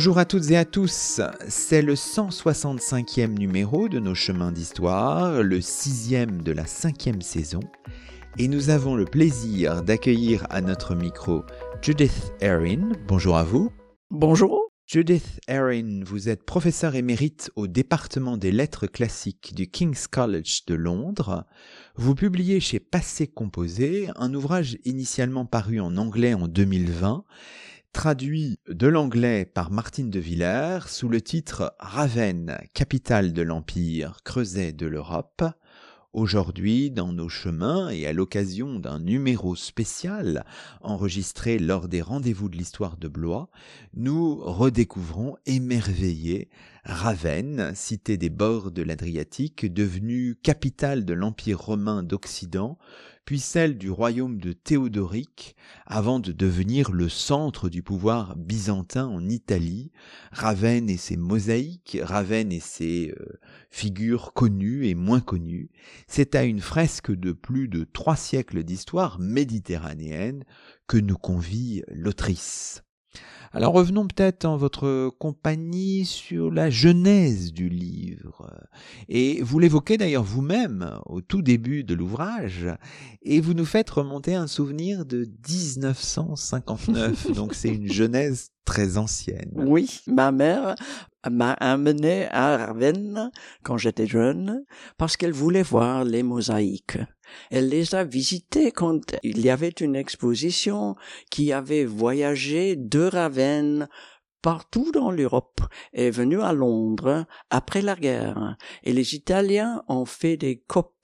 Bonjour 0.00 0.16
à 0.16 0.24
toutes 0.24 0.50
et 0.50 0.56
à 0.56 0.64
tous, 0.64 1.20
c'est 1.46 1.82
le 1.82 1.92
165e 1.92 3.38
numéro 3.38 3.86
de 3.86 3.98
nos 3.98 4.14
chemins 4.14 4.50
d'histoire, 4.50 5.42
le 5.42 5.60
sixième 5.60 6.40
de 6.40 6.52
la 6.52 6.64
cinquième 6.64 7.20
saison, 7.20 7.60
et 8.38 8.48
nous 8.48 8.70
avons 8.70 8.94
le 8.94 9.04
plaisir 9.04 9.82
d'accueillir 9.82 10.46
à 10.48 10.62
notre 10.62 10.94
micro 10.94 11.44
Judith 11.82 12.32
Erin. 12.40 12.92
Bonjour 13.08 13.36
à 13.36 13.44
vous. 13.44 13.70
Bonjour. 14.08 14.70
Judith 14.86 15.38
Erin, 15.46 16.00
vous 16.02 16.30
êtes 16.30 16.46
professeur 16.46 16.94
émérite 16.94 17.50
au 17.54 17.66
département 17.66 18.38
des 18.38 18.52
lettres 18.52 18.86
classiques 18.86 19.54
du 19.54 19.70
King's 19.70 20.06
College 20.06 20.64
de 20.66 20.74
Londres. 20.74 21.44
Vous 21.94 22.14
publiez 22.14 22.58
chez 22.58 22.80
Passé 22.80 23.26
Composé 23.26 24.08
un 24.16 24.32
ouvrage 24.32 24.78
initialement 24.86 25.44
paru 25.44 25.78
en 25.78 25.98
anglais 25.98 26.32
en 26.32 26.48
2020 26.48 27.24
traduit 27.92 28.58
de 28.68 28.86
l'anglais 28.86 29.44
par 29.44 29.70
Martine 29.70 30.10
de 30.10 30.20
Villers 30.20 30.88
sous 30.88 31.08
le 31.08 31.20
titre 31.20 31.74
Ravenne, 31.78 32.58
capitale 32.72 33.32
de 33.32 33.42
l'Empire, 33.42 34.20
creuset 34.24 34.72
de 34.72 34.86
l'Europe. 34.86 35.42
Aujourd'hui, 36.12 36.90
dans 36.90 37.12
nos 37.12 37.28
chemins 37.28 37.88
et 37.90 38.06
à 38.06 38.12
l'occasion 38.12 38.80
d'un 38.80 38.98
numéro 38.98 39.54
spécial 39.54 40.44
enregistré 40.80 41.58
lors 41.58 41.86
des 41.86 42.02
rendez-vous 42.02 42.48
de 42.48 42.56
l'histoire 42.56 42.96
de 42.96 43.06
Blois, 43.06 43.48
nous 43.94 44.36
redécouvrons 44.36 45.36
émerveillés 45.46 46.48
Ravenne, 46.84 47.72
cité 47.74 48.16
des 48.16 48.30
bords 48.30 48.72
de 48.72 48.82
l'Adriatique, 48.82 49.72
devenue 49.72 50.36
capitale 50.42 51.04
de 51.04 51.14
l'Empire 51.14 51.60
romain 51.60 52.02
d'Occident, 52.02 52.78
puis 53.24 53.40
celle 53.40 53.78
du 53.78 53.90
royaume 53.90 54.38
de 54.38 54.52
Théodoric, 54.52 55.54
avant 55.86 56.20
de 56.20 56.32
devenir 56.32 56.90
le 56.92 57.08
centre 57.08 57.68
du 57.68 57.82
pouvoir 57.82 58.36
byzantin 58.36 59.06
en 59.06 59.28
Italie, 59.28 59.92
Ravenne 60.32 60.90
et 60.90 60.96
ses 60.96 61.16
mosaïques, 61.16 61.98
Ravenne 62.02 62.52
et 62.52 62.60
ses 62.60 63.14
euh, 63.18 63.38
figures 63.70 64.32
connues 64.32 64.86
et 64.86 64.94
moins 64.94 65.20
connues, 65.20 65.70
c'est 66.06 66.34
à 66.34 66.44
une 66.44 66.60
fresque 66.60 67.12
de 67.12 67.32
plus 67.32 67.68
de 67.68 67.84
trois 67.84 68.16
siècles 68.16 68.64
d'histoire 68.64 69.18
méditerranéenne 69.18 70.44
que 70.86 70.96
nous 70.96 71.18
convie 71.18 71.82
l'autrice. 71.88 72.82
Alors 73.52 73.72
revenons 73.72 74.06
peut-être 74.06 74.44
en 74.44 74.56
votre 74.56 75.10
compagnie 75.18 76.04
sur 76.04 76.52
la 76.52 76.70
genèse 76.70 77.52
du 77.52 77.68
livre. 77.68 78.48
Et 79.08 79.42
vous 79.42 79.58
l'évoquez 79.58 79.96
d'ailleurs 79.96 80.22
vous-même 80.22 81.00
au 81.06 81.20
tout 81.20 81.42
début 81.42 81.82
de 81.82 81.94
l'ouvrage, 81.94 82.68
et 83.22 83.40
vous 83.40 83.54
nous 83.54 83.64
faites 83.64 83.90
remonter 83.90 84.36
un 84.36 84.46
souvenir 84.46 85.04
de 85.04 85.28
1959, 85.48 87.32
donc 87.34 87.54
c'est 87.54 87.74
une 87.74 87.90
genèse 87.90 88.50
très 88.64 88.98
ancienne. 88.98 89.50
Oui, 89.56 90.00
ma 90.06 90.30
mère 90.30 90.76
m'a 91.28 91.52
amené 91.54 92.28
à 92.30 92.56
Ravenne 92.56 93.32
quand 93.64 93.76
j'étais 93.76 94.06
jeune 94.06 94.64
parce 94.96 95.16
qu'elle 95.16 95.32
voulait 95.32 95.64
voir 95.64 96.04
les 96.04 96.22
mosaïques. 96.22 96.98
Elle 97.50 97.68
les 97.68 97.94
a 97.94 98.04
visitées 98.04 98.72
quand 98.72 99.16
il 99.22 99.40
y 99.40 99.50
avait 99.50 99.68
une 99.68 99.96
exposition 99.96 100.96
qui 101.30 101.52
avait 101.52 101.84
voyagé 101.84 102.76
de 102.76 103.00
Ravenne 103.00 103.39
partout 104.42 104.90
dans 104.92 105.10
l'Europe 105.10 105.60
est 105.92 106.10
venu 106.10 106.40
à 106.40 106.52
Londres 106.52 107.26
après 107.50 107.82
la 107.82 107.94
guerre. 107.94 108.56
Et 108.82 108.92
les 108.92 109.14
Italiens 109.14 109.82
ont 109.88 110.06
fait 110.06 110.36
des 110.36 110.58
copies 110.58 110.99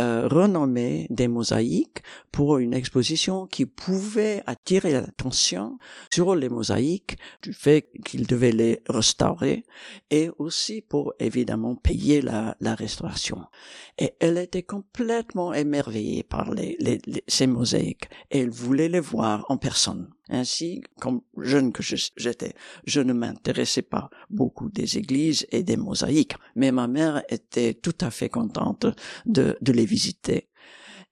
euh, 0.00 0.26
renommées 0.26 1.06
des 1.10 1.28
mosaïques 1.28 2.02
pour 2.32 2.58
une 2.58 2.74
exposition 2.74 3.46
qui 3.46 3.66
pouvait 3.66 4.42
attirer 4.46 4.92
l'attention 4.92 5.78
sur 6.12 6.34
les 6.34 6.48
mosaïques 6.48 7.16
du 7.42 7.52
fait 7.52 7.88
qu'ils 8.04 8.26
devaient 8.26 8.50
les 8.50 8.80
restaurer 8.88 9.64
et 10.10 10.30
aussi 10.38 10.82
pour 10.82 11.14
évidemment 11.20 11.76
payer 11.76 12.20
la, 12.20 12.56
la 12.60 12.74
restauration. 12.74 13.42
Et 13.98 14.14
elle 14.18 14.38
était 14.38 14.64
complètement 14.64 15.54
émerveillée 15.54 16.24
par 16.24 16.52
les, 16.52 16.76
les, 16.80 17.00
ces 17.28 17.46
mosaïques 17.46 18.08
et 18.32 18.40
elle 18.40 18.50
voulait 18.50 18.88
les 18.88 19.00
voir 19.00 19.44
en 19.48 19.56
personne. 19.56 20.08
Ainsi, 20.30 20.82
comme 21.00 21.20
jeune 21.36 21.70
que 21.70 21.82
j'étais, 21.82 22.54
je 22.86 23.00
ne 23.00 23.12
m'intéressais 23.12 23.82
pas 23.82 24.08
beaucoup 24.30 24.70
des 24.70 24.96
églises 24.96 25.46
et 25.50 25.62
des 25.62 25.76
mosaïques, 25.76 26.34
mais 26.56 26.72
ma 26.72 26.88
mère 26.88 27.22
était 27.28 27.74
tout 27.74 27.96
à 28.00 28.10
fait 28.10 28.30
contente 28.30 28.86
de, 29.34 29.58
de 29.60 29.72
les 29.72 29.84
visiter. 29.84 30.48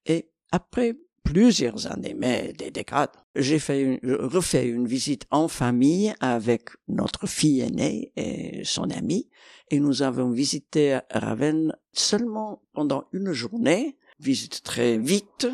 Et 0.06 0.31
après 0.50 0.97
plusieurs 1.22 1.87
années, 1.91 2.16
mais 2.19 2.53
des 2.53 2.71
décades, 2.71 3.16
j'ai 3.37 3.59
fait 3.59 3.81
une, 3.81 4.15
refait 4.15 4.66
une 4.66 4.87
visite 4.87 5.25
en 5.31 5.49
famille 5.49 6.15
avec 6.21 6.71
notre 6.88 7.27
fille 7.27 7.61
aînée 7.61 8.12
et 8.16 8.62
son 8.65 8.91
ami, 8.91 9.28
et 9.71 9.81
nous 9.81 10.03
avons 10.03 10.31
visité 10.31 10.99
Ravenne 11.11 11.77
seulement 11.93 12.62
pendant 12.72 13.05
une 13.12 13.32
journée, 13.32 13.97
visite 14.19 14.62
très 14.62 14.99
vite, 14.99 15.47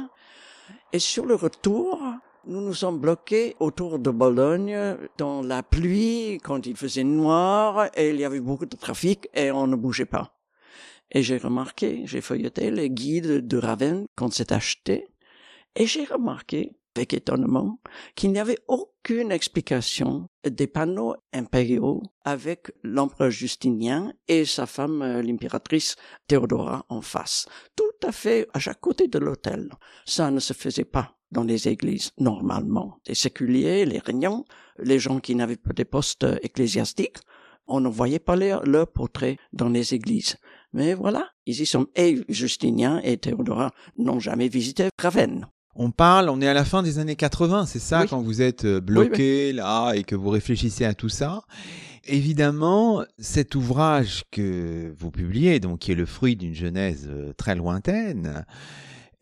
et 0.93 0.99
sur 0.99 1.27
le 1.27 1.35
retour, 1.35 2.01
nous 2.47 2.63
nous 2.63 2.75
sommes 2.75 2.99
bloqués 2.99 3.55
autour 3.61 3.99
de 3.99 4.11
Bologne 4.11 4.97
dans 5.19 5.43
la 5.43 5.63
pluie 5.63 6.39
quand 6.43 6.67
il 6.67 6.77
faisait 6.77 7.05
noir 7.05 7.91
et 7.95 8.09
il 8.09 8.17
y 8.17 8.25
avait 8.25 8.41
beaucoup 8.41 8.65
de 8.65 8.77
trafic 8.77 9.29
et 9.35 9.51
on 9.51 9.67
ne 9.67 9.77
bougeait 9.77 10.07
pas. 10.07 10.38
Et 11.11 11.23
j'ai 11.23 11.39
remarqué, 11.39 12.03
j'ai 12.05 12.21
feuilleté 12.21 12.71
les 12.71 12.91
guides 12.91 13.47
de 13.47 13.57
Ravenne 13.57 14.07
quand 14.15 14.33
c'est 14.33 14.53
acheté 14.53 15.09
et 15.75 15.87
j'ai 15.87 16.05
remarqué 16.05 16.73
avec 16.97 17.15
étonnement 17.15 17.79
qu'il 18.17 18.33
n'y 18.33 18.41
avait 18.41 18.59
aucune 18.67 19.31
explication 19.31 20.29
des 20.45 20.67
panneaux 20.67 21.15
impériaux 21.33 22.03
avec 22.25 22.73
l'empereur 22.83 23.31
Justinien 23.31 24.13
et 24.27 24.45
sa 24.45 24.67
femme 24.67 25.03
euh, 25.03 25.23
l'impératrice 25.23 25.95
Théodora 26.27 26.85
en 26.89 27.01
face, 27.01 27.47
tout 27.77 28.07
à 28.07 28.11
fait 28.11 28.49
à 28.53 28.59
chaque 28.59 28.81
côté 28.81 29.07
de 29.07 29.19
l'hôtel. 29.19 29.71
Ça 30.05 30.31
ne 30.33 30.41
se 30.41 30.53
faisait 30.53 30.85
pas 30.85 31.17
dans 31.31 31.45
les 31.45 31.69
églises 31.69 32.11
normalement. 32.19 32.99
Les 33.07 33.15
séculiers, 33.15 33.85
les 33.85 33.99
régnants, 33.99 34.45
les 34.79 34.99
gens 34.99 35.21
qui 35.21 35.37
n'avaient 35.37 35.57
pas 35.57 35.73
de 35.73 35.85
postes 35.85 36.27
ecclésiastiques, 36.43 37.19
on 37.69 37.81
ne 37.81 37.89
voyait 37.89 38.19
pas 38.19 38.35
leur, 38.35 38.65
leur 38.65 38.91
portrait 38.91 39.37
dans 39.53 39.69
les 39.69 39.95
églises. 39.95 40.37
Mais 40.73 40.95
voilà, 40.95 41.29
ils 41.47 41.61
y 41.61 41.67
sont. 41.67 41.87
Et 41.97 42.21
Justinien 42.29 43.01
et 43.03 43.17
Théodora 43.17 43.73
n'ont 43.97 44.21
jamais 44.21 44.49
visité 44.49 44.89
Ravenne. 45.01 45.47
On 45.81 45.93
parle, 45.93 46.29
on 46.29 46.41
est 46.41 46.49
à 46.49 46.55
la 46.55 46.65
fin 46.65 46.83
des 46.83 46.99
années 46.99 47.15
80, 47.15 47.67
c'est 47.67 47.79
ça, 47.79 48.05
quand 48.09 48.21
vous 48.21 48.43
êtes 48.43 48.65
euh, 48.65 48.81
bloqué 48.81 49.53
là 49.53 49.93
et 49.93 50.03
que 50.03 50.17
vous 50.17 50.31
réfléchissez 50.31 50.85
à 50.85 50.93
tout 50.93 51.09
ça. 51.09 51.43
Évidemment, 52.05 53.05
cet 53.19 53.55
ouvrage 53.55 54.25
que 54.33 54.93
vous 54.99 55.13
publiez, 55.13 55.61
donc 55.61 55.81
qui 55.81 55.93
est 55.93 55.95
le 55.95 56.07
fruit 56.07 56.35
d'une 56.35 56.55
genèse 56.55 57.07
euh, 57.09 57.33
très 57.35 57.55
lointaine, 57.55 58.45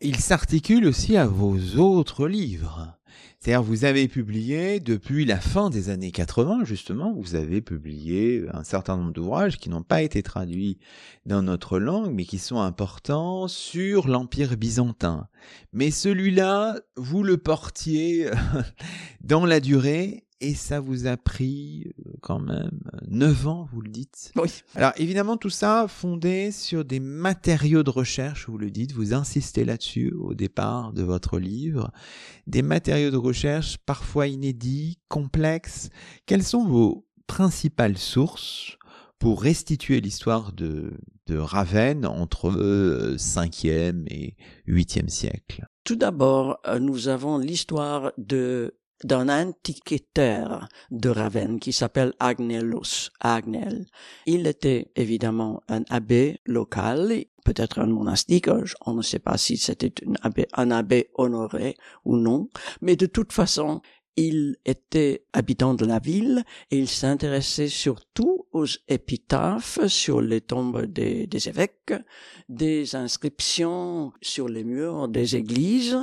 il 0.01 0.15
s'articule 0.15 0.87
aussi 0.87 1.15
à 1.15 1.27
vos 1.27 1.57
autres 1.77 2.27
livres. 2.27 2.96
C'est-à-dire, 3.39 3.63
vous 3.63 3.85
avez 3.85 4.07
publié, 4.07 4.79
depuis 4.79 5.25
la 5.25 5.39
fin 5.39 5.69
des 5.69 5.89
années 5.89 6.11
80, 6.11 6.65
justement, 6.65 7.13
vous 7.13 7.35
avez 7.35 7.61
publié 7.61 8.45
un 8.53 8.63
certain 8.63 8.97
nombre 8.97 9.13
d'ouvrages 9.13 9.57
qui 9.57 9.69
n'ont 9.69 9.83
pas 9.83 10.01
été 10.01 10.21
traduits 10.23 10.77
dans 11.25 11.41
notre 11.41 11.79
langue, 11.79 12.11
mais 12.13 12.25
qui 12.25 12.37
sont 12.37 12.59
importants 12.59 13.47
sur 13.47 14.07
l'Empire 14.07 14.57
byzantin. 14.57 15.27
Mais 15.73 15.91
celui-là, 15.91 16.79
vous 16.95 17.23
le 17.23 17.37
portiez 17.37 18.29
dans 19.21 19.45
la 19.45 19.59
durée 19.59 20.26
et 20.39 20.53
ça 20.53 20.79
vous 20.79 21.07
a 21.07 21.17
pris 21.17 21.91
euh, 22.05 22.11
quand 22.21 22.39
même 22.39 22.79
neuf 23.07 23.47
ans, 23.47 23.67
vous 23.71 23.81
le 23.81 23.89
dites 23.89 24.31
Oui. 24.35 24.63
Alors 24.75 24.93
évidemment, 24.97 25.37
tout 25.37 25.49
ça 25.49 25.87
fondé 25.87 26.51
sur 26.51 26.85
des 26.85 26.99
matériaux 26.99 27.83
de 27.83 27.89
recherche, 27.89 28.47
vous 28.47 28.57
le 28.57 28.69
dites, 28.69 28.93
vous 28.93 29.13
insistez 29.13 29.65
là-dessus 29.65 30.13
au 30.13 30.33
départ 30.33 30.93
de 30.93 31.03
votre 31.03 31.39
livre, 31.39 31.91
des 32.45 32.61
matériaux 32.61 33.11
de 33.11 33.17
recherche 33.17 33.77
parfois 33.77 34.27
inédits, 34.27 34.99
complexes. 35.07 35.89
Quelles 36.25 36.43
sont 36.43 36.65
vos 36.65 37.07
principales 37.27 37.97
sources 37.97 38.77
pour 39.19 39.41
restituer 39.41 40.01
l'histoire 40.01 40.53
de, 40.53 40.93
de 41.25 41.37
Ravenne 41.37 42.05
entre 42.05 42.51
le 42.51 43.15
5e 43.17 44.05
et 44.07 44.35
8e 44.67 45.09
siècle? 45.09 45.67
Tout 45.83 45.95
d'abord, 45.95 46.59
euh, 46.67 46.79
nous 46.79 47.07
avons 47.07 47.37
l'histoire 47.37 48.11
de 48.17 48.75
d'un 49.03 49.29
antiquaire 49.29 50.67
de 50.91 51.09
Ravenne 51.09 51.59
qui 51.59 51.73
s'appelle 51.73 52.13
Agnellus, 52.19 53.11
Agnel. 53.19 53.85
Il 54.25 54.47
était 54.47 54.91
évidemment 54.95 55.61
un 55.67 55.83
abbé 55.89 56.39
local, 56.45 57.25
peut-être 57.45 57.79
un 57.79 57.87
monastique, 57.87 58.49
on 58.85 58.93
ne 58.93 59.01
sait 59.01 59.19
pas 59.19 59.37
si 59.37 59.57
c'était 59.57 59.93
un 60.53 60.71
abbé 60.71 61.09
honoré 61.15 61.77
ou 62.05 62.17
non, 62.17 62.49
mais 62.81 62.95
de 62.95 63.05
toute 63.05 63.31
façon, 63.31 63.81
il 64.17 64.57
était 64.65 65.25
habitant 65.31 65.75
de 65.75 65.85
la 65.85 65.99
ville 65.99 66.43
et 66.71 66.79
il 66.79 66.89
s'intéressait 66.89 67.67
surtout 67.67 68.47
aux 68.51 68.65
épitaphes 68.87 69.85
sur 69.87 70.21
les 70.21 70.41
tombes 70.41 70.85
des, 70.85 71.27
évêques, 71.47 71.93
des 72.49 72.95
inscriptions 72.95 74.11
sur 74.21 74.49
les 74.49 74.63
murs 74.63 75.07
des 75.07 75.35
églises 75.35 75.97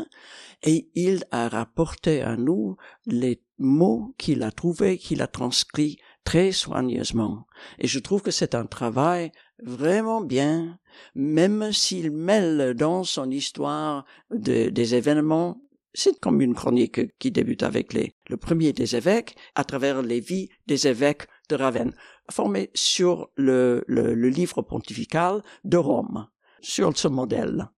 et 0.64 0.90
il 0.94 1.24
a 1.30 1.48
rapporté 1.48 2.22
à 2.22 2.36
nous 2.36 2.76
les 3.06 3.42
mots 3.58 4.14
qu'il 4.18 4.42
a 4.42 4.50
trouvés, 4.50 4.98
qu'il 4.98 5.22
a 5.22 5.26
transcrits 5.26 5.98
très 6.24 6.52
soigneusement. 6.52 7.46
Et 7.78 7.86
je 7.86 7.98
trouve 7.98 8.22
que 8.22 8.30
c'est 8.30 8.54
un 8.54 8.64
travail 8.64 9.30
vraiment 9.62 10.22
bien, 10.22 10.78
même 11.14 11.70
s'il 11.70 12.10
mêle 12.10 12.74
dans 12.74 13.04
son 13.04 13.30
histoire 13.30 14.06
des 14.30 14.94
événements 14.94 15.60
c'est 15.96 16.18
comme 16.18 16.40
une 16.40 16.54
chronique 16.54 17.16
qui 17.18 17.30
débute 17.30 17.62
avec 17.62 17.92
les, 17.92 18.16
le 18.28 18.36
premier 18.36 18.72
des 18.72 18.96
évêques 18.96 19.36
à 19.54 19.62
travers 19.62 20.02
les 20.02 20.18
vies 20.18 20.48
des 20.66 20.88
évêques 20.88 21.28
de 21.48 21.54
Ravenne, 21.54 21.94
formé 22.30 22.70
sur 22.74 23.30
le, 23.36 23.84
le 23.86 24.28
livre 24.28 24.60
pontifical 24.62 25.42
de 25.62 25.76
Rome, 25.76 26.26
sur 26.60 26.96
ce 26.98 27.06
modèle. 27.06 27.70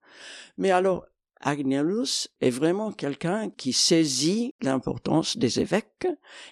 Mais 0.56 0.70
alors, 0.70 1.04
Agnellus 1.40 2.28
est 2.40 2.50
vraiment 2.50 2.92
quelqu'un 2.92 3.50
qui 3.50 3.72
saisit 3.72 4.54
l'importance 4.62 5.36
des 5.36 5.60
évêques. 5.60 6.08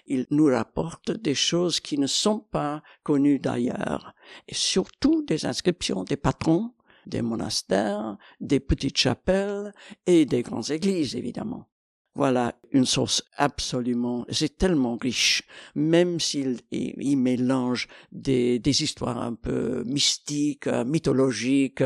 Il 0.07 0.25
nous 0.29 0.45
rapporte 0.45 1.11
des 1.11 1.35
choses 1.35 1.79
qui 1.79 1.97
ne 1.97 2.07
sont 2.07 2.39
pas 2.39 2.83
connues 3.03 3.39
d'ailleurs, 3.39 4.13
et 4.47 4.53
surtout 4.53 5.23
des 5.23 5.45
inscriptions 5.45 6.03
des 6.03 6.17
patrons 6.17 6.71
des 7.05 7.21
monastères, 7.21 8.17
des 8.39 8.59
petites 8.59 8.97
chapelles 8.97 9.73
et 10.05 10.25
des 10.25 10.41
grandes 10.41 10.71
églises, 10.71 11.15
évidemment. 11.15 11.67
Voilà 12.15 12.55
une 12.71 12.85
source 12.85 13.23
absolument, 13.35 14.25
c'est 14.29 14.57
tellement 14.57 14.95
riche, 14.95 15.43
même 15.75 16.19
s'il 16.21 16.61
il 16.71 17.17
mélange 17.17 17.87
des, 18.11 18.57
des 18.59 18.83
histoires 18.83 19.21
un 19.21 19.33
peu 19.33 19.83
mystiques, 19.83 20.67
mythologiques, 20.67 21.83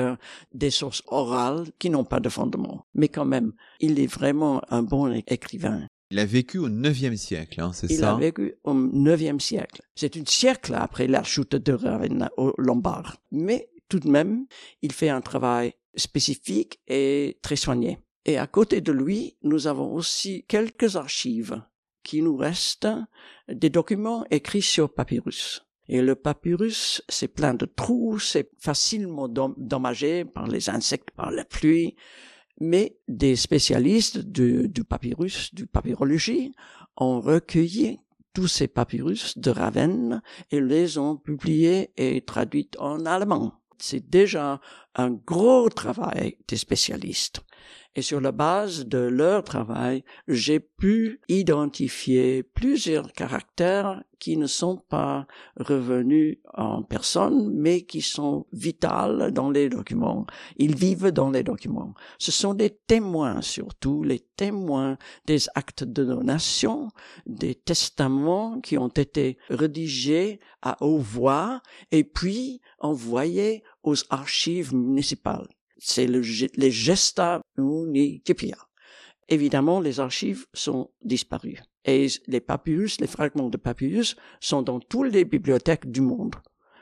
des 0.53 0.69
sources 0.69 1.01
orales 1.07 1.65
qui 1.79 1.89
n'ont 1.89 2.05
pas 2.05 2.19
de 2.19 2.29
fondement. 2.29 2.85
Mais 2.93 3.07
quand 3.07 3.25
même, 3.25 3.53
il 3.79 3.99
est 3.99 4.07
vraiment 4.07 4.61
un 4.69 4.83
bon 4.83 5.19
écrivain. 5.27 5.87
Il 6.11 6.19
a 6.19 6.25
vécu 6.25 6.57
au 6.59 6.69
IXe 6.69 7.19
siècle, 7.19 7.61
hein, 7.61 7.71
c'est 7.73 7.87
ça? 7.87 7.93
Il 7.93 8.03
a 8.05 8.15
vécu 8.15 8.55
au 8.63 8.73
IXe 8.73 9.43
siècle. 9.43 9.81
C'est 9.95 10.15
un 10.17 10.25
siècle 10.25 10.75
après 10.75 11.07
la 11.07 11.23
chute 11.23 11.55
de 11.55 11.73
Ravenna 11.73 12.31
au 12.37 12.53
Lombard. 12.57 13.17
Mais 13.31 13.69
tout 13.89 13.99
de 13.99 14.09
même, 14.09 14.45
il 14.81 14.91
fait 14.91 15.09
un 15.09 15.21
travail 15.21 15.73
spécifique 15.95 16.79
et 16.87 17.37
très 17.41 17.55
soigné. 17.55 17.99
Et 18.29 18.37
à 18.37 18.45
côté 18.45 18.79
de 18.79 18.91
lui, 18.91 19.37
nous 19.41 19.65
avons 19.65 19.91
aussi 19.91 20.45
quelques 20.47 20.97
archives 20.97 21.63
qui 22.03 22.21
nous 22.21 22.37
restent, 22.37 22.87
des 23.51 23.71
documents 23.71 24.23
écrits 24.29 24.61
sur 24.61 24.93
papyrus. 24.93 25.65
Et 25.87 26.03
le 26.03 26.13
papyrus, 26.13 27.01
c'est 27.09 27.27
plein 27.27 27.55
de 27.55 27.65
trous, 27.65 28.19
c'est 28.19 28.51
facilement 28.59 29.27
dommagé 29.27 30.25
par 30.25 30.45
les 30.45 30.69
insectes, 30.69 31.09
par 31.09 31.31
la 31.31 31.43
pluie. 31.43 31.95
Mais 32.61 32.99
des 33.07 33.35
spécialistes 33.35 34.19
du, 34.19 34.69
papyrus, 34.87 35.51
du 35.55 35.65
papyrologie, 35.65 36.53
ont 36.97 37.21
recueilli 37.21 37.97
tous 38.35 38.47
ces 38.47 38.67
papyrus 38.67 39.39
de 39.39 39.49
Ravenne 39.49 40.21
et 40.51 40.61
les 40.61 40.99
ont 40.99 41.17
publiés 41.17 41.93
et 41.97 42.21
traduits 42.21 42.69
en 42.77 43.07
allemand 43.07 43.59
c'est 43.81 44.09
déjà 44.09 44.59
un 44.95 45.11
gros 45.11 45.69
travail 45.69 46.37
des 46.47 46.57
spécialistes. 46.57 47.41
Et 47.95 48.01
sur 48.01 48.21
la 48.21 48.31
base 48.31 48.85
de 48.85 48.99
leur 48.99 49.43
travail, 49.43 50.03
j'ai 50.27 50.59
pu 50.59 51.19
identifier 51.27 52.43
plusieurs 52.43 53.11
caractères 53.11 54.03
qui 54.19 54.37
ne 54.37 54.47
sont 54.47 54.77
pas 54.77 55.25
revenus 55.57 56.37
en 56.53 56.83
personne, 56.83 57.51
mais 57.53 57.81
qui 57.81 58.01
sont 58.01 58.45
vitales 58.53 59.31
dans 59.31 59.49
les 59.49 59.69
documents. 59.69 60.27
Ils 60.57 60.75
vivent 60.75 61.11
dans 61.11 61.31
les 61.31 61.41
documents. 61.43 61.93
Ce 62.19 62.31
sont 62.31 62.53
des 62.53 62.69
témoins, 62.69 63.41
surtout 63.41 64.03
les 64.03 64.19
témoins 64.35 64.97
des 65.25 65.47
actes 65.55 65.83
de 65.83 66.03
donation, 66.03 66.89
des 67.25 67.55
testaments 67.55 68.61
qui 68.61 68.77
ont 68.77 68.89
été 68.89 69.37
rédigés 69.49 70.39
à 70.61 70.77
haute 70.83 71.01
voix 71.01 71.61
et 71.91 72.03
puis 72.03 72.61
envoyés 72.79 73.63
aux 73.83 73.95
archives 74.09 74.75
municipales. 74.75 75.47
C'est 75.79 76.07
le, 76.07 76.21
les 76.55 76.71
gesta 76.71 77.41
municipia. 77.57 78.57
Évidemment, 79.27 79.79
les 79.79 79.99
archives 79.99 80.45
sont 80.53 80.91
disparues. 81.03 81.61
Et 81.85 82.07
les 82.27 82.41
papyrus, 82.41 82.99
les 82.99 83.07
fragments 83.07 83.49
de 83.49 83.57
papyrus 83.57 84.15
sont 84.39 84.61
dans 84.61 84.79
toutes 84.79 85.11
les 85.13 85.23
bibliothèques 85.23 85.89
du 85.89 86.01
monde. 86.01 86.35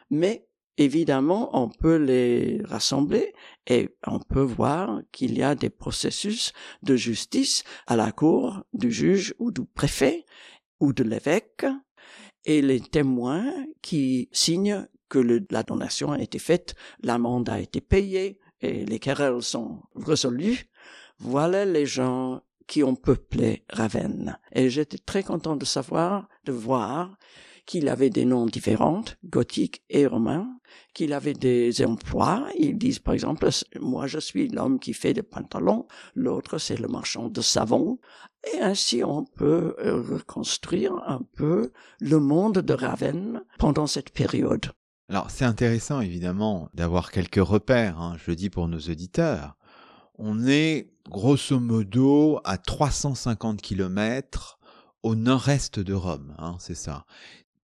Mais 0.10 0.48
évidemment, 0.78 1.50
on 1.62 1.70
peut 1.70 1.98
les 1.98 2.62
rassembler 2.64 3.34
et 3.68 3.90
on 4.06 4.20
peut 4.20 4.42
voir 4.42 5.02
qu'il 5.12 5.38
y 5.38 5.44
a 5.44 5.56
des 5.56 5.70
processus 5.70 6.54
de 6.84 6.96
justice 6.96 7.64
à 7.86 7.96
la 7.96 8.12
cour 8.12 8.64
du 8.74 8.92
juge 8.92 9.34
ou 9.40 9.52
du 9.52 9.66
préfet 9.66 10.26
ou 10.80 10.94
de 10.94 11.04
l'évêque 11.04 11.66
et 12.46 12.62
les 12.62 12.80
témoins 12.80 13.52
qui 13.82 14.30
signent 14.32 14.88
que 15.10 15.20
la 15.52 15.64
donation 15.64 16.12
a 16.12 16.20
été 16.20 16.40
faite, 16.40 16.76
l'amende 17.02 17.50
a 17.50 17.60
été 17.60 17.82
payée 17.82 18.40
et 18.62 18.86
les 18.86 19.00
querelles 19.00 19.42
sont 19.42 19.82
résolues. 19.96 20.70
Voilà 21.20 21.66
les 21.66 21.86
gens 21.86 22.42
qui 22.68 22.84
ont 22.84 22.96
peuplé 22.96 23.64
Ravenne. 23.70 24.38
Et 24.52 24.70
j'étais 24.70 24.98
très 24.98 25.24
content 25.24 25.56
de 25.56 25.66
savoir, 25.66 26.28
de 26.46 26.52
voir 26.52 27.18
qu'il 27.66 27.90
avait 27.90 28.10
des 28.10 28.26
noms 28.26 28.46
différents, 28.46 29.04
gothiques 29.26 29.84
et 29.90 30.08
romains, 30.08 30.48
qu'il 30.94 31.14
avait 31.14 31.34
des 31.34 31.86
emplois. 31.86 32.48
Ils 32.58 32.78
disent 32.78 33.00
par 33.00 33.14
exemple, 33.14 33.50
moi 33.80 34.08
je 34.08 34.20
suis 34.20 34.48
l'homme 34.48 34.80
qui 34.80 34.94
fait 34.94 35.14
des 35.14 35.24
pantalons, 35.24 35.86
l'autre 36.16 36.58
c'est 36.58 36.80
le 36.80 36.88
marchand 36.88 37.28
de 37.28 37.42
savon. 37.42 38.00
Et 38.54 38.60
ainsi 38.60 39.04
on 39.04 39.26
peut 39.26 39.76
euh, 39.80 40.02
reconstruire 40.02 40.94
un 41.06 41.22
peu 41.36 41.72
le 42.00 42.20
monde 42.20 42.60
de 42.60 42.74
Ravenne 42.74 43.44
pendant 43.60 43.88
cette 43.88 44.12
période. 44.12 44.72
Alors 45.10 45.32
c'est 45.32 45.46
intéressant 45.46 46.02
évidemment 46.02 46.70
d'avoir 46.74 47.12
quelques 47.12 47.36
repères, 47.36 48.02
hein, 48.02 48.18
je 48.24 48.32
le 48.32 48.36
dis 48.36 48.50
pour 48.50 48.68
nos 48.68 48.80
auditeurs. 48.80 49.56
On 50.18 50.46
est 50.46 50.90
grosso 51.10 51.60
modo 51.62 52.42
à 52.44 52.58
350 52.58 53.62
km 53.62 54.60
au 55.04 55.16
nord-est 55.16 55.80
de 55.80 55.94
Rome, 55.94 56.36
hein, 56.38 56.58
c'est 56.60 56.76
ça. 56.76 57.06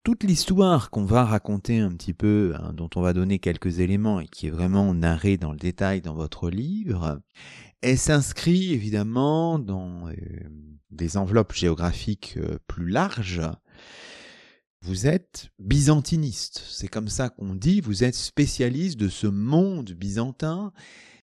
Toute 0.05 0.23
l'histoire 0.23 0.89
qu'on 0.89 1.03
va 1.03 1.25
raconter 1.25 1.79
un 1.79 1.91
petit 1.91 2.13
peu, 2.13 2.53
hein, 2.57 2.71
dont 2.73 2.89
on 2.95 3.01
va 3.01 3.11
donner 3.11 3.39
quelques 3.39 3.79
éléments 3.79 4.21
et 4.21 4.27
qui 4.27 4.47
est 4.47 4.51
vraiment 4.51 4.93
narrée 4.93 5.35
dans 5.35 5.51
le 5.51 5.57
détail 5.57 5.99
dans 5.99 6.13
votre 6.13 6.49
livre, 6.49 7.19
elle 7.81 7.97
s'inscrit 7.97 8.71
évidemment 8.71 9.59
dans 9.59 10.07
euh, 10.07 10.15
des 10.91 11.17
enveloppes 11.17 11.53
géographiques 11.53 12.35
euh, 12.37 12.57
plus 12.67 12.89
larges 12.89 13.41
vous 14.83 15.07
êtes 15.07 15.49
byzantiniste, 15.59 16.61
c'est 16.67 16.89
comme 16.89 17.07
ça 17.07 17.29
qu'on 17.29 17.55
dit, 17.55 17.79
vous 17.79 18.03
êtes 18.03 18.15
spécialiste 18.15 18.99
de 18.99 19.07
ce 19.07 19.27
monde 19.27 19.91
byzantin 19.91 20.73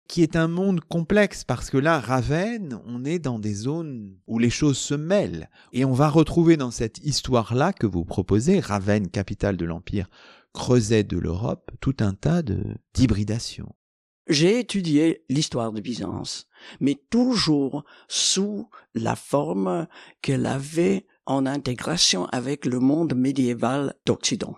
qui 0.07 0.23
est 0.23 0.35
un 0.35 0.47
monde 0.47 0.81
complexe 0.81 1.43
parce 1.43 1.69
que 1.69 1.77
là, 1.77 1.99
Ravenne, 1.99 2.79
on 2.85 3.05
est 3.05 3.19
dans 3.19 3.37
des 3.37 3.53
zones 3.53 4.17
où 4.27 4.39
les 4.39 4.49
choses 4.49 4.77
se 4.77 4.95
mêlent. 4.95 5.49
Et 5.71 5.85
on 5.85 5.93
va 5.93 6.09
retrouver 6.09 6.57
dans 6.57 6.71
cette 6.71 6.97
histoire-là 7.05 7.73
que 7.73 7.87
vous 7.87 8.03
proposez, 8.03 8.59
Ravenne, 8.59 9.09
capitale 9.09 9.55
de 9.55 9.65
l'Empire, 9.65 10.09
creuset 10.53 11.03
de 11.03 11.17
l'Europe, 11.17 11.71
tout 11.79 11.95
un 11.99 12.13
tas 12.13 12.41
d'hybridations. 12.93 13.73
J'ai 14.27 14.59
étudié 14.59 15.23
l'histoire 15.29 15.71
de 15.71 15.81
Byzance, 15.81 16.47
mais 16.79 16.95
toujours 17.09 17.83
sous 18.07 18.69
la 18.95 19.15
forme 19.15 19.87
qu'elle 20.21 20.45
avait 20.45 21.05
en 21.25 21.45
intégration 21.45 22.25
avec 22.27 22.65
le 22.65 22.79
monde 22.79 23.15
médiéval 23.15 23.95
d'Occident. 24.05 24.55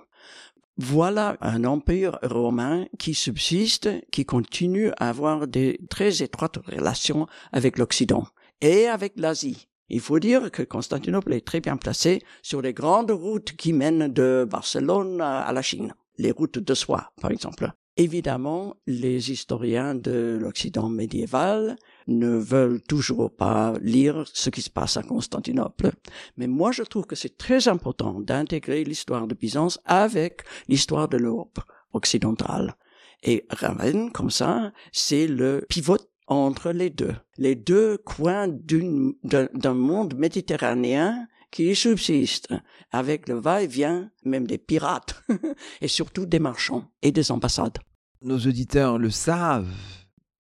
Voilà 0.78 1.38
un 1.40 1.64
empire 1.64 2.20
romain 2.22 2.86
qui 3.00 3.14
subsiste, 3.14 3.90
qui 4.12 4.26
continue 4.26 4.90
à 4.98 5.10
avoir 5.10 5.48
des 5.48 5.80
très 5.90 6.22
étroites 6.22 6.58
relations 6.68 7.28
avec 7.54 7.78
l'Occident 7.78 8.28
et 8.60 8.88
avec 8.88 9.14
l'Asie. 9.16 9.70
Il 9.88 10.02
faut 10.02 10.20
dire 10.20 10.52
que 10.52 10.64
Constantinople 10.64 11.34
est 11.34 11.46
très 11.46 11.62
bien 11.62 11.78
placé 11.78 12.22
sur 12.42 12.62
les 12.62 12.74
grandes 12.74 13.12
routes 13.12 13.54
qui 13.54 13.72
mènent 13.72 14.12
de 14.12 14.46
Barcelone 14.50 15.22
à 15.22 15.52
la 15.54 15.62
Chine. 15.62 15.94
Les 16.18 16.32
routes 16.32 16.60
de 16.60 16.74
soie, 16.74 17.12
par 17.22 17.32
exemple. 17.32 17.72
Évidemment, 17.98 18.76
les 18.88 19.32
historiens 19.32 19.96
de 19.96 20.38
l'Occident 20.42 20.90
médiéval 20.90 21.78
ne 22.08 22.36
veulent 22.38 22.82
toujours 22.82 23.36
pas 23.36 23.74
lire 23.82 24.26
ce 24.34 24.50
qui 24.50 24.62
se 24.62 24.70
passe 24.70 24.98
à 24.98 25.04
Constantinople. 25.04 25.92
Mais 26.38 26.48
moi, 26.48 26.72
je 26.72 26.84
trouve 26.84 27.06
que 27.06 27.16
c'est 27.16 27.38
très 27.38 27.68
important 27.68 28.20
d'intégrer 28.20 28.84
l'histoire 28.84 29.28
de 29.28 29.36
Byzance 29.36 29.80
avec 29.86 30.44
l'histoire 30.68 31.08
de 31.08 31.18
l'Europe 31.18 31.60
occidentale. 31.94 32.76
Et 33.24 33.46
Ravenne, 33.50 34.12
comme 34.12 34.30
ça, 34.30 34.72
c'est 34.92 35.28
le 35.28 35.66
pivot 35.68 35.98
entre 36.28 36.72
les 36.72 36.90
deux. 36.90 37.16
Les 37.38 37.56
deux 37.56 37.98
coins 37.98 38.48
d'un 38.48 39.74
monde 39.74 40.16
méditerranéen 40.16 41.28
qui 41.52 41.76
subsiste 41.76 42.54
avec 42.92 43.30
le 43.30 43.36
va-et-vient 43.36 44.12
même 44.26 44.46
des 44.46 44.58
pirates 44.58 45.24
et 45.82 45.88
surtout 45.88 46.26
des 46.26 46.40
marchands 46.40 46.92
et 47.02 47.12
des 47.12 47.32
ambassades. 47.32 47.78
Nos 48.22 48.40
auditeurs 48.40 48.98
le 48.98 49.10
savent. 49.10 49.72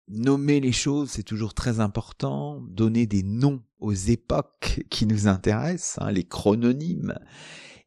Nommer 0.08 0.60
les 0.60 0.72
choses, 0.72 1.10
c'est 1.10 1.22
toujours 1.22 1.54
très 1.54 1.80
important. 1.80 2.60
Donner 2.68 3.06
des 3.06 3.22
noms 3.22 3.62
aux 3.80 3.92
époques 3.92 4.84
qui 4.90 5.06
nous 5.06 5.28
intéressent, 5.28 5.98
hein, 6.00 6.10
les 6.10 6.24
chrononymes. 6.24 7.18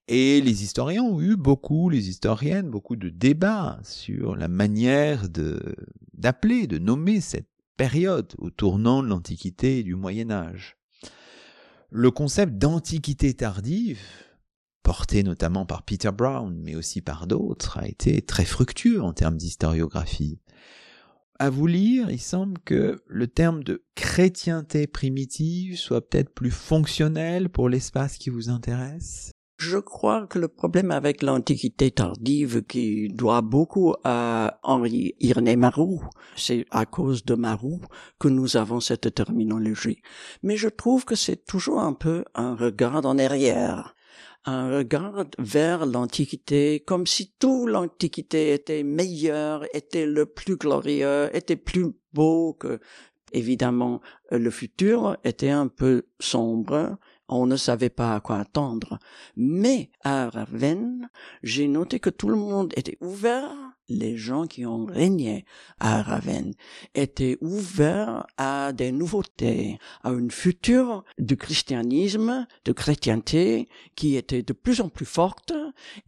Et 0.07 0.39
les 0.41 0.63
historiens 0.63 1.03
ont 1.03 1.21
eu 1.21 1.35
beaucoup, 1.35 1.89
les 1.89 2.09
historiennes, 2.09 2.69
beaucoup 2.69 2.95
de 2.95 3.09
débats 3.09 3.79
sur 3.83 4.35
la 4.35 4.47
manière 4.47 5.27
de, 5.29 5.75
d'appeler, 6.13 6.65
de 6.65 6.77
nommer 6.77 7.19
cette 7.19 7.49
période 7.75 8.33
au 8.37 8.49
tournant 8.49 9.03
de 9.03 9.09
l'Antiquité 9.09 9.79
et 9.79 9.83
du 9.83 9.95
Moyen 9.95 10.31
Âge 10.31 10.77
le 11.89 12.11
concept 12.11 12.57
d'antiquité 12.57 13.33
tardive, 13.33 14.01
porté 14.83 15.23
notamment 15.23 15.65
par 15.65 15.83
Peter 15.83 16.11
Brown, 16.11 16.55
mais 16.61 16.75
aussi 16.75 17.01
par 17.01 17.27
d'autres, 17.27 17.77
a 17.77 17.87
été 17.87 18.21
très 18.21 18.45
fructueux 18.45 19.01
en 19.01 19.13
termes 19.13 19.37
d'historiographie. 19.37 20.39
À 21.39 21.51
vous 21.51 21.67
lire, 21.67 22.09
il 22.09 22.19
semble 22.19 22.57
que 22.65 23.03
le 23.05 23.27
terme 23.27 23.63
de 23.63 23.83
chrétienté 23.93 24.87
primitive 24.87 25.77
soit 25.77 26.01
peut-être 26.01 26.33
plus 26.33 26.49
fonctionnel 26.49 27.49
pour 27.49 27.69
l'espace 27.69 28.17
qui 28.17 28.31
vous 28.31 28.49
intéresse. 28.49 29.31
Je 29.59 29.77
crois 29.77 30.25
que 30.25 30.39
le 30.39 30.47
problème 30.47 30.89
avec 30.89 31.21
l'Antiquité 31.21 31.91
tardive 31.91 32.63
qui 32.63 33.09
doit 33.09 33.41
beaucoup 33.41 33.93
à 34.03 34.59
Henri 34.63 35.13
Irné 35.19 35.55
Marou, 35.55 36.03
c'est 36.35 36.65
à 36.71 36.85
cause 36.85 37.23
de 37.23 37.35
Marou 37.35 37.81
que 38.19 38.27
nous 38.27 38.57
avons 38.57 38.79
cette 38.79 39.13
terminologie. 39.13 40.01
Mais 40.41 40.57
je 40.57 40.69
trouve 40.69 41.05
que 41.05 41.15
c'est 41.15 41.45
toujours 41.45 41.81
un 41.81 41.93
peu 41.93 42.23
un 42.33 42.55
regard 42.55 43.03
en 43.05 43.17
arrière 43.17 43.95
un 44.47 44.77
regard 44.77 45.25
vers 45.37 45.85
l'Antiquité 45.85 46.79
comme 46.79 47.05
si 47.05 47.33
toute 47.37 47.69
l'Antiquité 47.69 48.53
était 48.53 48.83
meilleure, 48.83 49.65
était 49.75 50.05
le 50.05 50.25
plus 50.25 50.55
glorieux, 50.55 51.29
était 51.33 51.57
plus 51.57 51.87
beau 52.13 52.53
que, 52.53 52.79
évidemment, 53.33 54.01
le 54.31 54.49
futur 54.49 55.17
était 55.25 55.49
un 55.49 55.67
peu 55.67 56.03
sombre, 56.19 56.97
on 57.27 57.45
ne 57.45 57.57
savait 57.57 57.89
pas 57.89 58.15
à 58.15 58.21
quoi 58.21 58.37
attendre. 58.37 58.99
Mais 59.35 59.91
à 60.03 60.29
Ravenne, 60.29 61.09
j'ai 61.43 61.67
noté 61.67 61.99
que 61.99 62.09
tout 62.09 62.29
le 62.29 62.37
monde 62.37 62.73
était 62.77 62.97
ouvert. 63.01 63.66
Les 63.89 64.17
gens 64.17 64.47
qui 64.47 64.65
ont 64.65 64.85
régné 64.85 65.45
à 65.79 66.01
Ravenne 66.01 66.53
étaient 66.93 67.37
ouverts 67.39 68.27
à 68.37 68.73
des 68.73 68.91
nouveautés, 68.91 69.79
à 70.03 70.11
une 70.11 70.31
future 70.31 71.05
du 71.17 71.37
christianisme, 71.37 72.47
de 72.65 72.71
chrétienté 72.73 73.69
qui 73.95 74.17
était 74.17 74.43
de 74.43 74.53
plus 74.53 74.81
en 74.81 74.89
plus 74.89 75.05
forte 75.05 75.53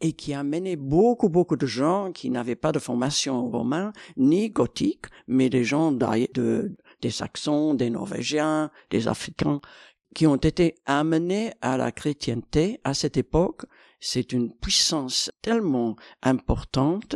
et 0.02 0.12
qui 0.12 0.34
a 0.34 0.44
mené 0.44 0.76
beaucoup, 0.76 1.30
beaucoup 1.30 1.56
de 1.56 1.66
gens 1.66 2.12
qui 2.12 2.30
n'avaient 2.30 2.56
pas 2.56 2.72
de 2.72 2.80
formation 2.80 3.50
romaine 3.50 3.94
ni 4.18 4.50
gothique, 4.50 5.06
mais 5.28 5.50
des 5.50 5.64
gens 5.64 5.92
de, 5.94 6.76
des 7.02 7.12
Saxons, 7.12 7.74
des 7.76 7.90
Norvégiens, 7.90 8.72
des 8.90 9.08
Africains, 9.08 9.62
qui 10.16 10.28
ont 10.28 10.36
été 10.36 10.76
amenés 10.86 11.54
à 11.62 11.78
la 11.78 11.92
chrétienté 11.92 12.80
à 12.84 12.94
cette 12.94 13.18
époque, 13.18 13.66
c'est 14.00 14.32
une 14.34 14.54
puissance 14.54 15.32
tellement 15.42 15.96
importante 16.24 17.16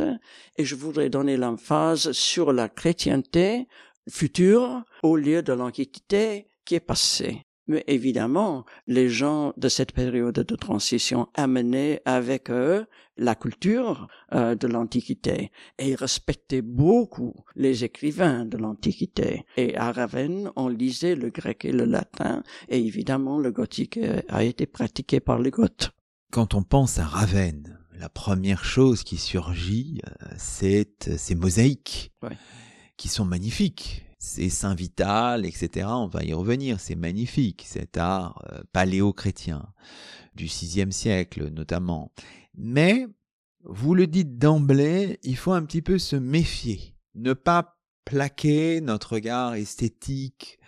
et 0.56 0.64
je 0.64 0.74
voudrais 0.74 1.10
donner 1.10 1.36
l'emphase 1.36 2.12
sur 2.12 2.52
la 2.52 2.68
chrétienté 2.68 3.66
future 4.08 4.82
au 5.02 5.16
lieu 5.16 5.42
de 5.42 5.52
l'antiquité 5.52 6.48
qui 6.64 6.74
est 6.74 6.80
passée. 6.80 7.44
Mais 7.66 7.82
évidemment, 7.86 8.66
les 8.86 9.08
gens 9.08 9.54
de 9.56 9.68
cette 9.68 9.92
période 9.92 10.34
de 10.34 10.56
transition 10.56 11.28
amenaient 11.34 12.02
avec 12.04 12.50
eux 12.50 12.84
la 13.16 13.34
culture 13.34 14.08
euh, 14.34 14.54
de 14.54 14.66
l'Antiquité 14.66 15.50
et 15.78 15.94
respectaient 15.94 16.62
beaucoup 16.62 17.34
les 17.54 17.84
écrivains 17.84 18.44
de 18.44 18.58
l'Antiquité. 18.58 19.46
Et 19.56 19.76
à 19.76 19.92
Ravenne, 19.92 20.50
on 20.56 20.68
lisait 20.68 21.14
le 21.14 21.30
grec 21.30 21.64
et 21.64 21.72
le 21.72 21.84
latin, 21.84 22.42
et 22.68 22.84
évidemment 22.84 23.38
le 23.38 23.50
gothique 23.50 23.96
euh, 23.96 24.20
a 24.28 24.44
été 24.44 24.66
pratiqué 24.66 25.20
par 25.20 25.38
les 25.38 25.50
Goths. 25.50 25.90
Quand 26.34 26.54
on 26.54 26.64
pense 26.64 26.98
à 26.98 27.04
Ravenne, 27.04 27.78
la 27.96 28.08
première 28.08 28.64
chose 28.64 29.04
qui 29.04 29.18
surgit, 29.18 30.00
euh, 30.04 30.26
c'est 30.36 31.16
ces 31.16 31.36
mosaïques, 31.36 32.12
qui 32.96 33.06
sont 33.06 33.24
magnifiques 33.24 34.04
c'est 34.18 34.48
Saint 34.48 34.74
Vital, 34.74 35.46
etc. 35.46 35.86
On 35.90 36.08
va 36.08 36.24
y 36.24 36.32
revenir. 36.32 36.80
C'est 36.80 36.96
magnifique, 36.96 37.64
cet 37.68 37.98
art 37.98 38.44
euh, 38.50 38.62
paléo-chrétien 38.72 39.64
du 40.34 40.46
VIe 40.46 40.90
siècle 40.90 41.50
notamment. 41.50 42.10
Mais, 42.56 43.06
vous 43.62 43.94
le 43.94 44.08
dites 44.08 44.36
d'emblée, 44.36 45.20
il 45.22 45.36
faut 45.36 45.52
un 45.52 45.64
petit 45.64 45.82
peu 45.82 46.00
se 46.00 46.16
méfier. 46.16 46.96
Ne 47.14 47.32
pas 47.34 47.76
plaquer 48.04 48.80
notre 48.80 49.12
regard 49.12 49.54
esthétique 49.54 50.58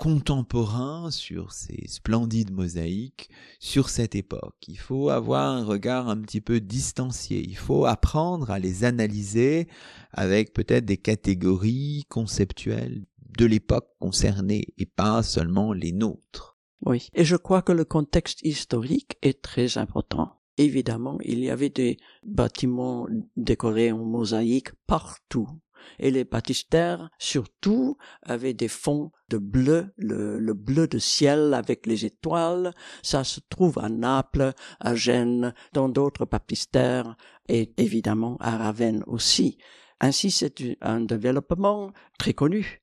contemporain 0.00 1.10
sur 1.10 1.52
ces 1.52 1.86
splendides 1.86 2.52
mosaïques, 2.52 3.28
sur 3.58 3.90
cette 3.90 4.14
époque. 4.14 4.56
Il 4.66 4.78
faut 4.78 5.10
avoir 5.10 5.50
un 5.50 5.62
regard 5.62 6.08
un 6.08 6.16
petit 6.22 6.40
peu 6.40 6.58
distancié. 6.58 7.44
Il 7.46 7.58
faut 7.58 7.84
apprendre 7.84 8.50
à 8.50 8.58
les 8.58 8.84
analyser 8.84 9.68
avec 10.12 10.54
peut-être 10.54 10.86
des 10.86 10.96
catégories 10.96 12.06
conceptuelles 12.08 13.04
de 13.36 13.44
l'époque 13.44 13.90
concernée 13.98 14.68
et 14.78 14.86
pas 14.86 15.22
seulement 15.22 15.74
les 15.74 15.92
nôtres. 15.92 16.56
Oui, 16.86 17.10
et 17.12 17.26
je 17.26 17.36
crois 17.36 17.60
que 17.60 17.72
le 17.72 17.84
contexte 17.84 18.40
historique 18.40 19.18
est 19.20 19.42
très 19.42 19.76
important. 19.76 20.40
Évidemment, 20.56 21.18
il 21.22 21.40
y 21.40 21.50
avait 21.50 21.68
des 21.68 21.98
bâtiments 22.24 23.06
décorés 23.36 23.92
en 23.92 24.02
mosaïque 24.02 24.70
partout 24.86 25.50
et 25.98 26.10
les 26.10 26.24
baptistères 26.24 27.10
surtout 27.18 27.96
avaient 28.22 28.54
des 28.54 28.68
fonds 28.68 29.10
de 29.28 29.38
bleu, 29.38 29.92
le, 29.96 30.52
bleu 30.54 30.88
de 30.88 30.98
ciel 30.98 31.54
avec 31.54 31.86
les 31.86 32.04
étoiles. 32.04 32.72
Ça 33.02 33.24
se 33.24 33.40
trouve 33.48 33.78
à 33.78 33.88
Naples, 33.88 34.52
à 34.80 34.94
Gênes, 34.94 35.54
dans 35.72 35.88
d'autres 35.88 36.26
baptistères 36.26 37.16
et 37.48 37.72
évidemment 37.76 38.36
à 38.40 38.56
Ravenne 38.56 39.04
aussi. 39.06 39.58
Ainsi, 40.00 40.30
c'est 40.30 40.54
un 40.80 41.00
développement 41.00 41.92
très 42.18 42.32
connu. 42.32 42.80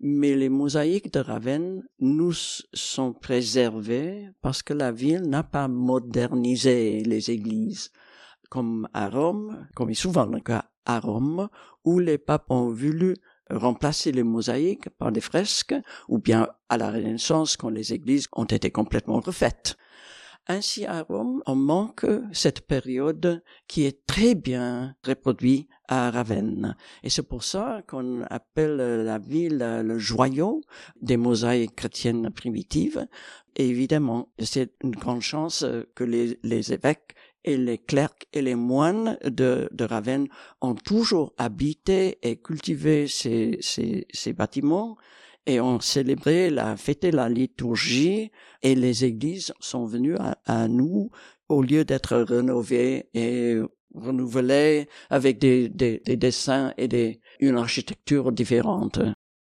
Mais 0.00 0.36
les 0.36 0.48
mosaïques 0.48 1.12
de 1.12 1.18
Ravenne 1.18 1.82
nous 1.98 2.32
sont 2.72 3.12
préservées 3.12 4.30
parce 4.42 4.62
que 4.62 4.72
la 4.72 4.92
ville 4.92 5.22
n'a 5.22 5.42
pas 5.42 5.66
modernisé 5.66 7.02
les 7.02 7.32
églises 7.32 7.90
comme 8.48 8.88
à 8.94 9.08
Rome, 9.08 9.66
comme 9.74 9.90
est 9.90 9.94
souvent 9.94 10.26
le 10.26 10.40
cas 10.40 10.70
à 10.88 10.98
Rome, 10.98 11.48
où 11.84 12.00
les 12.00 12.18
papes 12.18 12.50
ont 12.50 12.70
voulu 12.70 13.14
remplacer 13.50 14.10
les 14.10 14.24
mosaïques 14.24 14.88
par 14.98 15.12
des 15.12 15.20
fresques, 15.20 15.74
ou 16.08 16.18
bien 16.18 16.48
à 16.68 16.76
la 16.76 16.90
Renaissance 16.90 17.56
quand 17.56 17.70
les 17.70 17.92
églises 17.92 18.26
ont 18.32 18.44
été 18.44 18.70
complètement 18.70 19.20
refaites. 19.20 19.76
Ainsi 20.50 20.86
à 20.86 21.02
Rome, 21.02 21.42
on 21.44 21.54
manque 21.54 22.06
cette 22.32 22.62
période 22.66 23.42
qui 23.66 23.84
est 23.84 24.06
très 24.06 24.34
bien 24.34 24.96
reproduite 25.04 25.68
à 25.88 26.10
Ravenne. 26.10 26.74
Et 27.02 27.10
c'est 27.10 27.22
pour 27.22 27.44
ça 27.44 27.82
qu'on 27.86 28.22
appelle 28.30 28.76
la 28.76 29.18
ville 29.18 29.82
le 29.84 29.98
joyau 29.98 30.62
des 31.02 31.18
mosaïques 31.18 31.76
chrétiennes 31.76 32.30
primitives. 32.30 33.06
Évidemment, 33.56 34.30
c'est 34.38 34.72
une 34.82 34.92
grande 34.92 35.20
chance 35.20 35.66
que 35.94 36.04
les 36.04 36.72
évêques 36.72 37.14
et 37.44 37.56
les 37.56 37.78
clercs 37.78 38.26
et 38.32 38.42
les 38.42 38.54
moines 38.54 39.18
de, 39.24 39.68
Ravenne 39.80 40.28
ont 40.60 40.74
toujours 40.74 41.32
habité 41.38 42.18
et 42.22 42.36
cultivé 42.36 43.06
ces, 43.08 43.58
bâtiments 44.36 44.96
et 45.46 45.60
ont 45.60 45.80
célébré 45.80 46.50
la 46.50 46.76
fêté 46.76 47.10
la 47.10 47.28
liturgie 47.28 48.30
et 48.62 48.74
les 48.74 49.04
églises 49.04 49.52
sont 49.60 49.86
venues 49.86 50.16
à, 50.44 50.68
nous 50.68 51.10
au 51.48 51.62
lieu 51.62 51.84
d'être 51.84 52.16
rénovées 52.18 53.08
et 53.14 53.56
renouvelées 53.94 54.88
avec 55.08 55.38
des, 55.38 55.68
des, 55.68 56.02
des 56.04 56.16
dessins 56.16 56.74
et 56.76 57.20
une 57.40 57.56
architecture 57.56 58.32
différente. 58.32 59.00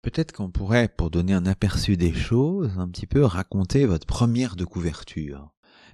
Peut-être 0.01 0.31
qu'on 0.31 0.49
pourrait, 0.49 0.87
pour 0.87 1.09
donner 1.09 1.33
un 1.33 1.45
aperçu 1.45 1.97
des 1.97 2.13
choses, 2.13 2.71
un 2.77 2.87
petit 2.87 3.05
peu 3.05 3.25
raconter 3.25 3.85
votre 3.85 4.07
première 4.07 4.55
de 4.55 4.63
couverture 4.63 5.51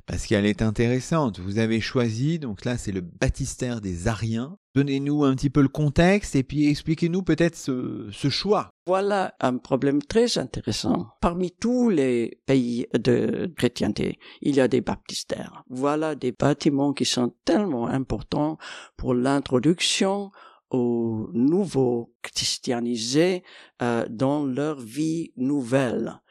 parce 0.07 0.25
qu'elle 0.25 0.45
est 0.45 0.61
intéressante. 0.61 1.39
Vous 1.39 1.57
avez 1.57 1.81
choisi, 1.81 2.39
donc 2.39 2.65
là 2.65 2.77
c'est 2.77 2.91
le 2.91 3.01
baptistère 3.01 3.81
des 3.81 4.07
Ariens. 4.07 4.57
Donnez-nous 4.75 5.23
un 5.23 5.35
petit 5.35 5.49
peu 5.49 5.61
le 5.61 5.69
contexte 5.69 6.35
et 6.35 6.43
puis 6.43 6.67
expliquez-nous 6.67 7.23
peut-être 7.23 7.55
ce, 7.55 8.09
ce, 8.11 8.29
choix. 8.29 8.69
Voilà 8.85 9.33
un 9.39 9.57
problème 9.57 10.01
très 10.01 10.37
intéressant. 10.37 11.07
Parmi 11.21 11.51
tous 11.51 11.89
les 11.89 12.41
pays 12.45 12.85
de 12.93 13.51
chrétienté, 13.55 14.19
il 14.41 14.55
y 14.55 14.59
a 14.59 14.67
des 14.67 14.81
baptistères. 14.81 15.63
Voilà 15.69 16.15
des 16.15 16.33
bâtiments 16.33 16.93
qui 16.93 17.05
sont 17.05 17.33
tellement 17.45 17.87
importants 17.87 18.57
pour 18.97 19.13
l'introduction 19.13 20.31
aux 20.71 21.29
nouveaux 21.33 22.13
christianisés 22.21 23.43
euh, 23.81 24.05
dans 24.09 24.45
leur 24.45 24.79
vie 24.79 25.31
nouvelle. 25.37 26.21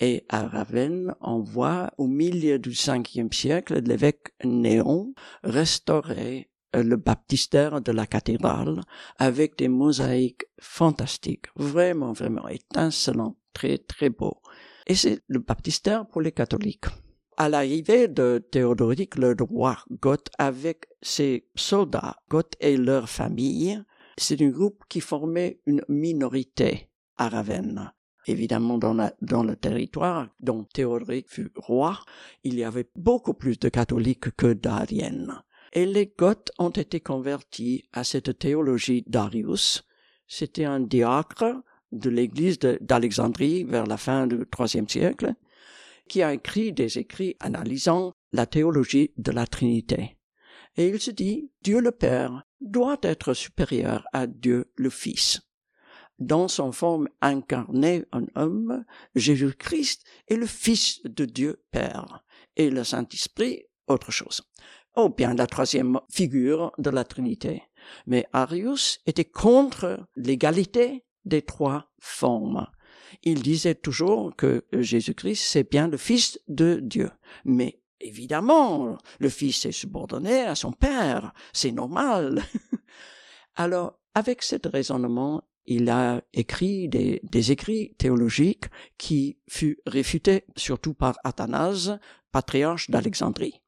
Et 0.00 0.24
à 0.28 0.46
Ravenne, 0.46 1.14
on 1.20 1.40
voit 1.40 1.90
au 1.98 2.06
milieu 2.06 2.60
du 2.60 2.72
cinquième 2.72 3.32
siècle 3.32 3.80
l'évêque 3.80 4.32
Néon 4.44 5.12
restaurer 5.42 6.50
euh, 6.76 6.84
le 6.84 6.96
baptistère 6.96 7.80
de 7.80 7.90
la 7.90 8.06
cathédrale 8.06 8.80
avec 9.18 9.58
des 9.58 9.66
mosaïques 9.66 10.44
fantastiques, 10.60 11.46
vraiment, 11.56 12.12
vraiment 12.12 12.46
étincelants, 12.46 13.36
très, 13.52 13.78
très 13.78 14.08
beaux. 14.08 14.40
Et 14.86 14.94
c'est 14.94 15.20
le 15.26 15.40
baptistère 15.40 16.06
pour 16.06 16.20
les 16.20 16.32
catholiques. 16.32 16.86
À 17.36 17.48
l'arrivée 17.48 18.06
de 18.06 18.44
Théodoric 18.50 19.16
le 19.16 19.34
roi 19.40 19.78
Goth 19.90 20.28
avec 20.38 20.86
ses 21.02 21.48
soldats, 21.56 22.16
Goth 22.28 22.54
et 22.60 22.76
leurs 22.76 23.08
familles, 23.08 23.82
c'est 24.16 24.40
un 24.42 24.48
groupe 24.48 24.84
qui 24.88 25.00
formait 25.00 25.60
une 25.66 25.82
minorité 25.88 26.88
à 27.16 27.28
Ravenne. 27.28 27.92
Évidemment, 28.28 28.76
dans, 28.76 29.10
dans 29.22 29.42
le 29.42 29.56
territoire 29.56 30.28
dont 30.38 30.62
Théodoric 30.62 31.30
fut 31.30 31.50
roi, 31.56 31.98
il 32.44 32.56
y 32.56 32.62
avait 32.62 32.90
beaucoup 32.94 33.32
plus 33.32 33.58
de 33.58 33.70
catholiques 33.70 34.36
que 34.36 34.52
d'Ariennes. 34.52 35.42
Et 35.72 35.86
les 35.86 36.12
Goths 36.18 36.52
ont 36.58 36.68
été 36.68 37.00
convertis 37.00 37.84
à 37.94 38.04
cette 38.04 38.38
théologie 38.38 39.02
d'Arius. 39.06 39.82
C'était 40.26 40.66
un 40.66 40.80
diacre 40.80 41.62
de 41.90 42.10
l'église 42.10 42.58
d'Alexandrie 42.58 43.64
vers 43.64 43.86
la 43.86 43.96
fin 43.96 44.26
du 44.26 44.44
IIIe 44.58 44.86
siècle, 44.86 45.32
qui 46.06 46.22
a 46.22 46.34
écrit 46.34 46.74
des 46.74 46.98
écrits 46.98 47.34
analysant 47.40 48.12
la 48.32 48.44
théologie 48.44 49.12
de 49.16 49.32
la 49.32 49.46
Trinité. 49.46 50.18
Et 50.76 50.88
il 50.88 51.00
se 51.00 51.10
dit, 51.10 51.50
Dieu 51.62 51.80
le 51.80 51.92
Père 51.92 52.44
doit 52.60 52.98
être 53.00 53.32
supérieur 53.32 54.04
à 54.12 54.26
Dieu 54.26 54.70
le 54.76 54.90
Fils. 54.90 55.47
Dans 56.18 56.48
son 56.48 56.72
forme 56.72 57.08
incarnée 57.20 58.04
en 58.12 58.22
homme, 58.34 58.84
Jésus-Christ 59.14 60.04
est 60.26 60.36
le 60.36 60.46
Fils 60.46 61.00
de 61.04 61.24
Dieu 61.24 61.62
Père, 61.70 62.24
et 62.56 62.70
le 62.70 62.82
Saint-Esprit 62.82 63.64
autre 63.86 64.10
chose. 64.10 64.42
Oh 64.96 65.08
bien, 65.08 65.34
la 65.34 65.46
troisième 65.46 66.00
figure 66.10 66.72
de 66.78 66.90
la 66.90 67.04
Trinité. 67.04 67.62
Mais 68.06 68.26
Arius 68.32 68.98
était 69.06 69.24
contre 69.24 70.08
l'égalité 70.16 71.04
des 71.24 71.42
trois 71.42 71.92
formes. 72.00 72.66
Il 73.22 73.42
disait 73.42 73.76
toujours 73.76 74.34
que 74.34 74.66
Jésus-Christ, 74.72 75.40
c'est 75.40 75.70
bien 75.70 75.88
le 75.88 75.96
Fils 75.96 76.40
de 76.48 76.80
Dieu. 76.82 77.10
Mais 77.44 77.80
évidemment, 78.00 78.98
le 79.20 79.28
Fils 79.28 79.64
est 79.66 79.72
subordonné 79.72 80.40
à 80.40 80.54
son 80.54 80.72
Père. 80.72 81.32
C'est 81.52 81.72
normal. 81.72 82.42
Alors, 83.54 84.00
avec 84.14 84.42
ce 84.42 84.56
raisonnement, 84.64 85.44
il 85.68 85.90
a 85.90 86.22
écrit 86.32 86.88
des, 86.88 87.52
écrits 87.52 87.94
théologiques 87.98 88.64
qui 88.96 89.38
furent 89.48 89.76
réfutés 89.86 90.44
surtout 90.56 90.94
par 90.94 91.16
Athanase, 91.24 91.98
patriarche 92.32 92.90
d'Alexandrie. 92.90 93.60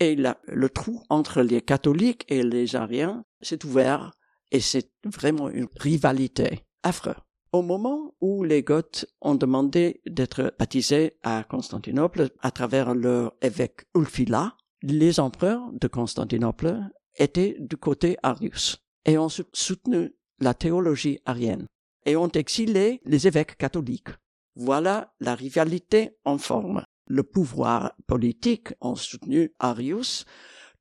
Et 0.00 0.16
le 0.16 0.68
trou 0.70 1.02
entre 1.10 1.42
les 1.42 1.60
catholiques 1.60 2.24
et 2.28 2.42
les 2.42 2.74
ariens 2.74 3.24
s'est 3.42 3.64
ouvert 3.66 4.12
et 4.50 4.60
c'est 4.60 4.90
vraiment 5.04 5.50
une 5.50 5.68
rivalité 5.78 6.64
affreuse. 6.82 7.14
Au 7.52 7.60
moment 7.60 8.14
où 8.22 8.44
les 8.44 8.62
Goths 8.62 9.04
ont 9.20 9.34
demandé 9.34 10.00
d'être 10.06 10.54
baptisés 10.58 11.18
à 11.22 11.44
Constantinople 11.44 12.30
à 12.40 12.50
travers 12.50 12.94
leur 12.94 13.34
évêque 13.42 13.84
Ulfila, 13.94 14.56
les 14.82 15.20
empereurs 15.20 15.70
de 15.72 15.86
Constantinople 15.86 16.80
étaient 17.16 17.56
du 17.60 17.76
côté 17.76 18.16
Arius 18.22 18.82
et 19.04 19.18
ont 19.18 19.28
soutenu 19.28 20.14
la 20.42 20.54
théologie 20.54 21.20
arienne 21.24 21.66
et 22.04 22.16
ont 22.16 22.28
exilé 22.28 23.00
les 23.04 23.26
évêques 23.26 23.56
catholiques. 23.56 24.10
Voilà 24.56 25.14
la 25.20 25.34
rivalité 25.34 26.16
en 26.24 26.36
forme. 26.36 26.84
Le 27.06 27.22
pouvoir 27.22 27.92
politique 28.06 28.74
ont 28.80 28.96
soutenu 28.96 29.52
Arius 29.58 30.26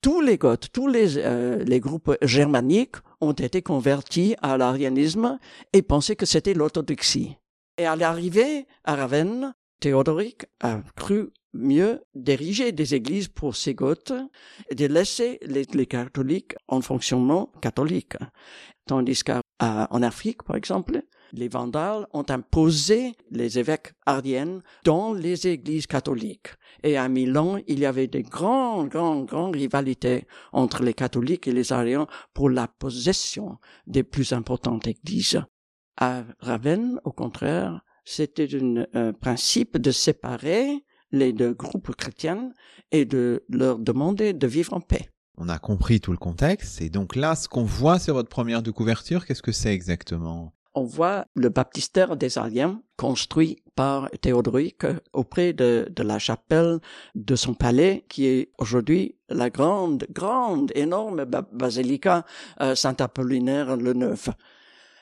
tous 0.01 0.19
les 0.19 0.39
Goths, 0.39 0.71
tous 0.73 0.87
les, 0.87 1.17
euh, 1.17 1.63
les 1.63 1.79
groupes 1.79 2.17
germaniques 2.23 2.95
ont 3.21 3.33
été 3.33 3.61
convertis 3.61 4.35
à 4.41 4.57
l'arianisme 4.57 5.37
et 5.73 5.83
pensaient 5.83 6.15
que 6.15 6.25
c'était 6.25 6.55
l'orthodoxie. 6.55 7.37
Et 7.77 7.85
à 7.85 7.95
l'arrivée 7.95 8.65
à 8.83 8.95
Ravenne, 8.95 9.53
Théodoric 9.81 10.45
a 10.59 10.81
cru 10.95 11.31
mieux 11.53 12.01
d'ériger 12.13 12.71
des 12.71 12.93
églises 12.93 13.27
pour 13.27 13.55
ces 13.55 13.73
Goths 13.73 14.13
et 14.69 14.75
de 14.75 14.85
laisser 14.85 15.39
les, 15.41 15.65
les 15.73 15.87
catholiques 15.87 16.53
en 16.67 16.81
fonctionnement 16.81 17.51
catholique. 17.61 18.13
Tandis 18.85 19.23
qu'en 19.23 20.01
Afrique, 20.03 20.43
par 20.43 20.55
exemple, 20.55 21.01
les 21.33 21.47
Vandales 21.47 22.05
ont 22.13 22.25
imposé 22.29 23.13
les 23.31 23.57
évêques 23.57 23.93
ardiennes 24.05 24.61
dans 24.83 25.13
les 25.13 25.47
églises 25.47 25.87
catholiques. 25.87 26.49
Et 26.83 26.95
à 26.95 27.09
Milan, 27.09 27.57
il 27.67 27.79
y 27.79 27.85
avait 27.87 28.07
des 28.07 28.23
grandes, 28.23 28.89
grandes, 28.89 29.25
grandes 29.25 29.55
rivalités 29.55 30.25
entre 30.51 30.83
les 30.83 30.93
catholiques 30.93 31.47
et 31.47 31.53
les 31.53 31.73
ariens 31.73 32.07
pour 32.35 32.51
la 32.51 32.67
possession 32.67 33.57
des 33.87 34.03
plus 34.03 34.31
importantes 34.31 34.85
églises. 34.87 35.41
À 35.97 36.23
Ravenne, 36.39 36.99
au 37.03 37.11
contraire, 37.11 37.81
c'était 38.03 38.47
un 38.93 39.13
principe 39.13 39.77
de 39.77 39.91
séparer 39.91 40.83
les 41.11 41.33
deux 41.33 41.53
groupes 41.53 41.95
chrétiens 41.95 42.51
et 42.91 43.05
de 43.05 43.43
leur 43.49 43.79
demander 43.79 44.33
de 44.33 44.47
vivre 44.47 44.73
en 44.73 44.81
paix. 44.81 45.09
On 45.37 45.49
a 45.49 45.59
compris 45.59 45.99
tout 45.99 46.11
le 46.11 46.17
contexte, 46.17 46.81
et 46.81 46.89
donc 46.89 47.15
là, 47.15 47.35
ce 47.35 47.47
qu'on 47.47 47.63
voit 47.63 47.99
sur 47.99 48.13
votre 48.13 48.29
première 48.29 48.61
de 48.61 48.71
couverture, 48.71 49.25
qu'est-ce 49.25 49.41
que 49.41 49.51
c'est 49.51 49.73
exactement? 49.73 50.53
On 50.73 50.83
voit 50.83 51.25
le 51.35 51.49
baptistère 51.49 52.15
des 52.15 52.37
Aliens 52.37 52.81
construit 52.95 53.61
par 53.75 54.09
Théodoric 54.21 54.85
auprès 55.11 55.51
de, 55.51 55.91
la 55.97 56.17
chapelle 56.17 56.79
de 57.15 57.35
son 57.35 57.53
palais, 57.53 58.05
qui 58.07 58.25
est 58.25 58.51
aujourd'hui 58.57 59.17
la 59.27 59.49
grande, 59.49 60.07
grande, 60.11 60.71
énorme 60.75 61.25
basilica 61.25 62.25
euh, 62.61 62.75
Saint-Apollinaire 62.75 63.75
le 63.75 63.93
Neuf. 63.93 64.29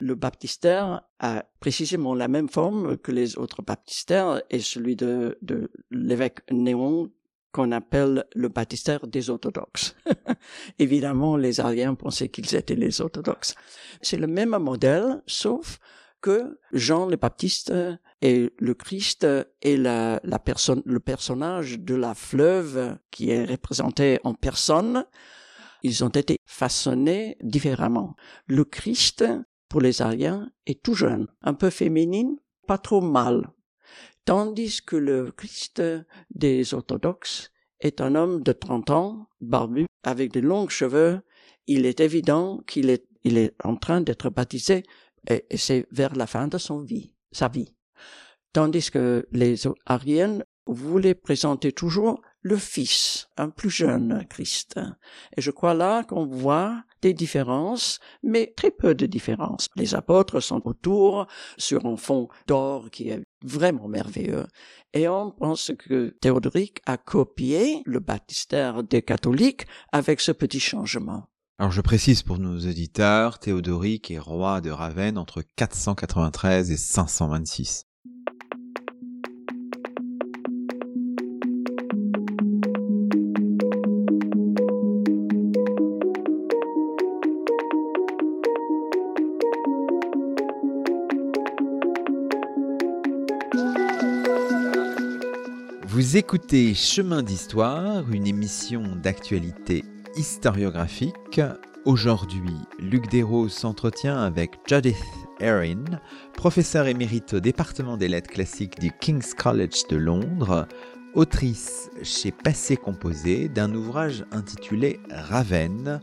Le 0.00 0.14
baptistère 0.14 1.02
a 1.18 1.44
précisément 1.60 2.14
la 2.14 2.28
même 2.28 2.48
forme 2.48 2.96
que 2.96 3.12
les 3.12 3.36
autres 3.36 3.62
baptistères 3.62 4.42
et 4.50 4.60
celui 4.60 4.96
de, 4.96 5.38
de 5.42 5.70
l'évêque 5.90 6.40
Néon 6.50 7.10
qu'on 7.52 7.72
appelle 7.72 8.24
le 8.34 8.48
baptistère 8.48 9.06
des 9.06 9.28
orthodoxes. 9.28 9.96
Évidemment, 10.78 11.36
les 11.36 11.60
Ariens 11.60 11.94
pensaient 11.94 12.28
qu'ils 12.28 12.54
étaient 12.54 12.76
les 12.76 13.00
orthodoxes. 13.00 13.54
C'est 14.00 14.16
le 14.16 14.26
même 14.26 14.56
modèle, 14.58 15.22
sauf 15.26 15.78
que 16.20 16.58
Jean 16.72 17.06
le 17.06 17.16
Baptiste 17.16 17.72
et 18.22 18.52
le 18.58 18.74
Christ 18.74 19.26
et 19.62 19.76
la, 19.76 20.20
la 20.22 20.38
personne, 20.38 20.82
le 20.84 21.00
personnage 21.00 21.80
de 21.80 21.94
la 21.94 22.14
fleuve 22.14 22.98
qui 23.10 23.30
est 23.30 23.44
représenté 23.44 24.20
en 24.24 24.34
personne, 24.34 25.04
ils 25.82 26.04
ont 26.04 26.10
été 26.10 26.36
façonnés 26.44 27.38
différemment. 27.42 28.16
Le 28.46 28.64
Christ, 28.64 29.24
pour 29.70 29.80
les 29.80 30.02
Ariens, 30.02 30.50
est 30.66 30.82
tout 30.82 30.94
jeune, 30.94 31.28
un 31.40 31.54
peu 31.54 31.70
féminine, 31.70 32.36
pas 32.66 32.76
trop 32.76 33.00
mâle, 33.00 33.48
tandis 34.26 34.82
que 34.84 34.96
le 34.96 35.30
Christ 35.30 35.82
des 36.34 36.74
orthodoxes 36.74 37.50
est 37.80 38.00
un 38.00 38.14
homme 38.14 38.42
de 38.42 38.52
30 38.52 38.90
ans, 38.90 39.28
barbu, 39.40 39.86
avec 40.02 40.32
de 40.32 40.40
longs 40.40 40.68
cheveux. 40.68 41.20
Il 41.66 41.86
est 41.86 42.00
évident 42.00 42.58
qu'il 42.66 42.90
est, 42.90 43.06
il 43.24 43.38
est 43.38 43.54
en 43.64 43.76
train 43.76 44.00
d'être 44.00 44.28
baptisé 44.28 44.82
et, 45.28 45.46
c'est 45.56 45.86
vers 45.90 46.14
la 46.14 46.26
fin 46.26 46.48
de 46.48 46.58
son 46.58 46.80
vie, 46.80 47.14
sa 47.32 47.48
vie. 47.48 47.74
Tandis 48.52 48.90
que 48.90 49.26
les 49.30 49.62
Ariennes 49.86 50.44
voulaient 50.66 51.14
présenter 51.14 51.72
toujours 51.72 52.20
le 52.42 52.56
Fils, 52.56 53.28
un 53.36 53.50
plus 53.50 53.70
jeune 53.70 54.24
Christ. 54.28 54.80
Et 55.36 55.40
je 55.40 55.50
crois 55.50 55.74
là 55.74 56.04
qu'on 56.04 56.26
voit 56.26 56.82
des 57.02 57.14
différences, 57.14 57.98
mais 58.22 58.52
très 58.56 58.70
peu 58.70 58.94
de 58.94 59.06
différences. 59.06 59.68
Les 59.76 59.94
apôtres 59.94 60.40
sont 60.40 60.66
autour 60.66 61.26
sur 61.56 61.86
un 61.86 61.96
fond 61.96 62.28
d'or 62.46 62.90
qui 62.90 63.08
est 63.08 63.22
vraiment 63.42 63.88
merveilleux. 63.88 64.46
Et 64.92 65.08
on 65.08 65.30
pense 65.30 65.72
que 65.78 66.08
Théodoric 66.20 66.80
a 66.86 66.96
copié 66.96 67.82
le 67.86 68.00
baptistère 68.00 68.82
des 68.82 69.02
catholiques 69.02 69.66
avec 69.92 70.20
ce 70.20 70.32
petit 70.32 70.60
changement. 70.60 71.26
Alors 71.58 71.72
je 71.72 71.82
précise 71.82 72.22
pour 72.22 72.38
nos 72.38 72.58
auditeurs, 72.58 73.38
Théodoric 73.38 74.10
est 74.10 74.18
roi 74.18 74.62
de 74.62 74.70
Ravenne 74.70 75.18
entre 75.18 75.42
493 75.56 76.70
et 76.70 76.76
526. 76.78 77.84
Vous 96.10 96.16
écoutez 96.16 96.74
Chemin 96.74 97.22
d'Histoire, 97.22 98.02
une 98.10 98.26
émission 98.26 98.82
d'actualité 98.96 99.84
historiographique 100.16 101.40
Aujourd'hui, 101.84 102.50
Luc 102.80 103.08
Desroses 103.08 103.52
s'entretient 103.52 104.20
avec 104.20 104.58
Judith 104.66 104.96
Erin, 105.38 105.84
professeur 106.34 106.88
émérite 106.88 107.34
au 107.34 107.38
département 107.38 107.96
des 107.96 108.08
lettres 108.08 108.32
classiques 108.32 108.80
du 108.80 108.90
King's 108.90 109.34
College 109.34 109.86
de 109.88 109.96
Londres, 109.98 110.66
autrice 111.14 111.88
chez 112.02 112.32
Passé 112.32 112.76
Composé 112.76 113.48
d'un 113.48 113.72
ouvrage 113.72 114.24
intitulé 114.32 114.98
Ravenne, 115.12 116.00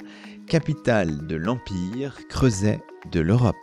capitale 0.48 1.28
de 1.28 1.36
l'Empire, 1.36 2.16
creuset 2.30 2.80
de 3.12 3.20
l'Europe. 3.20 3.56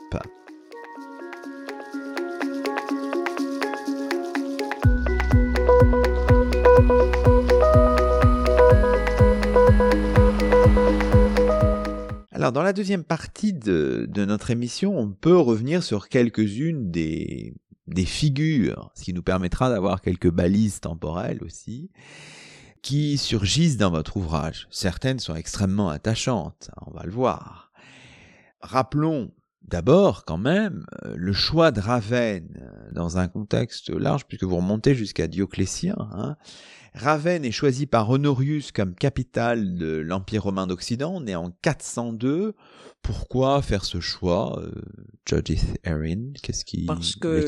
Alors, 12.44 12.52
dans 12.52 12.62
la 12.62 12.74
deuxième 12.74 13.04
partie 13.04 13.54
de, 13.54 14.06
notre 14.26 14.50
émission, 14.50 14.98
on 14.98 15.08
peut 15.08 15.38
revenir 15.38 15.82
sur 15.82 16.10
quelques-unes 16.10 16.90
des, 16.90 17.54
des 17.86 18.04
figures, 18.04 18.90
ce 18.94 19.04
qui 19.04 19.14
nous 19.14 19.22
permettra 19.22 19.70
d'avoir 19.70 20.02
quelques 20.02 20.30
balises 20.30 20.80
temporelles 20.80 21.42
aussi, 21.42 21.90
qui 22.82 23.16
surgissent 23.16 23.78
dans 23.78 23.90
votre 23.90 24.18
ouvrage. 24.18 24.68
Certaines 24.70 25.20
sont 25.20 25.34
extrêmement 25.34 25.88
attachantes, 25.88 26.70
on 26.86 26.90
va 26.90 27.04
le 27.04 27.12
voir. 27.12 27.72
Rappelons 28.60 29.32
D'abord, 29.68 30.24
quand 30.24 30.36
même, 30.36 30.84
euh, 31.04 31.14
le 31.16 31.32
choix 31.32 31.70
de 31.70 31.80
Ravenne 31.80 32.60
euh, 32.60 32.92
dans 32.92 33.16
un 33.16 33.28
contexte 33.28 33.90
large, 33.90 34.26
puisque 34.26 34.44
vous 34.44 34.56
remontez 34.56 34.94
jusqu'à 34.94 35.26
Dioclétien. 35.26 35.96
Hein. 36.12 36.36
Ravenne 36.94 37.44
est 37.44 37.50
choisi 37.50 37.86
par 37.86 38.08
Honorius 38.10 38.72
comme 38.72 38.94
capitale 38.94 39.76
de 39.76 39.96
l'Empire 39.96 40.44
romain 40.44 40.66
d'Occident, 40.66 41.20
né 41.20 41.34
en 41.34 41.50
402. 41.62 42.54
Pourquoi 43.02 43.62
faire 43.62 43.84
ce 43.84 44.00
choix, 44.00 44.60
euh, 44.60 44.70
Judith 45.26 45.78
Erin? 45.82 46.32
Qu'est-ce 46.42 46.64
qui 46.64 46.84
Parce 46.86 47.16
que 47.16 47.46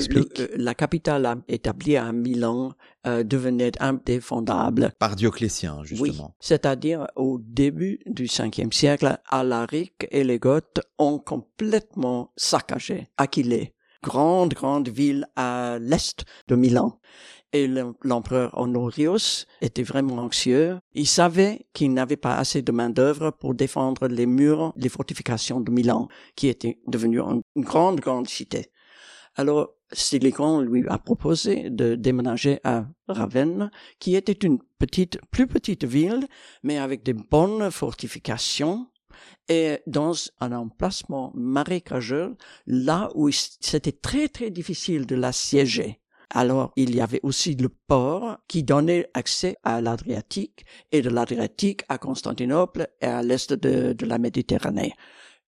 la 0.57 0.75
capitale 0.75 1.43
établie 1.49 1.97
à 1.97 2.13
Milan 2.13 2.73
devenait 3.07 3.73
indéfendable. 3.81 4.93
Par 4.99 5.17
Dioclétien, 5.17 5.85
justement. 5.85 6.27
Oui, 6.29 6.35
c'est-à-dire 6.41 7.07
au 7.17 7.39
début 7.41 8.01
du 8.07 8.25
5e 8.27 8.73
siècle, 8.73 9.19
Alaric 9.29 10.07
et 10.11 10.25
les 10.25 10.39
Goths 10.39 10.81
ont 10.99 11.19
complètement 11.19 12.33
saccagé 12.37 13.09
Aquilée, 13.17 13.75
grande, 14.03 14.55
grande 14.55 14.89
ville 14.89 15.27
à 15.37 15.79
l'est 15.81 16.25
de 16.49 16.57
Milan. 16.57 16.99
Et 17.53 17.69
l'empereur 18.03 18.51
Honorius 18.59 19.47
était 19.63 19.85
vraiment 19.85 20.19
anxieux. 20.19 20.79
Il 20.93 21.07
savait 21.07 21.67
qu'il 21.73 21.95
n'avait 21.95 22.17
pas 22.17 22.37
assez 22.37 22.61
de 22.61 22.73
main-d'œuvre 22.73 23.31
pour 23.31 23.55
défendre 23.55 24.09
les 24.09 24.27
murs, 24.27 24.75
les 24.77 24.89
fortifications 24.89 25.61
de 25.61 25.71
Milan, 25.71 26.09
qui 26.35 26.49
était 26.49 26.81
devenue 26.87 27.21
une 27.21 27.43
grande, 27.57 28.01
grande 28.01 28.29
cité. 28.29 28.73
Alors, 29.37 29.76
Silicon 29.93 30.61
lui 30.61 30.85
a 30.89 30.99
proposé 30.99 31.71
de 31.71 31.95
déménager 31.95 32.59
à 32.65 32.87
Ravenne, 33.09 33.71
qui 33.99 34.17
était 34.17 34.33
une 34.33 34.59
petite, 34.79 35.19
plus 35.31 35.47
petite 35.47 35.85
ville, 35.85 36.27
mais 36.63 36.79
avec 36.79 37.05
de 37.05 37.13
bonnes 37.13 37.71
fortifications 37.71 38.89
et 39.49 39.79
dans 39.87 40.13
un 40.41 40.53
emplacement 40.53 41.33
marécageux, 41.35 42.37
là 42.67 43.11
où 43.15 43.31
c'était 43.31 43.93
très 43.93 44.29
très 44.29 44.51
difficile 44.51 45.07
de 45.07 45.15
l'assiéger. 45.15 46.01
Alors, 46.31 46.73
il 46.75 46.95
y 46.95 47.01
avait 47.01 47.21
aussi 47.23 47.55
le 47.55 47.69
port 47.69 48.39
qui 48.49 48.65
donnait 48.65 49.09
accès 49.15 49.57
à 49.63 49.81
l'Adriatique 49.81 50.67
et 50.91 51.01
de 51.01 51.09
l'Adriatique 51.09 51.85
à 51.89 51.99
Constantinople 51.99 52.89
et 53.01 53.07
à 53.07 53.23
l'est 53.23 53.53
de, 53.53 53.93
de 53.93 54.07
la 54.07 54.19
Méditerranée. 54.19 54.93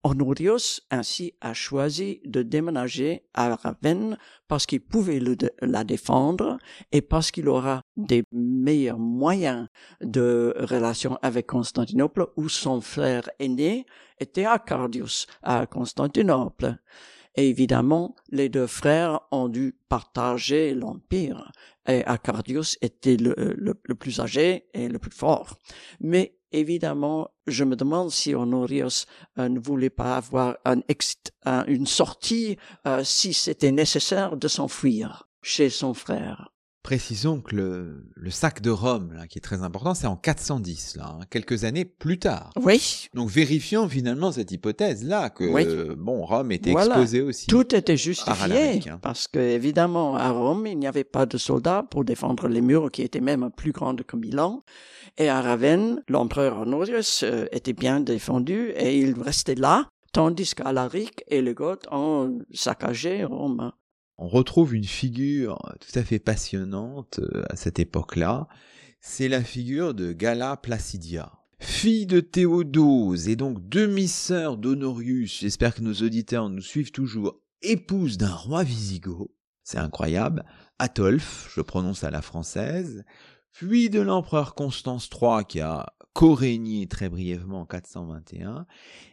Honorius 0.04 0.80
ainsi 0.90 1.34
a 1.40 1.54
choisi 1.54 2.20
de 2.24 2.42
déménager 2.42 3.22
à 3.34 3.54
Ravenne 3.54 4.18
parce 4.48 4.66
qu'il 4.66 4.80
pouvait 4.80 5.20
la 5.60 5.84
défendre 5.84 6.58
et 6.90 7.02
parce 7.02 7.30
qu'il 7.30 7.48
aura 7.48 7.82
des 7.96 8.24
meilleurs 8.32 8.98
moyens 8.98 9.68
de 10.00 10.54
relation 10.58 11.18
avec 11.22 11.46
Constantinople 11.46 12.26
où 12.36 12.48
son 12.48 12.80
frère 12.80 13.30
aîné 13.38 13.86
était 14.18 14.44
à 14.44 14.62
à 15.42 15.66
Constantinople. 15.66 16.76
Évidemment, 17.34 18.14
les 18.30 18.48
deux 18.48 18.66
frères 18.66 19.20
ont 19.30 19.48
dû 19.48 19.74
partager 19.88 20.74
l'empire. 20.74 21.50
Et 21.88 22.04
Accardius 22.04 22.76
était 22.82 23.16
le, 23.16 23.34
le, 23.36 23.94
plus 23.94 24.20
âgé 24.20 24.68
et 24.74 24.88
le 24.88 24.98
plus 24.98 25.10
fort. 25.10 25.58
Mais 26.00 26.36
évidemment, 26.52 27.30
je 27.46 27.64
me 27.64 27.76
demande 27.76 28.10
si 28.10 28.34
Honorius 28.34 29.06
euh, 29.38 29.48
ne 29.48 29.58
voulait 29.58 29.90
pas 29.90 30.16
avoir 30.16 30.56
une 31.66 31.86
sortie 31.86 32.56
euh, 32.86 33.02
si 33.04 33.32
c'était 33.32 33.72
nécessaire 33.72 34.36
de 34.36 34.48
s'enfuir 34.48 35.28
chez 35.42 35.70
son 35.70 35.94
frère. 35.94 36.51
Précisons 36.82 37.40
que 37.40 37.54
le, 37.54 38.04
le, 38.16 38.30
sac 38.30 38.60
de 38.60 38.70
Rome, 38.70 39.12
là, 39.12 39.28
qui 39.28 39.38
est 39.38 39.42
très 39.42 39.62
important, 39.62 39.94
c'est 39.94 40.08
en 40.08 40.16
410, 40.16 40.96
là, 40.96 41.16
hein, 41.16 41.24
quelques 41.30 41.62
années 41.62 41.84
plus 41.84 42.18
tard. 42.18 42.50
Oui. 42.60 43.08
Donc 43.14 43.30
vérifions 43.30 43.88
finalement 43.88 44.32
cette 44.32 44.50
hypothèse-là, 44.50 45.30
que 45.30 45.94
bon, 45.94 46.24
Rome 46.24 46.50
était 46.50 46.72
exposé 46.72 47.20
aussi. 47.20 47.46
Tout 47.46 47.72
était 47.74 47.96
justifié, 47.96 48.88
hein. 48.90 48.98
parce 49.00 49.28
que 49.28 49.38
évidemment, 49.38 50.16
à 50.16 50.30
Rome, 50.30 50.66
il 50.66 50.76
n'y 50.76 50.88
avait 50.88 51.04
pas 51.04 51.24
de 51.24 51.38
soldats 51.38 51.84
pour 51.88 52.04
défendre 52.04 52.48
les 52.48 52.60
murs 52.60 52.90
qui 52.90 53.02
étaient 53.02 53.20
même 53.20 53.50
plus 53.56 53.70
grands 53.70 53.94
que 53.94 54.16
Milan. 54.16 54.64
Et 55.18 55.28
à 55.28 55.40
Ravenne, 55.40 56.02
l'empereur 56.08 56.58
Honorius 56.60 57.22
euh, 57.22 57.46
était 57.52 57.74
bien 57.74 58.00
défendu 58.00 58.70
et 58.76 58.98
il 58.98 59.20
restait 59.20 59.54
là, 59.54 59.88
tandis 60.12 60.54
qu'Alaric 60.54 61.22
et 61.28 61.42
les 61.42 61.54
Goths 61.54 61.86
ont 61.90 62.40
saccagé 62.52 63.24
Rome 63.24 63.72
on 64.22 64.28
retrouve 64.28 64.76
une 64.76 64.84
figure 64.84 65.58
tout 65.80 65.98
à 65.98 66.04
fait 66.04 66.20
passionnante 66.20 67.18
euh, 67.18 67.42
à 67.50 67.56
cette 67.56 67.80
époque-là. 67.80 68.46
C'est 69.00 69.28
la 69.28 69.42
figure 69.42 69.94
de 69.94 70.12
Gala 70.12 70.56
Placidia. 70.56 71.32
Fille 71.58 72.06
de 72.06 72.20
Théodose 72.20 73.28
et 73.28 73.34
donc 73.34 73.68
demi-sœur 73.68 74.58
d'Honorius, 74.58 75.40
j'espère 75.40 75.74
que 75.74 75.82
nos 75.82 75.94
auditeurs 75.94 76.48
nous 76.48 76.62
suivent 76.62 76.92
toujours, 76.92 77.40
épouse 77.62 78.16
d'un 78.16 78.32
roi 78.32 78.62
wisigoth, 78.62 79.30
c'est 79.64 79.78
incroyable, 79.78 80.44
Atolphe, 80.78 81.52
je 81.54 81.60
prononce 81.60 82.04
à 82.04 82.10
la 82.10 82.22
française, 82.22 83.04
puis 83.50 83.90
de 83.90 84.00
l'empereur 84.00 84.54
Constance 84.54 85.10
III 85.12 85.44
qui 85.48 85.60
a 85.60 85.92
co-régné 86.14 86.86
très 86.86 87.08
brièvement 87.08 87.60
en 87.60 87.66
421 87.66 88.66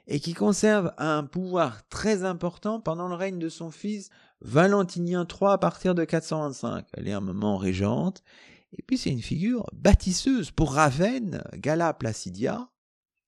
et 0.07 0.19
qui 0.19 0.33
conserve 0.33 0.93
un 0.97 1.23
pouvoir 1.23 1.87
très 1.89 2.23
important 2.23 2.81
pendant 2.81 3.07
le 3.07 3.15
règne 3.15 3.39
de 3.39 3.49
son 3.49 3.71
fils 3.71 4.09
Valentinien 4.41 5.25
III 5.29 5.51
à 5.51 5.57
partir 5.57 5.95
de 5.95 6.05
425. 6.05 6.85
Elle 6.93 7.07
est 7.07 7.13
un 7.13 7.21
moment 7.21 7.57
régente. 7.57 8.23
Et 8.77 8.83
puis 8.83 8.97
c'est 8.97 9.09
une 9.09 9.21
figure 9.21 9.65
bâtisseuse. 9.73 10.51
Pour 10.51 10.73
Ravenne, 10.73 11.43
Gala 11.55 11.93
Placidia, 11.93 12.69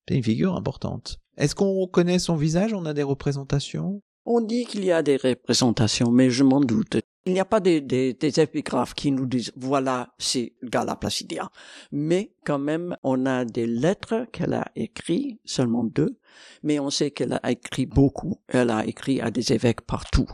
c'est 0.08 0.16
une 0.16 0.22
figure 0.22 0.54
importante. 0.54 1.18
Est-ce 1.36 1.54
qu'on 1.54 1.86
connaît 1.86 2.18
son 2.18 2.36
visage? 2.36 2.74
On 2.74 2.86
a 2.86 2.94
des 2.94 3.02
représentations? 3.02 4.02
On 4.24 4.40
dit 4.40 4.66
qu'il 4.66 4.84
y 4.84 4.92
a 4.92 5.02
des 5.02 5.16
représentations, 5.16 6.10
mais 6.12 6.30
je 6.30 6.44
m'en 6.44 6.60
doute. 6.60 6.96
Il 7.24 7.34
n'y 7.34 7.40
a 7.40 7.44
pas 7.44 7.60
des, 7.60 7.80
des, 7.80 8.14
des, 8.14 8.40
épigraphes 8.40 8.94
qui 8.94 9.12
nous 9.12 9.26
disent 9.26 9.52
voilà, 9.54 10.12
c'est 10.18 10.54
Gala 10.64 10.96
Placidia. 10.96 11.50
Mais 11.92 12.32
quand 12.44 12.58
même, 12.58 12.96
on 13.04 13.26
a 13.26 13.44
des 13.44 13.66
lettres 13.66 14.26
qu'elle 14.32 14.54
a 14.54 14.64
écrites, 14.74 15.38
seulement 15.44 15.84
deux, 15.84 16.18
mais 16.64 16.80
on 16.80 16.90
sait 16.90 17.12
qu'elle 17.12 17.38
a 17.40 17.50
écrit 17.50 17.86
beaucoup. 17.86 18.40
Elle 18.48 18.70
a 18.70 18.84
écrit 18.84 19.20
à 19.20 19.30
des 19.30 19.52
évêques 19.52 19.82
partout. 19.82 20.28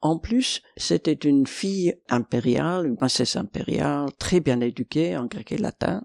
En 0.00 0.18
plus, 0.18 0.62
c'était 0.76 1.12
une 1.12 1.48
fille 1.48 1.94
impériale, 2.08 2.86
une 2.86 2.96
princesse 2.96 3.34
impériale, 3.34 4.10
très 4.18 4.38
bien 4.38 4.60
éduquée 4.60 5.16
en 5.16 5.26
grec 5.26 5.50
et 5.50 5.58
latin, 5.58 6.04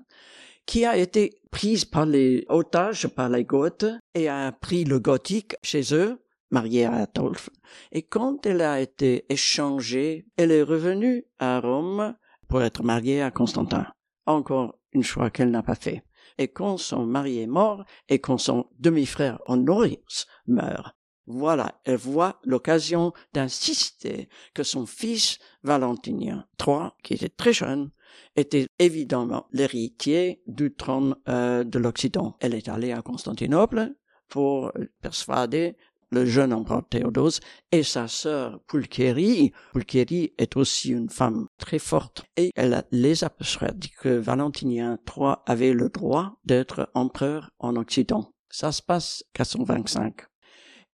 qui 0.65 0.83
a 0.85 0.97
été 0.97 1.41
prise 1.51 1.85
par 1.85 2.07
les 2.07 2.45
otages, 2.49 3.07
par 3.07 3.29
les 3.29 3.43
Goths, 3.43 3.85
et 4.15 4.29
a 4.29 4.47
appris 4.47 4.83
le 4.83 4.99
gothique 4.99 5.55
chez 5.61 5.93
eux, 5.93 6.22
mariée 6.53 6.85
à 6.85 6.93
Adolphe. 6.93 7.49
Et 7.91 8.03
quand 8.03 8.45
elle 8.45 8.61
a 8.61 8.79
été 8.79 9.25
échangée, 9.29 10.25
elle 10.37 10.51
est 10.51 10.63
revenue 10.63 11.25
à 11.39 11.59
Rome 11.59 12.15
pour 12.47 12.61
être 12.61 12.83
mariée 12.83 13.21
à 13.21 13.31
Constantin. 13.31 13.87
Encore 14.25 14.79
une 14.93 15.03
choix 15.03 15.29
qu'elle 15.29 15.51
n'a 15.51 15.63
pas 15.63 15.75
fait. 15.75 16.03
Et 16.37 16.47
quand 16.47 16.77
son 16.77 17.05
mari 17.05 17.39
est 17.39 17.47
mort 17.47 17.83
et 18.07 18.19
quand 18.19 18.37
son 18.37 18.67
demi-frère 18.79 19.39
Honorius 19.47 20.27
meurt, 20.47 20.95
voilà, 21.25 21.79
elle 21.85 21.97
voit 21.97 22.39
l'occasion 22.43 23.13
d'insister 23.33 24.29
que 24.53 24.63
son 24.63 24.85
fils 24.85 25.39
Valentinien 25.63 26.45
III, 26.59 26.89
qui 27.01 27.13
était 27.13 27.29
très 27.29 27.53
jeune, 27.53 27.91
était 28.35 28.67
évidemment 28.77 29.47
l'héritier 29.51 30.41
du 30.47 30.73
trône 30.73 31.15
euh, 31.29 31.63
de 31.63 31.79
l'Occident. 31.79 32.35
Elle 32.41 32.53
est 32.53 32.67
allée 32.67 32.91
à 32.91 33.01
Constantinople 33.01 33.93
pour 34.27 34.71
persuader 35.01 35.75
le 36.13 36.25
jeune 36.25 36.53
empereur 36.53 36.87
Théodose, 36.87 37.39
et 37.71 37.83
sa 37.83 38.07
sœur 38.07 38.61
Pulchérie. 38.67 39.51
Pulchérie 39.73 40.33
est 40.37 40.55
aussi 40.55 40.91
une 40.91 41.09
femme 41.09 41.47
très 41.57 41.79
forte, 41.79 42.23
et 42.37 42.51
elle 42.55 42.83
les 42.91 43.23
a 43.23 43.29
persuadés 43.29 43.89
que 43.99 44.09
Valentinien 44.09 44.97
III 45.07 45.35
avait 45.45 45.73
le 45.73 45.89
droit 45.89 46.37
d'être 46.45 46.89
empereur 46.93 47.51
en 47.59 47.75
Occident. 47.75 48.33
Ça 48.49 48.71
se 48.71 48.81
passe 48.81 49.23
425. 49.33 50.21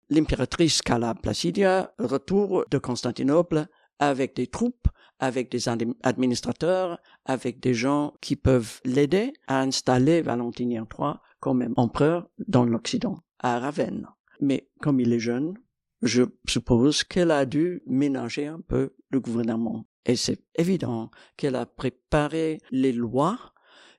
L'impératrice 0.10 0.82
Cala 0.82 1.14
Placidia 1.14 1.94
retourne 2.00 2.64
de 2.72 2.78
Constantinople 2.78 3.68
avec 4.00 4.36
des 4.36 4.48
troupes, 4.48 4.88
avec 5.20 5.52
des 5.52 5.68
administrateurs, 5.68 7.00
avec 7.26 7.60
des 7.60 7.74
gens 7.74 8.14
qui 8.22 8.36
peuvent 8.36 8.80
l'aider 8.86 9.34
à 9.48 9.60
installer 9.60 10.22
Valentinien 10.22 10.88
III 10.98 11.16
comme 11.40 11.74
empereur 11.76 12.30
dans 12.48 12.66
l'Occident, 12.66 13.20
à 13.40 13.60
Ravenne. 13.60 14.08
Mais 14.40 14.70
comme 14.82 15.00
il 15.00 15.14
est 15.14 15.20
jeune, 15.20 15.58
je 16.02 16.24
suppose 16.48 17.04
qu'elle 17.04 17.32
a 17.32 17.46
dû 17.46 17.82
ménager 17.86 18.48
un 18.48 18.62
peu 18.62 18.96
le 19.10 19.20
gouvernement. 19.20 19.86
Et 20.06 20.16
c'est 20.16 20.42
évident 20.56 21.12
qu'elle 21.38 21.56
a 21.56 21.66
préparé 21.66 22.60
les 22.72 22.94
lois 22.94 23.54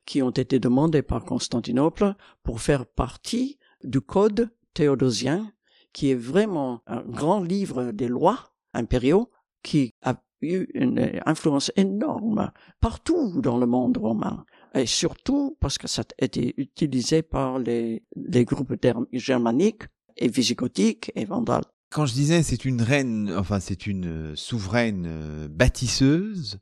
qui 0.07 0.23
ont 0.23 0.31
été 0.31 0.59
demandées 0.59 1.03
par 1.03 1.25
Constantinople 1.25 2.15
pour 2.43 2.61
faire 2.61 2.87
partie 2.87 3.59
du 3.85 4.01
code 4.01 4.51
théodosien, 4.75 5.53
qui 5.93 6.11
est 6.11 6.17
vraiment 6.17 6.83
un 6.87 7.03
grand 7.03 7.43
livre 7.43 7.93
des 7.93 8.09
lois 8.09 8.55
impériaux 8.73 9.31
qui 9.63 9.95
a 10.03 10.23
eu 10.43 10.67
une 10.75 11.21
influence 11.27 11.71
énorme 11.77 12.51
partout 12.81 13.41
dans 13.41 13.59
le 13.59 13.67
monde 13.67 13.99
romain. 13.99 14.45
Et 14.75 14.87
surtout 14.87 15.57
parce 15.61 15.79
que 15.79 15.89
ça 15.89 16.03
a 16.03 16.25
été 16.25 16.55
utilisé 16.57 17.23
par 17.23 17.59
les, 17.59 18.03
groupes 18.17 18.75
germaniques 19.13 19.85
et 20.21 20.29
visigothiques 20.29 21.11
et 21.15 21.25
vandales. 21.25 21.65
Quand 21.91 22.07
je 22.07 22.13
disais 22.13 22.45
c'est 22.45 22.65
une 22.65 22.83
reine, 22.83 23.35
enfin 23.37 23.59
c'est 23.59 23.89
une 23.89 24.07
euh, 24.07 24.37
souveraine 24.37 25.07
euh, 25.09 25.49
bâtisseuse, 25.49 26.61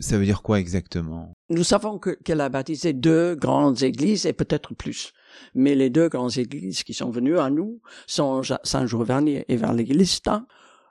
ça 0.00 0.18
veut 0.18 0.24
dire 0.24 0.42
quoi 0.42 0.58
exactement? 0.58 1.32
Nous 1.50 1.62
savons 1.62 2.00
qu'elle 2.00 2.40
a 2.40 2.48
baptisé 2.48 2.92
deux 2.92 3.36
grandes 3.36 3.84
églises 3.84 4.26
et 4.26 4.32
peut-être 4.32 4.74
plus. 4.74 5.12
Mais 5.54 5.76
les 5.76 5.88
deux 5.88 6.08
grandes 6.08 6.36
églises 6.36 6.82
qui 6.82 6.94
sont 6.94 7.10
venues 7.10 7.38
à 7.38 7.48
nous 7.48 7.80
sont 8.08 8.42
Saint 8.64 8.86
Giovanni 8.86 9.36
et 9.36 9.52
Evangelista, 9.52 10.44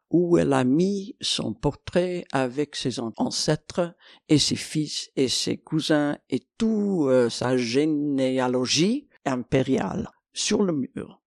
où 0.10 0.38
elle 0.38 0.54
a 0.54 0.64
mis 0.64 1.18
son 1.20 1.54
portrait 1.54 2.24
avec 2.32 2.78
ses 2.78 3.00
ancêtres 3.00 3.94
et 4.30 4.38
ses 4.38 4.56
fils 4.56 5.10
et 5.18 5.28
ses 5.28 5.58
cousins 5.58 6.18
et 6.30 6.40
toute 6.58 7.10
euh, 7.10 7.30
sa 7.30 7.58
généalogie 7.58 9.10
impériale 9.26 10.10
sur 10.32 10.64
le 10.64 10.72
mur. 10.72 11.22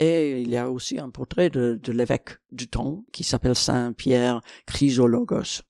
Et 0.00 0.40
il 0.42 0.50
y 0.50 0.56
a 0.56 0.70
aussi 0.70 0.98
un 0.98 1.10
portrait 1.10 1.50
de, 1.50 1.80
l'évêque 1.88 2.30
du 2.52 2.68
temps 2.68 3.04
qui 3.12 3.24
s'appelle 3.24 3.56
Saint 3.56 3.92
Pierre 3.92 4.40
Chrysologos. 4.66 5.62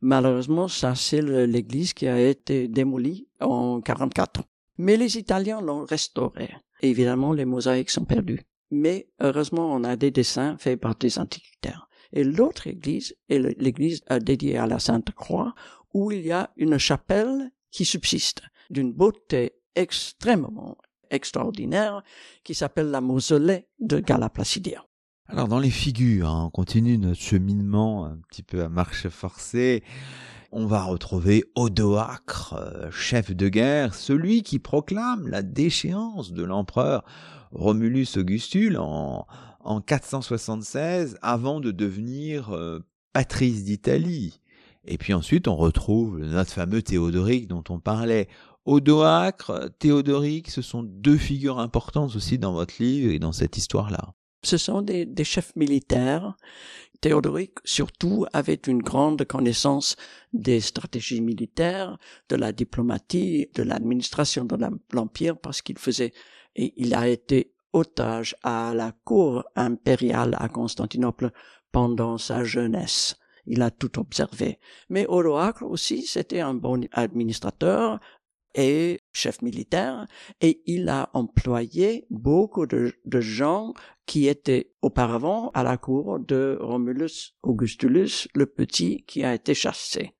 Malheureusement, 0.00 0.66
ça 0.66 0.94
c'est 0.94 1.20
l'église 1.20 1.92
qui 1.92 2.06
a 2.08 2.18
été 2.18 2.68
démolie 2.68 3.28
en 3.40 3.80
44. 3.82 4.42
Mais 4.78 4.96
les 4.96 5.18
Italiens 5.18 5.60
l'ont 5.60 5.84
restaurée. 5.84 6.54
Évidemment, 6.80 7.34
les 7.34 7.44
mosaïques 7.44 7.90
sont 7.90 8.06
perdus. 8.06 8.40
Mais 8.70 9.08
heureusement, 9.20 9.70
on 9.70 9.84
a 9.84 9.96
des 9.96 10.10
dessins 10.10 10.56
faits 10.56 10.80
par 10.80 10.94
des 10.94 11.18
antiquitaires. 11.18 11.88
Et 12.12 12.24
l'autre 12.24 12.66
église 12.66 13.14
est 13.28 13.38
l'église 13.38 14.00
dédiée 14.22 14.56
à 14.56 14.66
la 14.66 14.78
Sainte 14.78 15.10
Croix, 15.12 15.54
où 15.92 16.10
il 16.12 16.22
y 16.22 16.32
a 16.32 16.50
une 16.56 16.78
chapelle 16.78 17.50
qui 17.70 17.84
subsiste, 17.84 18.42
d'une 18.70 18.92
beauté 18.92 19.52
extrêmement 19.74 20.78
extraordinaire 21.10 22.02
qui 22.44 22.54
s'appelle 22.54 22.90
la 22.90 23.00
mausolée 23.00 23.66
de 23.80 24.00
Gala 24.00 24.28
Placidia. 24.28 24.84
Alors 25.28 25.46
dans 25.46 25.60
les 25.60 25.70
figures, 25.70 26.28
hein, 26.28 26.44
on 26.46 26.50
continue 26.50 26.98
notre 26.98 27.20
cheminement 27.20 28.06
un 28.06 28.18
petit 28.28 28.42
peu 28.42 28.62
à 28.62 28.68
marche 28.68 29.08
forcée. 29.08 29.84
On 30.50 30.66
va 30.66 30.82
retrouver 30.82 31.44
Odoacre, 31.54 32.54
euh, 32.54 32.90
chef 32.90 33.30
de 33.30 33.48
guerre, 33.48 33.94
celui 33.94 34.42
qui 34.42 34.58
proclame 34.58 35.28
la 35.28 35.42
déchéance 35.42 36.32
de 36.32 36.42
l'empereur 36.42 37.04
Romulus 37.52 38.16
Augustule 38.16 38.76
en, 38.78 39.26
en 39.60 39.80
476 39.80 41.18
avant 41.22 41.60
de 41.60 41.70
devenir 41.70 42.50
euh, 42.50 42.80
patrice 43.12 43.64
d'Italie. 43.64 44.40
Et 44.84 44.98
puis 44.98 45.12
ensuite, 45.12 45.46
on 45.46 45.56
retrouve 45.56 46.18
notre 46.20 46.50
fameux 46.50 46.82
Théodoric 46.82 47.46
dont 47.46 47.64
on 47.68 47.78
parlait. 47.78 48.28
Odoacre, 48.66 49.70
Théodoric, 49.78 50.50
ce 50.50 50.62
sont 50.62 50.82
deux 50.82 51.16
figures 51.16 51.58
importantes 51.58 52.14
aussi 52.14 52.38
dans 52.38 52.52
votre 52.52 52.74
livre 52.78 53.12
et 53.12 53.18
dans 53.18 53.32
cette 53.32 53.56
histoire-là. 53.56 54.14
Ce 54.42 54.56
sont 54.56 54.82
des, 54.82 55.24
chefs 55.24 55.54
militaires. 55.56 56.34
Théodoric, 57.00 57.52
surtout, 57.64 58.26
avait 58.32 58.60
une 58.66 58.82
grande 58.82 59.24
connaissance 59.24 59.96
des 60.32 60.60
stratégies 60.60 61.20
militaires, 61.20 61.98
de 62.28 62.36
la 62.36 62.52
diplomatie, 62.52 63.48
de 63.54 63.62
l'administration 63.62 64.44
de 64.44 64.56
l'Empire, 64.92 65.38
parce 65.38 65.62
qu'il 65.62 65.78
faisait, 65.78 66.12
et 66.56 66.74
il 66.76 66.94
a 66.94 67.08
été 67.08 67.52
otage 67.72 68.34
à 68.42 68.72
la 68.74 68.92
cour 69.04 69.44
impériale 69.56 70.36
à 70.38 70.48
Constantinople 70.48 71.30
pendant 71.70 72.18
sa 72.18 72.44
jeunesse. 72.44 73.16
Il 73.46 73.62
a 73.62 73.70
tout 73.70 73.98
observé. 73.98 74.58
Mais 74.90 75.06
Odoacre 75.08 75.62
aussi, 75.64 76.02
c'était 76.02 76.40
un 76.40 76.54
bon 76.54 76.86
administrateur, 76.92 77.98
et 78.54 79.00
chef 79.12 79.42
militaire, 79.42 80.06
et 80.40 80.62
il 80.66 80.88
a 80.88 81.10
employé 81.12 82.06
beaucoup 82.10 82.66
de, 82.66 82.92
gens 83.20 83.74
qui 84.06 84.28
étaient 84.28 84.72
auparavant 84.82 85.50
à 85.54 85.62
la 85.62 85.76
cour 85.76 86.18
de 86.18 86.58
Romulus 86.60 87.34
Augustulus 87.42 88.28
le 88.34 88.46
Petit 88.46 89.04
qui 89.06 89.24
a 89.24 89.34
été 89.34 89.54
chassé. 89.54 90.14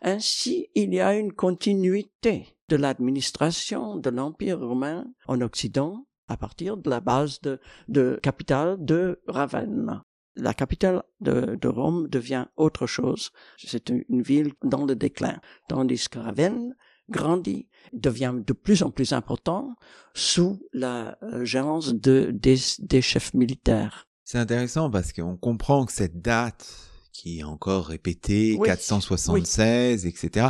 Ainsi, 0.00 0.68
il 0.74 0.94
y 0.94 1.00
a 1.00 1.14
une 1.14 1.32
continuité 1.32 2.56
de 2.68 2.76
l'administration 2.76 3.96
de 3.96 4.10
l'Empire 4.10 4.60
romain 4.60 5.06
en 5.26 5.40
Occident 5.40 6.06
à 6.28 6.36
partir 6.36 6.76
de 6.76 6.88
la 6.88 7.00
base 7.00 7.40
de, 7.88 8.20
capitale 8.22 8.76
de 8.84 9.20
Ravenne. 9.26 10.02
La 10.34 10.54
capitale 10.54 11.02
de, 11.20 11.56
de, 11.56 11.68
Rome 11.68 12.08
devient 12.08 12.46
autre 12.56 12.86
chose. 12.86 13.30
C'est 13.58 13.90
une 13.90 14.22
ville 14.22 14.52
dans 14.64 14.86
le 14.86 14.96
déclin. 14.96 15.38
Tandis 15.68 16.08
que 16.08 16.18
Ravenne 16.18 16.74
grandit, 17.10 17.68
devient 17.92 18.34
de 18.46 18.52
plus 18.52 18.82
en 18.82 18.90
plus 18.90 19.12
important 19.12 19.74
sous 20.14 20.60
la 20.72 21.18
euh, 21.22 21.44
gérance 21.44 21.94
de, 21.94 22.30
des, 22.32 23.02
chefs 23.02 23.34
militaires. 23.34 24.08
C'est 24.24 24.38
intéressant 24.38 24.90
parce 24.90 25.12
qu'on 25.12 25.36
comprend 25.36 25.84
que 25.84 25.92
cette 25.92 26.20
date 26.20 26.66
qui 27.12 27.40
est 27.40 27.44
encore 27.44 27.86
répétée, 27.86 28.58
476, 28.64 30.06
etc. 30.06 30.48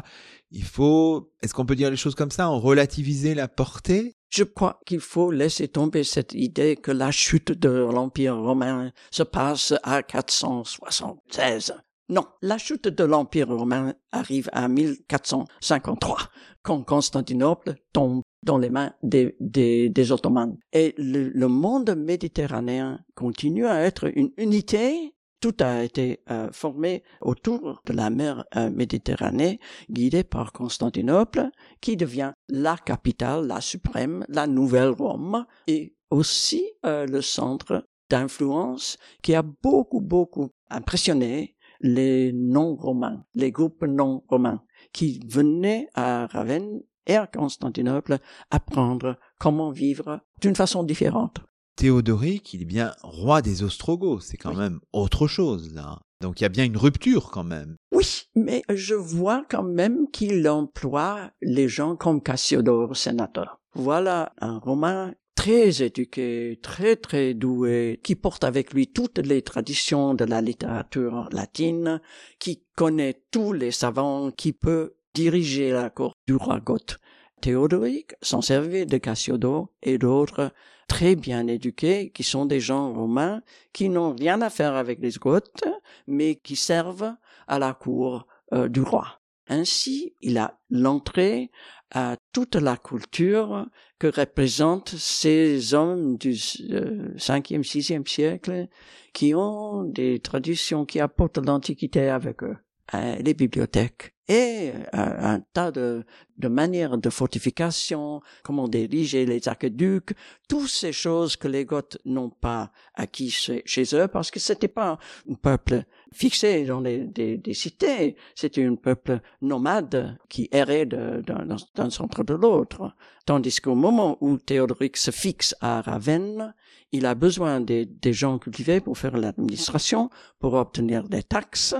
Il 0.52 0.62
faut, 0.62 1.32
est-ce 1.42 1.54
qu'on 1.54 1.66
peut 1.66 1.74
dire 1.74 1.90
les 1.90 1.96
choses 1.96 2.14
comme 2.14 2.30
ça, 2.30 2.48
en 2.48 2.60
relativiser 2.60 3.34
la 3.34 3.48
portée? 3.48 4.16
Je 4.28 4.44
crois 4.44 4.80
qu'il 4.86 5.00
faut 5.00 5.30
laisser 5.30 5.68
tomber 5.68 6.04
cette 6.04 6.32
idée 6.34 6.76
que 6.76 6.90
la 6.90 7.10
chute 7.10 7.52
de 7.52 7.68
l'Empire 7.68 8.36
romain 8.36 8.92
se 9.10 9.22
passe 9.22 9.74
à 9.82 10.02
476. 10.02 11.74
Non, 12.12 12.26
la 12.42 12.58
chute 12.58 12.88
de 12.88 13.04
l'Empire 13.04 13.48
romain 13.48 13.94
arrive 14.10 14.50
à 14.52 14.68
1453, 14.68 16.18
quand 16.60 16.82
Constantinople 16.82 17.76
tombe 17.94 18.20
dans 18.44 18.58
les 18.58 18.68
mains 18.68 18.92
des, 19.02 19.34
des, 19.40 20.12
Ottomans. 20.12 20.58
Et 20.74 20.94
le, 20.98 21.46
monde 21.46 21.96
méditerranéen 21.96 23.00
continue 23.14 23.66
à 23.66 23.80
être 23.80 24.12
une 24.14 24.30
unité. 24.36 25.14
Tout 25.40 25.54
a 25.60 25.84
été 25.84 26.20
euh, 26.30 26.52
formé 26.52 27.02
autour 27.22 27.80
de 27.86 27.94
la 27.94 28.10
mer 28.10 28.44
euh, 28.56 28.68
Méditerranée, 28.68 29.58
guidée 29.88 30.22
par 30.22 30.52
Constantinople, 30.52 31.48
qui 31.80 31.96
devient 31.96 32.34
la 32.50 32.76
capitale, 32.76 33.46
la 33.46 33.62
suprême, 33.62 34.26
la 34.28 34.46
nouvelle 34.46 34.90
Rome, 34.90 35.46
et 35.66 35.96
aussi 36.10 36.62
euh, 36.84 37.06
le 37.06 37.22
centre 37.22 37.86
d'influence 38.10 38.98
qui 39.22 39.34
a 39.34 39.40
beaucoup, 39.40 40.02
beaucoup 40.02 40.50
impressionné 40.68 41.56
les 41.82 42.32
non-romains, 42.32 43.24
les 43.34 43.50
groupes 43.50 43.84
non-romains, 43.84 44.62
qui 44.92 45.20
venaient 45.28 45.88
à 45.94 46.26
Ravenne 46.26 46.80
et 47.06 47.16
à 47.16 47.26
Constantinople 47.26 48.18
apprendre 48.50 49.18
comment 49.38 49.70
vivre 49.70 50.20
d'une 50.40 50.56
façon 50.56 50.84
différente. 50.84 51.38
Théodoric, 51.76 52.54
il 52.54 52.62
est 52.62 52.66
bien 52.66 52.92
roi 53.02 53.42
des 53.42 53.62
Ostrogoths, 53.62 54.22
c'est 54.22 54.36
quand 54.36 54.54
même 54.54 54.80
autre 54.92 55.26
chose 55.26 55.74
là. 55.74 56.00
Donc 56.20 56.40
il 56.40 56.44
y 56.44 56.46
a 56.46 56.50
bien 56.50 56.64
une 56.64 56.76
rupture 56.76 57.30
quand 57.30 57.44
même. 57.44 57.76
Oui, 57.92 58.22
mais 58.36 58.62
je 58.72 58.94
vois 58.94 59.44
quand 59.48 59.64
même 59.64 60.08
qu'il 60.12 60.48
emploie 60.48 61.30
les 61.40 61.68
gens 61.68 61.96
comme 61.96 62.22
Cassiodore, 62.22 62.96
sénateur. 62.96 63.60
Voilà 63.74 64.32
un 64.40 64.58
Romain 64.58 65.14
très 65.34 65.82
éduqué, 65.82 66.58
très 66.62 66.96
très 66.96 67.34
doué, 67.34 68.00
qui 68.02 68.14
porte 68.14 68.44
avec 68.44 68.72
lui 68.72 68.86
toutes 68.86 69.18
les 69.18 69.42
traditions 69.42 70.14
de 70.14 70.24
la 70.24 70.40
littérature 70.40 71.28
latine, 71.32 72.00
qui 72.38 72.62
connaît 72.76 73.22
tous 73.30 73.52
les 73.52 73.70
savants, 73.70 74.30
qui 74.30 74.52
peut 74.52 74.94
diriger 75.14 75.70
la 75.70 75.90
cour 75.90 76.14
du 76.26 76.34
roi 76.34 76.60
Goth. 76.60 76.98
Théodoric 77.40 78.14
s'en 78.22 78.40
servait 78.40 78.86
de 78.86 78.98
Cassiodore 78.98 79.68
et 79.82 79.98
d'autres 79.98 80.52
très 80.86 81.16
bien 81.16 81.46
éduqués, 81.46 82.10
qui 82.10 82.22
sont 82.22 82.46
des 82.46 82.60
gens 82.60 82.92
romains, 82.92 83.42
qui 83.72 83.88
n'ont 83.88 84.14
rien 84.14 84.42
à 84.42 84.50
faire 84.50 84.74
avec 84.74 85.00
les 85.00 85.12
Goths, 85.12 85.64
mais 86.06 86.36
qui 86.36 86.54
servent 86.54 87.14
à 87.48 87.58
la 87.58 87.72
cour 87.72 88.26
euh, 88.52 88.68
du 88.68 88.82
roi. 88.82 89.21
Ainsi, 89.52 90.14
il 90.22 90.38
a 90.38 90.58
l'entrée 90.70 91.50
à 91.90 92.16
toute 92.32 92.56
la 92.56 92.78
culture 92.78 93.66
que 93.98 94.06
représentent 94.06 94.94
ces 94.96 95.74
hommes 95.74 96.16
du 96.16 96.32
5e, 96.32 96.72
euh, 96.72 97.62
6e 97.62 98.08
siècle 98.08 98.68
qui 99.12 99.34
ont 99.34 99.84
des 99.84 100.20
traditions 100.20 100.86
qui 100.86 101.00
apportent 101.00 101.36
l'Antiquité 101.36 102.08
avec 102.08 102.42
eux. 102.42 102.56
Euh, 102.94 103.16
les 103.24 103.32
bibliothèques 103.32 104.12
et 104.28 104.70
euh, 104.70 104.74
un, 104.92 105.40
tas 105.40 105.70
de, 105.70 106.04
de, 106.36 106.48
manières 106.48 106.98
de 106.98 107.08
fortification, 107.08 108.20
comment 108.42 108.68
diriger 108.68 109.24
les 109.24 109.48
aqueducs, 109.48 110.12
toutes 110.46 110.68
ces 110.68 110.92
choses 110.92 111.36
que 111.36 111.48
les 111.48 111.64
Goths 111.64 111.96
n'ont 112.04 112.28
pas 112.28 112.70
acquis 112.94 113.30
chez, 113.30 113.84
eux 113.94 114.08
parce 114.08 114.30
que 114.30 114.38
c'était 114.38 114.68
pas 114.68 114.98
un 115.30 115.34
peuple 115.34 115.84
fixé 116.12 116.64
dans 116.64 116.82
des, 116.82 117.06
des 117.06 117.54
cités, 117.54 118.16
c'était 118.34 118.64
un 118.64 118.74
peuple 118.74 119.20
nomade 119.40 120.18
qui 120.28 120.48
errait 120.52 120.86
d'un 120.86 121.90
centre 121.90 122.24
de 122.24 122.34
l'autre. 122.34 122.94
Tandis 123.24 123.60
qu'au 123.60 123.74
moment 123.74 124.18
où 124.20 124.36
Théodoric 124.36 124.98
se 124.98 125.10
fixe 125.10 125.54
à 125.60 125.80
Ravenne, 125.80 126.54
il 126.92 127.06
a 127.06 127.14
besoin 127.14 127.60
des, 127.60 127.86
des 127.86 128.12
gens 128.12 128.38
cultivés 128.38 128.80
pour 128.80 128.98
faire 128.98 129.16
l'administration, 129.16 130.10
pour 130.38 130.54
obtenir 130.54 131.08
des 131.08 131.22
taxes, 131.22 131.74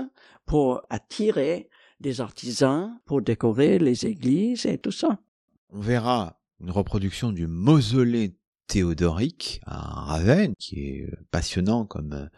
pour 0.45 0.81
attirer 0.89 1.69
des 1.99 2.21
artisans, 2.21 2.99
pour 3.05 3.21
décorer 3.21 3.79
les 3.79 4.05
églises 4.05 4.65
et 4.65 4.77
tout 4.77 4.91
ça. 4.91 5.19
On 5.69 5.79
verra 5.79 6.39
une 6.59 6.71
reproduction 6.71 7.31
du 7.31 7.47
mausolée 7.47 8.35
théodorique 8.67 9.61
à 9.65 9.77
Ravenne, 9.77 10.53
qui 10.57 10.79
est 10.79 11.09
passionnant 11.31 11.85
comme 11.85 12.29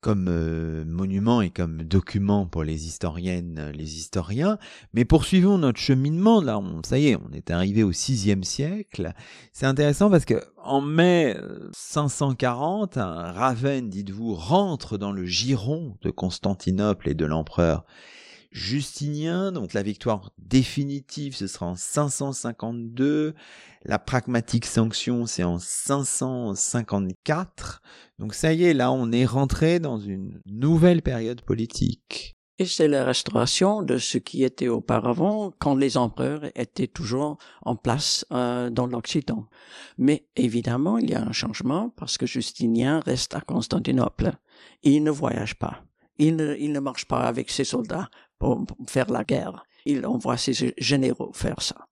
comme 0.00 0.28
euh, 0.28 0.84
monument 0.84 1.42
et 1.42 1.50
comme 1.50 1.82
document 1.82 2.46
pour 2.46 2.64
les 2.64 2.86
historiennes, 2.86 3.72
les 3.74 3.96
historiens. 3.96 4.58
Mais 4.94 5.04
poursuivons 5.04 5.58
notre 5.58 5.78
cheminement. 5.78 6.40
Là, 6.40 6.58
on, 6.58 6.82
ça 6.84 6.98
y 6.98 7.08
est, 7.08 7.16
on 7.16 7.32
est 7.32 7.50
arrivé 7.50 7.82
au 7.82 7.90
VIe 7.90 8.44
siècle. 8.44 9.12
C'est 9.52 9.66
intéressant 9.66 10.10
parce 10.10 10.24
que 10.24 10.42
en 10.56 10.80
mai 10.80 11.36
540, 11.72 12.96
euh, 12.96 13.02
Ravenne, 13.32 13.90
dites-vous, 13.90 14.34
rentre 14.34 14.98
dans 14.98 15.12
le 15.12 15.24
giron 15.24 15.96
de 16.02 16.10
Constantinople 16.10 17.08
et 17.08 17.14
de 17.14 17.26
l'empereur 17.26 17.84
Justinien. 18.50 19.52
Donc 19.52 19.74
la 19.74 19.82
victoire 19.82 20.32
définitive, 20.38 21.36
ce 21.36 21.46
sera 21.46 21.66
en 21.66 21.76
552. 21.76 23.34
La 23.84 23.98
pragmatique 23.98 24.66
sanction, 24.66 25.26
c'est 25.26 25.44
en 25.44 25.58
554. 25.58 27.82
Donc 28.18 28.34
ça 28.34 28.52
y 28.52 28.64
est, 28.64 28.74
là, 28.74 28.92
on 28.92 29.12
est 29.12 29.26
rentré 29.26 29.80
dans 29.80 29.98
une 29.98 30.40
nouvelle 30.46 31.02
période 31.02 31.42
politique. 31.42 32.36
Et 32.60 32.66
c'est 32.66 32.88
la 32.88 33.04
restauration 33.04 33.82
de 33.82 33.96
ce 33.96 34.18
qui 34.18 34.44
était 34.44 34.68
auparavant 34.68 35.50
quand 35.58 35.74
les 35.74 35.96
empereurs 35.96 36.44
étaient 36.54 36.88
toujours 36.88 37.38
en 37.62 37.74
place 37.74 38.26
euh, 38.32 38.68
dans 38.68 38.86
l'Occident. 38.86 39.46
Mais 39.96 40.28
évidemment, 40.36 40.98
il 40.98 41.08
y 41.08 41.14
a 41.14 41.22
un 41.22 41.32
changement 41.32 41.88
parce 41.88 42.18
que 42.18 42.26
Justinien 42.26 43.00
reste 43.00 43.34
à 43.34 43.40
Constantinople. 43.40 44.32
Il 44.82 45.04
ne 45.04 45.10
voyage 45.10 45.58
pas. 45.58 45.84
Il 46.20 46.36
ne, 46.36 46.54
il 46.56 46.72
ne 46.72 46.80
marche 46.80 47.06
pas 47.06 47.22
avec 47.22 47.50
ses 47.50 47.64
soldats 47.64 48.10
pour 48.38 48.64
faire 48.86 49.10
la 49.10 49.24
guerre. 49.24 49.64
Il 49.86 50.04
envoie 50.04 50.36
ses 50.36 50.74
généraux 50.76 51.32
faire 51.32 51.62
ça. 51.62 51.86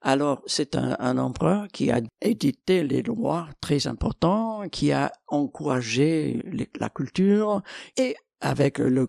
Alors, 0.00 0.42
c'est 0.46 0.74
un, 0.74 1.18
empereur 1.18 1.68
qui 1.68 1.90
a 1.90 2.00
édité 2.22 2.82
les 2.82 3.02
lois 3.02 3.48
très 3.60 3.86
importants, 3.86 4.68
qui 4.70 4.90
a 4.92 5.12
encouragé 5.28 6.42
la 6.78 6.88
culture, 6.88 7.62
et 7.98 8.16
avec 8.40 8.78
le, 8.78 9.06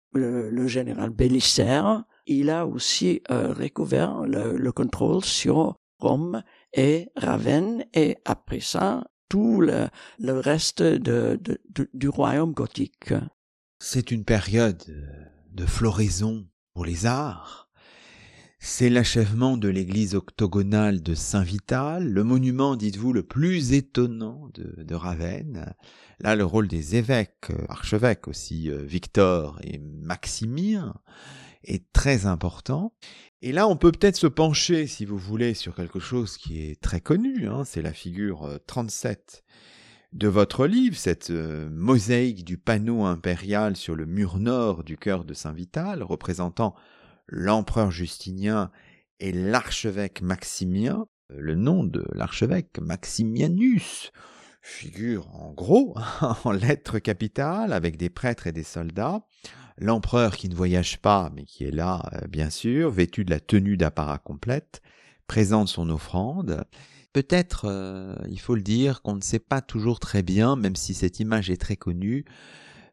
général 0.67 1.09
Bélisaire, 1.09 2.03
il 2.25 2.49
a 2.49 2.65
aussi 2.65 3.21
euh, 3.31 3.53
recouvert 3.53 4.23
le, 4.25 4.71
contrôle 4.71 5.23
sur 5.23 5.75
Rome 5.99 6.43
et 6.73 7.09
Ravenne, 7.15 7.85
et 7.93 8.17
après 8.25 8.59
ça, 8.59 9.05
tout 9.29 9.61
le, 9.61 9.87
reste 10.19 10.83
du 10.83 12.09
royaume 12.09 12.51
gothique. 12.51 13.13
C'est 13.87 14.09
une 14.09 14.25
période 14.25 14.83
de 15.53 15.65
floraison 15.67 16.47
pour 16.73 16.85
les 16.85 17.05
arts. 17.05 17.69
C'est 18.57 18.89
l'achèvement 18.89 19.57
de 19.57 19.67
l'église 19.67 20.15
octogonale 20.15 21.03
de 21.03 21.13
Saint-Vital, 21.13 22.03
le 22.03 22.23
monument, 22.23 22.77
dites-vous, 22.77 23.13
le 23.13 23.21
plus 23.21 23.73
étonnant 23.73 24.49
de, 24.55 24.95
Ravenne. 24.95 25.75
Là, 26.19 26.35
le 26.35 26.43
rôle 26.43 26.67
des 26.67 26.95
évêques, 26.95 27.51
euh, 27.51 27.63
archevêques 27.69 28.27
aussi, 28.27 28.71
euh, 28.71 28.83
Victor 28.83 29.59
et 29.61 29.77
Maximien, 29.77 30.95
est 31.63 31.85
très 31.93 32.25
important. 32.25 32.91
Et 33.43 33.51
là, 33.51 33.67
on 33.67 33.77
peut 33.77 33.91
peut-être 33.91 34.17
se 34.17 34.25
pencher, 34.25 34.87
si 34.87 35.05
vous 35.05 35.19
voulez, 35.19 35.53
sur 35.53 35.75
quelque 35.75 35.99
chose 35.99 36.37
qui 36.37 36.59
est 36.59 36.81
très 36.81 37.01
connu, 37.01 37.47
hein, 37.47 37.63
c'est 37.65 37.83
la 37.83 37.93
figure 37.93 38.49
37 38.65 39.43
euh, 39.43 39.74
de 40.15 40.29
votre 40.29 40.65
livre, 40.65 40.95
cette 40.95 41.29
euh, 41.29 41.69
mosaïque 41.69 42.45
du 42.45 42.57
panneau 42.57 43.03
impérial 43.03 43.75
sur 43.75 43.95
le 43.95 44.05
mur 44.05 44.39
nord 44.39 44.85
du 44.85 44.97
cœur 44.97 45.25
de 45.25 45.33
Saint-Vital, 45.33 46.01
représentant 46.03 46.73
l'empereur 47.27 47.91
Justinien 47.91 48.71
et 49.19 49.33
l'archevêque 49.33 50.21
Maximien, 50.21 51.05
euh, 51.33 51.35
le 51.37 51.55
nom 51.55 51.83
de 51.83 52.05
l'archevêque 52.13 52.79
Maximianus 52.79 54.13
figure 54.61 55.27
en 55.35 55.51
gros 55.51 55.95
en 56.45 56.51
lettres 56.53 56.99
capitales 56.99 57.73
avec 57.73 57.97
des 57.97 58.09
prêtres 58.09 58.47
et 58.47 58.53
des 58.53 58.63
soldats, 58.63 59.25
l'empereur 59.77 60.37
qui 60.37 60.47
ne 60.47 60.55
voyage 60.55 61.01
pas 61.01 61.29
mais 61.35 61.43
qui 61.43 61.65
est 61.65 61.71
là 61.71 62.09
euh, 62.13 62.27
bien 62.29 62.49
sûr, 62.49 62.89
vêtu 62.89 63.25
de 63.25 63.31
la 63.31 63.41
tenue 63.41 63.75
d'apparat 63.75 64.19
complète, 64.19 64.81
présente 65.27 65.67
son 65.67 65.89
offrande, 65.89 66.63
Peut-être, 67.15 67.63
euh, 67.69 68.13
il 68.27 68.41
faut 68.41 68.55
le 68.55 68.61
dire, 68.61 69.01
qu'on 69.01 69.15
ne 69.15 69.21
sait 69.21 69.39
pas 69.39 69.61
toujours 69.61 70.01
très 70.01 70.21
bien, 70.21 70.57
même 70.57 70.75
si 70.75 70.93
cette 70.93 71.21
image 71.21 71.49
est 71.49 71.55
très 71.55 71.77
connue, 71.77 72.25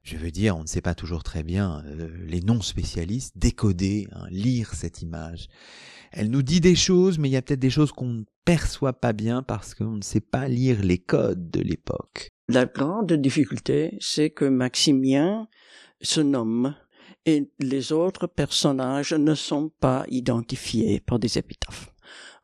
je 0.05 0.17
veux 0.17 0.31
dire, 0.31 0.57
on 0.57 0.63
ne 0.63 0.69
sait 0.69 0.81
pas 0.81 0.95
toujours 0.95 1.25
très 1.25 1.43
bien, 1.43 1.83
euh, 1.87 2.09
les 2.29 2.41
non-spécialistes, 2.41 3.37
décoder, 3.37 4.07
hein, 4.13 4.29
lire 4.31 4.75
cette 4.75 5.03
image. 5.03 5.49
Elle 6.13 6.31
nous 6.31 6.43
dit 6.43 6.61
des 6.61 6.77
choses, 6.77 7.19
mais 7.19 7.31
il 7.31 7.33
y 7.33 7.37
a 7.37 7.43
peut-être 7.43 7.59
des 7.59 7.69
choses 7.69 7.91
qu'on 7.91 8.07
ne 8.07 8.23
perçoit 8.45 8.93
pas 8.93 9.13
bien 9.13 9.43
parce 9.43 9.75
qu'on 9.75 9.97
ne 9.97 10.03
sait 10.03 10.21
pas 10.21 10.47
lire 10.47 10.85
les 10.85 10.99
codes 10.99 11.51
de 11.51 11.61
l'époque. 11.61 12.29
La 12.49 12.67
grande 12.67 13.13
difficulté, 13.15 13.97
c'est 13.99 14.31
que 14.31 14.45
Maximien 14.45 15.49
se 16.01 16.21
nomme 16.21 16.77
et 17.27 17.51
les 17.59 17.91
autres 17.91 18.29
personnages 18.29 19.15
ne 19.15 19.35
sont 19.35 19.73
pas 19.81 20.05
identifiés 20.11 21.01
par 21.01 21.19
des 21.19 21.39
épitaphes. 21.39 21.92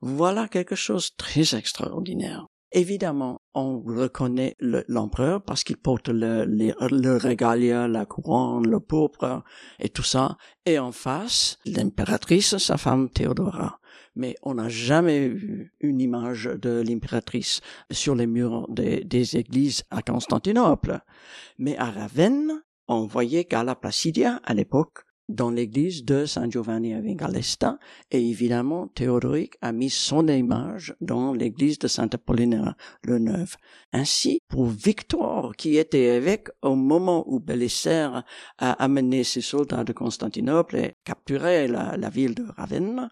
Voilà 0.01 0.49
quelque 0.49 0.77
chose 0.77 1.11
de 1.11 1.17
très 1.17 1.57
extraordinaire. 1.57 2.47
Évidemment, 2.73 3.41
on 3.55 3.81
reconnaît 3.81 4.55
l'empereur 4.61 5.43
parce 5.43 5.65
qu'il 5.65 5.79
porte 5.79 6.11
le, 6.11 6.45
le, 6.45 7.17
régalia, 7.17 7.89
la 7.89 8.05
couronne, 8.05 8.69
le 8.69 8.79
pourpre 8.79 9.43
et 9.79 9.89
tout 9.89 10.03
ça. 10.03 10.37
Et 10.67 10.79
en 10.79 10.93
face, 10.93 11.59
l'impératrice, 11.65 12.59
sa 12.59 12.77
femme 12.77 13.09
Théodora. 13.09 13.81
Mais 14.17 14.35
on 14.43 14.55
n'a 14.55 14.69
jamais 14.69 15.29
vu 15.29 15.73
une 15.81 16.01
image 16.01 16.45
de 16.45 16.83
l'impératrice 16.87 17.63
sur 17.91 18.15
les 18.15 18.27
murs 18.27 18.67
des, 18.69 19.03
des 19.03 19.37
églises 19.37 19.85
à 19.91 20.03
Constantinople. 20.03 21.01
Mais 21.57 21.77
à 21.79 21.91
Ravenne, 21.91 22.63
on 22.87 23.07
voyait 23.07 23.45
Gala 23.45 23.77
Placidia 23.77 24.41
à 24.45 24.53
l'époque 24.53 25.05
dans 25.29 25.51
l'église 25.51 26.05
de 26.05 26.25
San 26.27 26.51
Giovanni 26.51 26.95
a 26.95 27.01
et 28.11 28.31
évidemment 28.31 28.88
Théodoric 28.88 29.55
a 29.61 29.73
mis 29.73 29.91
son 29.91 30.27
image 30.29 30.95
dans 31.01 31.33
l'église 31.33 31.79
de 31.79 31.88
Saint 31.88 32.09
Apollinaire 32.12 32.75
le 33.03 33.19
Neuf. 33.19 33.57
Ainsi, 33.93 34.41
pour 34.49 34.67
Victor, 34.67 35.55
qui 35.57 35.76
était 35.76 36.16
évêque 36.16 36.49
au 36.62 36.74
moment 36.74 37.24
où 37.26 37.41
Bélisaire 37.41 38.24
a 38.59 38.72
amené 38.72 39.24
ses 39.24 39.43
soldats 39.43 39.85
de 39.85 39.93
Constantinople 39.93 40.76
et 40.76 40.95
capturé 41.05 41.68
la, 41.68 41.97
la 41.97 42.09
ville 42.09 42.35
de 42.35 42.45
Ravenne, 42.57 43.11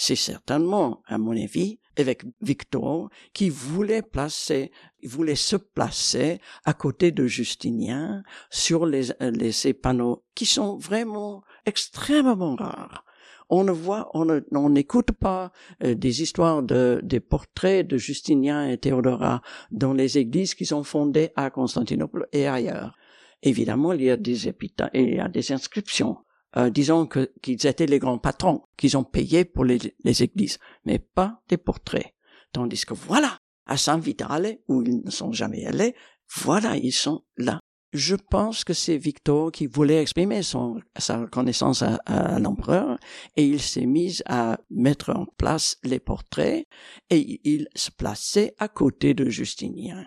c'est 0.00 0.14
certainement, 0.14 1.02
à 1.06 1.18
mon 1.18 1.32
avis, 1.32 1.80
avec 1.96 2.22
Victor, 2.40 3.10
qui 3.32 3.50
voulait 3.50 4.02
placer, 4.02 4.70
voulait 5.02 5.34
se 5.34 5.56
placer 5.56 6.40
à 6.64 6.72
côté 6.72 7.10
de 7.10 7.26
Justinien 7.26 8.22
sur 8.48 8.86
les, 8.86 9.08
les 9.20 9.50
ces 9.50 9.74
panneaux 9.74 10.24
qui 10.36 10.46
sont 10.46 10.76
vraiment 10.76 11.42
extrêmement 11.66 12.54
rares. 12.54 13.04
On 13.50 13.64
ne 13.64 13.72
voit, 13.72 14.10
on 14.14 14.68
n'écoute 14.68 15.12
pas 15.12 15.52
euh, 15.82 15.94
des 15.94 16.20
histoires 16.20 16.62
de 16.62 17.00
des 17.02 17.20
portraits 17.20 17.86
de 17.86 17.96
Justinien 17.96 18.68
et 18.68 18.76
Théodora 18.76 19.40
dans 19.70 19.94
les 19.94 20.18
églises 20.18 20.54
qui 20.54 20.66
sont 20.66 20.84
fondées 20.84 21.30
à 21.34 21.48
Constantinople 21.48 22.28
et 22.32 22.46
ailleurs. 22.46 22.94
Évidemment, 23.42 23.92
il 23.92 24.02
y 24.02 24.10
a 24.10 24.16
des 24.16 24.48
épitaphes 24.48 24.90
il 24.92 25.14
y 25.14 25.20
a 25.20 25.28
des 25.28 25.52
inscriptions 25.52 26.18
euh, 26.56 26.70
disons 26.70 27.06
que 27.06 27.30
qu'ils 27.42 27.66
étaient 27.66 27.86
les 27.86 27.98
grands 27.98 28.18
patrons, 28.18 28.62
qu'ils 28.76 28.96
ont 28.96 29.04
payé 29.04 29.44
pour 29.44 29.64
les, 29.64 29.78
les, 30.02 30.22
églises, 30.22 30.58
mais 30.84 30.98
pas 30.98 31.42
des 31.48 31.58
portraits. 31.58 32.14
Tandis 32.52 32.86
que 32.86 32.94
voilà, 32.94 33.38
à 33.66 33.76
Saint 33.76 33.98
Vitale, 33.98 34.58
où 34.66 34.82
ils 34.82 35.02
ne 35.04 35.10
sont 35.10 35.32
jamais 35.32 35.66
allés, 35.66 35.94
voilà, 36.36 36.76
ils 36.76 36.92
sont 36.92 37.22
là. 37.36 37.60
Je 37.92 38.16
pense 38.16 38.64
que 38.64 38.74
c'est 38.74 38.98
Victor 38.98 39.50
qui 39.50 39.66
voulait 39.66 40.00
exprimer 40.00 40.42
son, 40.42 40.80
sa 40.98 41.20
reconnaissance 41.20 41.82
à, 41.82 42.38
l'empereur 42.38 42.98
et 43.36 43.44
il 43.44 43.60
s'est 43.60 43.86
mis 43.86 44.20
à 44.26 44.58
mettre 44.70 45.10
en 45.10 45.24
place 45.24 45.78
les 45.84 46.00
portraits 46.00 46.66
et 47.10 47.40
il 47.44 47.68
se 47.74 47.90
plaçait 47.90 48.54
à 48.58 48.68
côté 48.68 49.14
de 49.14 49.30
Justinien. 49.30 50.04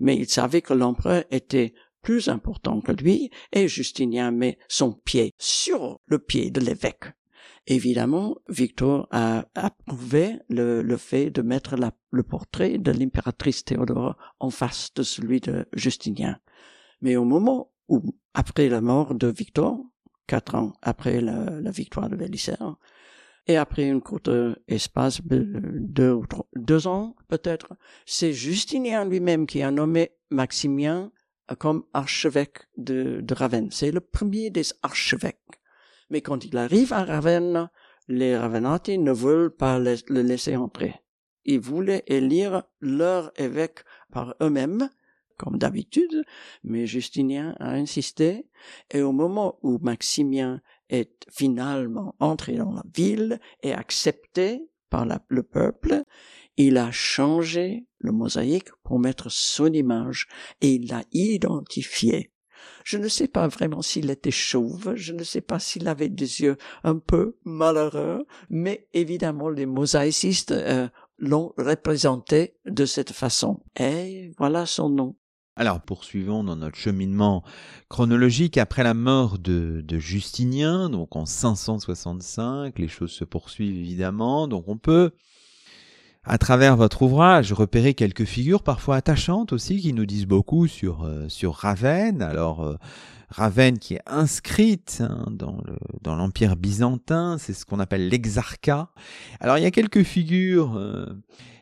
Mais 0.00 0.16
il 0.16 0.28
savait 0.28 0.62
que 0.62 0.74
l'empereur 0.74 1.24
était 1.30 1.74
plus 2.02 2.28
important 2.28 2.80
que 2.80 2.92
lui 2.92 3.30
et 3.52 3.68
Justinien 3.68 4.30
met 4.30 4.58
son 4.68 4.92
pied 4.92 5.32
sur 5.38 6.00
le 6.06 6.18
pied 6.18 6.50
de 6.50 6.60
l'évêque. 6.60 7.04
Évidemment, 7.66 8.36
Victor 8.48 9.06
a 9.10 9.46
approuvé 9.54 10.38
le, 10.48 10.82
le 10.82 10.96
fait 10.96 11.30
de 11.30 11.42
mettre 11.42 11.76
le 12.10 12.22
portrait 12.22 12.78
de 12.78 12.90
l'impératrice 12.90 13.64
Théodore 13.64 14.16
en 14.40 14.50
face 14.50 14.92
de 14.94 15.02
celui 15.02 15.40
de 15.40 15.66
Justinien. 15.74 16.40
Mais 17.00 17.16
au 17.16 17.24
moment 17.24 17.72
où, 17.88 18.02
après 18.34 18.68
la 18.68 18.80
mort 18.80 19.14
de 19.14 19.26
Victor, 19.26 19.78
quatre 20.26 20.54
ans 20.54 20.72
après 20.82 21.20
la, 21.20 21.70
victoire 21.70 22.08
de 22.08 22.16
Bélisaire, 22.16 22.76
et 23.46 23.56
après 23.56 23.88
une 23.88 24.00
courte 24.00 24.30
espace 24.68 25.22
de 25.22 25.44
deux, 26.54 26.86
ans 26.86 27.16
peut-être, 27.28 27.74
c'est 28.06 28.32
Justinien 28.32 29.04
lui-même 29.04 29.46
qui 29.46 29.62
a 29.62 29.70
nommé 29.70 30.12
Maximien 30.30 31.10
comme 31.58 31.84
archevêque 31.92 32.68
de, 32.76 33.20
de 33.22 33.34
Ravenne. 33.34 33.70
C'est 33.72 33.90
le 33.90 34.00
premier 34.00 34.50
des 34.50 34.66
archevêques. 34.82 35.38
Mais 36.10 36.20
quand 36.20 36.44
il 36.44 36.56
arrive 36.56 36.92
à 36.92 37.04
Ravenne, 37.04 37.70
les 38.08 38.36
Ravenati 38.36 38.98
ne 38.98 39.12
veulent 39.12 39.54
pas 39.54 39.78
le 39.78 40.22
laisser 40.22 40.56
entrer. 40.56 40.94
Ils 41.44 41.60
voulaient 41.60 42.04
élire 42.06 42.64
leur 42.80 43.32
évêque 43.40 43.80
par 44.12 44.34
eux-mêmes, 44.42 44.90
comme 45.40 45.56
d'habitude, 45.56 46.22
mais 46.64 46.86
Justinien 46.86 47.56
a 47.60 47.70
insisté, 47.70 48.46
et 48.90 49.00
au 49.00 49.12
moment 49.12 49.58
où 49.62 49.78
Maximien 49.78 50.60
est 50.90 51.26
finalement 51.30 52.14
entré 52.20 52.56
dans 52.56 52.72
la 52.72 52.84
ville 52.94 53.40
et 53.62 53.72
accepté 53.72 54.68
par 54.90 55.06
le 55.28 55.42
peuple, 55.42 56.02
il 56.58 56.76
a 56.76 56.90
changé 56.90 57.86
le 57.98 58.12
mosaïque 58.12 58.70
pour 58.82 58.98
mettre 58.98 59.30
son 59.30 59.72
image 59.72 60.28
et 60.60 60.74
il 60.74 60.88
l'a 60.88 61.04
identifié. 61.12 62.32
Je 62.84 62.98
ne 62.98 63.08
sais 63.08 63.28
pas 63.28 63.48
vraiment 63.48 63.80
s'il 63.80 64.10
était 64.10 64.30
chauve, 64.30 64.92
je 64.94 65.14
ne 65.14 65.22
sais 65.22 65.40
pas 65.40 65.58
s'il 65.58 65.88
avait 65.88 66.10
des 66.10 66.42
yeux 66.42 66.58
un 66.84 66.98
peu 66.98 67.38
malheureux, 67.44 68.26
mais 68.50 68.88
évidemment 68.92 69.48
les 69.48 69.64
mosaïcistes 69.64 70.52
euh, 70.52 70.88
l'ont 71.16 71.54
représenté 71.56 72.56
de 72.66 72.84
cette 72.84 73.12
façon. 73.12 73.62
Et 73.78 74.32
voilà 74.36 74.66
son 74.66 74.90
nom. 74.90 75.16
Alors 75.56 75.80
poursuivons 75.80 76.44
dans 76.44 76.56
notre 76.56 76.76
cheminement 76.76 77.42
chronologique 77.88 78.56
après 78.56 78.82
la 78.82 78.94
mort 78.94 79.38
de, 79.38 79.84
Justinien, 79.98 80.88
donc 80.88 81.16
en 81.16 81.26
565, 81.26 82.78
les 82.78 82.88
choses 82.88 83.10
se 83.10 83.24
poursuivent 83.24 83.76
évidemment, 83.76 84.46
donc 84.48 84.68
on 84.68 84.78
peut 84.78 85.10
à 86.22 86.38
travers 86.38 86.76
votre 86.76 87.02
ouvrage 87.02 87.52
repérer 87.52 87.94
quelques 87.94 88.24
figures 88.24 88.62
parfois 88.62 88.96
attachantes 88.96 89.52
aussi 89.52 89.80
qui 89.80 89.92
nous 89.92 90.06
disent 90.06 90.26
beaucoup 90.26 90.66
sur, 90.68 91.02
euh, 91.04 91.26
Ravenne. 91.44 92.22
Alors 92.22 92.62
euh, 92.62 92.76
Ravenne 93.30 93.78
qui 93.78 93.94
est 93.94 94.02
inscrite 94.06 95.02
hein, 95.04 95.26
dans 95.30 96.14
l'Empire 96.14 96.56
byzantin, 96.56 97.38
c'est 97.38 97.54
ce 97.54 97.64
qu'on 97.64 97.80
appelle 97.80 98.08
l'exarcat. 98.08 98.90
Alors 99.40 99.58
il 99.58 99.62
y 99.62 99.66
a 99.66 99.70
quelques 99.70 100.04
figures 100.04 100.76
euh, 100.76 101.06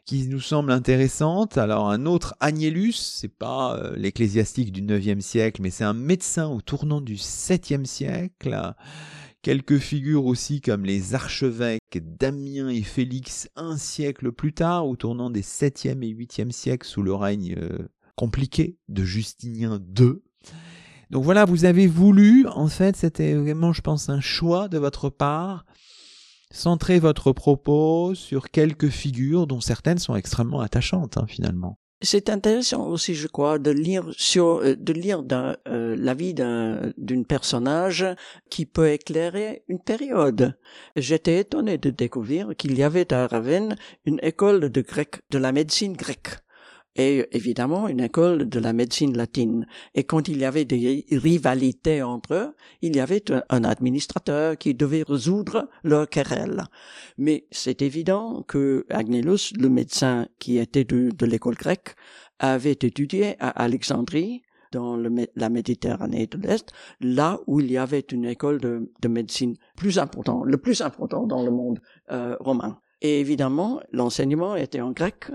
qui 0.08 0.26
nous 0.26 0.40
semblent 0.40 0.72
intéressantes. 0.72 1.58
Alors 1.58 1.90
un 1.90 2.06
autre 2.06 2.34
Agnellus, 2.40 2.94
c'est 2.94 3.28
pas 3.28 3.76
euh, 3.76 3.94
l'ecclésiastique 3.94 4.72
du 4.72 4.80
9e 4.80 5.20
siècle, 5.20 5.60
mais 5.60 5.68
c'est 5.68 5.84
un 5.84 5.92
médecin 5.92 6.48
au 6.48 6.62
tournant 6.62 7.02
du 7.02 7.16
7e 7.16 7.84
siècle. 7.84 8.58
Quelques 9.42 9.76
figures 9.76 10.24
aussi 10.24 10.62
comme 10.62 10.86
les 10.86 11.14
archevêques 11.14 12.00
Damien 12.18 12.70
et 12.70 12.80
Félix 12.80 13.50
un 13.54 13.76
siècle 13.76 14.32
plus 14.32 14.54
tard, 14.54 14.88
au 14.88 14.96
tournant 14.96 15.28
des 15.28 15.42
7e 15.42 16.02
et 16.02 16.14
8e 16.14 16.52
siècles 16.52 16.88
sous 16.88 17.02
le 17.02 17.12
règne 17.12 17.56
euh, 17.58 17.86
compliqué 18.16 18.78
de 18.88 19.04
Justinien 19.04 19.78
II. 19.98 20.22
Donc 21.10 21.22
voilà, 21.22 21.44
vous 21.44 21.66
avez 21.66 21.86
voulu, 21.86 22.46
en 22.48 22.68
fait, 22.68 22.96
c'était 22.96 23.34
vraiment, 23.34 23.74
je 23.74 23.82
pense, 23.82 24.08
un 24.08 24.20
choix 24.20 24.68
de 24.68 24.78
votre 24.78 25.10
part, 25.10 25.66
Centrez 26.58 26.98
votre 26.98 27.30
propos 27.30 28.16
sur 28.16 28.50
quelques 28.50 28.88
figures 28.88 29.46
dont 29.46 29.60
certaines 29.60 29.98
sont 29.98 30.16
extrêmement 30.16 30.58
attachantes 30.58 31.16
hein, 31.16 31.24
finalement. 31.28 31.78
C'est 32.02 32.28
intéressant 32.28 32.88
aussi, 32.88 33.14
je 33.14 33.28
crois, 33.28 33.60
de 33.60 33.70
lire 33.70 34.06
sur, 34.16 34.56
euh, 34.64 34.74
de 34.74 34.92
lire 34.92 35.22
euh, 35.30 35.94
la 35.96 36.14
vie 36.14 36.34
d'un 36.34 36.92
d'une 36.96 37.24
personnage 37.24 38.04
qui 38.50 38.66
peut 38.66 38.90
éclairer 38.90 39.62
une 39.68 39.78
période. 39.78 40.58
J'étais 40.96 41.38
étonné 41.38 41.78
de 41.78 41.90
découvrir 41.90 42.56
qu'il 42.58 42.76
y 42.76 42.82
avait 42.82 43.12
à 43.12 43.28
Ravenne 43.28 43.76
une 44.04 44.18
école 44.22 44.68
de 44.68 44.80
grec, 44.80 45.20
de 45.30 45.38
la 45.38 45.52
médecine 45.52 45.92
grecque 45.92 46.38
et 46.98 47.24
évidemment 47.32 47.88
une 47.88 48.00
école 48.00 48.48
de 48.48 48.58
la 48.58 48.72
médecine 48.72 49.16
latine. 49.16 49.66
Et 49.94 50.04
quand 50.04 50.28
il 50.28 50.38
y 50.38 50.44
avait 50.44 50.64
des 50.64 51.06
rivalités 51.12 52.02
entre 52.02 52.34
eux, 52.34 52.54
il 52.82 52.96
y 52.96 53.00
avait 53.00 53.24
un 53.48 53.64
administrateur 53.64 54.58
qui 54.58 54.74
devait 54.74 55.04
résoudre 55.06 55.68
leurs 55.84 56.08
querelles. 56.08 56.64
Mais 57.16 57.46
c'est 57.52 57.82
évident 57.82 58.42
que 58.46 58.84
Agnellus, 58.90 59.52
le 59.58 59.68
médecin 59.68 60.26
qui 60.40 60.58
était 60.58 60.84
de, 60.84 61.24
l'école 61.24 61.54
grecque, 61.54 61.94
avait 62.40 62.72
étudié 62.72 63.36
à 63.38 63.48
Alexandrie, 63.48 64.42
dans 64.70 64.98
la 64.98 65.48
Méditerranée 65.48 66.26
de 66.26 66.36
l'Est, 66.36 66.72
là 67.00 67.40
où 67.46 67.60
il 67.60 67.70
y 67.70 67.78
avait 67.78 68.04
une 68.12 68.26
école 68.26 68.60
de, 68.60 69.08
médecine 69.08 69.56
plus 69.76 69.98
importante, 69.98 70.44
le 70.44 70.58
plus 70.58 70.82
important 70.82 71.26
dans 71.26 71.42
le 71.42 71.50
monde 71.50 71.80
euh, 72.10 72.36
romain. 72.40 72.78
Et 73.00 73.20
évidemment, 73.20 73.80
l'enseignement 73.92 74.56
était 74.56 74.80
en 74.80 74.90
grec, 74.90 75.30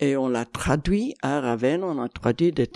et 0.00 0.16
on 0.16 0.28
l'a 0.28 0.44
traduit 0.44 1.14
à 1.22 1.40
Ravenne, 1.40 1.82
on 1.82 2.02
a 2.02 2.08
traduit 2.08 2.52
des, 2.52 2.66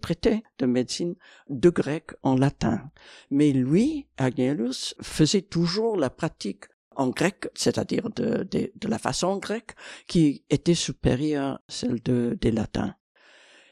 traités 0.00 0.42
de 0.58 0.66
médecine 0.66 1.14
de 1.48 1.70
grec 1.70 2.10
en 2.22 2.36
latin. 2.36 2.90
Mais 3.30 3.52
lui, 3.52 4.06
Agnellus, 4.18 4.94
faisait 5.00 5.42
toujours 5.42 5.96
la 5.96 6.10
pratique 6.10 6.64
en 6.94 7.08
grec, 7.08 7.48
c'est-à-dire 7.54 8.10
de, 8.10 8.48
la 8.86 8.98
façon 8.98 9.38
grecque, 9.38 9.72
qui 10.06 10.44
était 10.50 10.74
supérieure 10.74 11.54
à 11.54 11.60
celle 11.68 12.02
de, 12.02 12.36
des 12.40 12.50
latins. 12.50 12.94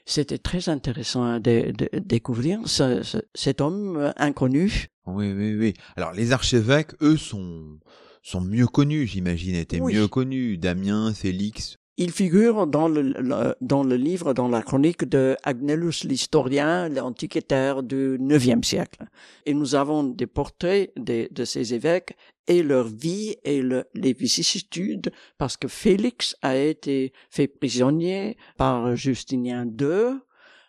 C'était 0.07 0.39
très 0.39 0.69
intéressant 0.69 1.41
de, 1.41 1.73
découvrir 1.99 2.61
cet 2.67 3.61
homme 3.61 4.13
inconnu. 4.17 4.89
Oui, 5.07 5.33
oui, 5.33 5.55
oui. 5.55 5.75
Alors 5.97 6.13
les 6.13 6.33
archevêques, 6.33 6.93
eux, 7.03 7.17
sont 7.17 7.79
sont 8.25 8.41
mieux 8.41 8.67
connus, 8.67 9.07
j'imagine, 9.07 9.55
étaient 9.55 9.81
mieux 9.81 10.09
connus. 10.09 10.57
Damien, 10.57 11.13
Félix, 11.13 11.77
il 11.97 12.11
figure 12.11 12.67
dans 12.67 12.89
le, 12.89 13.55
dans 13.61 13.85
le 13.85 13.97
livre, 13.97 14.35
dans 14.35 14.49
la 14.49 14.63
chronique 14.63 15.05
de 15.05 15.37
Agnellus 15.45 16.05
l'historien, 16.05 16.89
l'antiquitaire 16.89 17.83
du 17.83 18.19
IXe 18.21 18.67
siècle. 18.67 19.05
Et 19.47 19.55
nous 19.55 19.75
avons 19.75 20.03
des 20.03 20.27
portraits 20.27 20.93
de, 20.97 21.29
de 21.31 21.45
ces 21.45 21.75
évêques 21.75 22.17
et 22.47 22.63
leur 22.63 22.89
vie 22.89 23.37
et 23.45 23.63
les 23.95 24.13
vicissitudes, 24.13 25.13
parce 25.39 25.57
que 25.57 25.69
Félix 25.69 26.37
a 26.43 26.57
été 26.57 27.13
fait 27.31 27.47
prisonnier 27.47 28.37
par 28.57 28.97
Justinien 28.97 29.65
II 29.65 30.19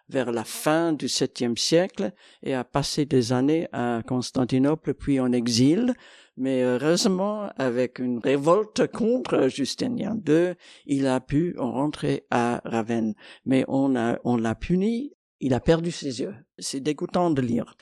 vers 0.09 0.31
la 0.31 0.43
fin 0.43 0.93
du 0.93 1.07
septième 1.07 1.57
siècle 1.57 2.11
et 2.43 2.53
a 2.53 2.63
passé 2.63 3.05
des 3.05 3.33
années 3.33 3.67
à 3.71 4.01
Constantinople 4.05 4.93
puis 4.93 5.19
en 5.19 5.31
exil 5.31 5.95
mais 6.37 6.63
heureusement, 6.63 7.49
avec 7.55 7.99
une 7.99 8.19
révolte 8.19 8.87
contre 8.87 9.47
Justinien 9.47 10.19
II, 10.27 10.55
il 10.85 11.07
a 11.07 11.21
pu 11.21 11.55
rentrer 11.57 12.25
à 12.29 12.61
Ravenne. 12.65 13.15
Mais 13.45 13.63
on 13.67 13.95
a, 13.95 14.19
on 14.25 14.35
l'a 14.35 14.53
puni, 14.53 15.13
il 15.39 15.53
a 15.53 15.61
perdu 15.61 15.91
ses 15.91 16.19
yeux. 16.19 16.35
C'est 16.57 16.81
dégoûtant 16.81 17.31
de 17.31 17.41
lire. 17.41 17.77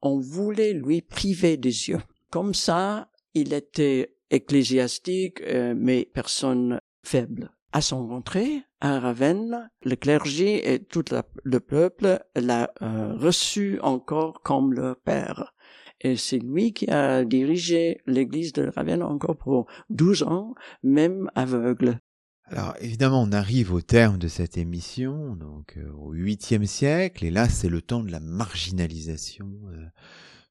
On 0.00 0.18
voulait 0.18 0.72
lui 0.72 1.02
priver 1.02 1.56
des 1.56 1.88
yeux. 1.88 2.00
Comme 2.30 2.54
ça, 2.54 3.10
il 3.34 3.52
était 3.52 4.16
ecclésiastique, 4.30 5.42
euh, 5.42 5.74
mais 5.76 6.08
personne 6.12 6.80
faible. 7.04 7.50
À 7.72 7.82
son 7.82 8.06
rentrée 8.06 8.62
à 8.84 9.00
Ravenne, 9.00 9.70
le 9.82 9.96
clergé 9.96 10.74
et 10.74 10.78
tout 10.78 11.04
le 11.42 11.60
peuple 11.60 12.22
l'a 12.36 12.70
euh, 12.82 13.14
reçu 13.14 13.80
encore 13.80 14.42
comme 14.42 14.74
le 14.74 14.94
père. 14.94 15.54
Et 16.02 16.18
c'est 16.18 16.38
lui 16.38 16.74
qui 16.74 16.90
a 16.90 17.24
dirigé 17.24 18.02
l'église 18.06 18.52
de 18.52 18.70
Ravenne 18.76 19.02
encore 19.02 19.38
pour 19.38 19.66
12 19.88 20.24
ans, 20.24 20.54
même 20.82 21.30
aveugle. 21.34 21.98
Alors 22.44 22.74
évidemment, 22.78 23.22
on 23.22 23.32
arrive 23.32 23.72
au 23.72 23.80
terme 23.80 24.18
de 24.18 24.28
cette 24.28 24.58
émission, 24.58 25.34
donc 25.34 25.78
euh, 25.78 25.90
au 25.92 26.14
8e 26.14 26.66
siècle, 26.66 27.24
et 27.24 27.30
là 27.30 27.48
c'est 27.48 27.70
le 27.70 27.80
temps 27.80 28.02
de 28.02 28.12
la 28.12 28.20
marginalisation 28.20 29.50
euh, 29.72 29.86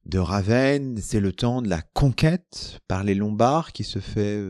de 0.07 0.17
Ravenne, 0.17 0.97
c'est 0.97 1.19
le 1.19 1.33
temps 1.33 1.61
de 1.61 1.69
la 1.69 1.83
conquête 1.83 2.79
par 2.87 3.03
les 3.03 3.13
Lombards 3.13 3.73
qui 3.73 3.83
se 3.83 3.99
fait 3.99 4.41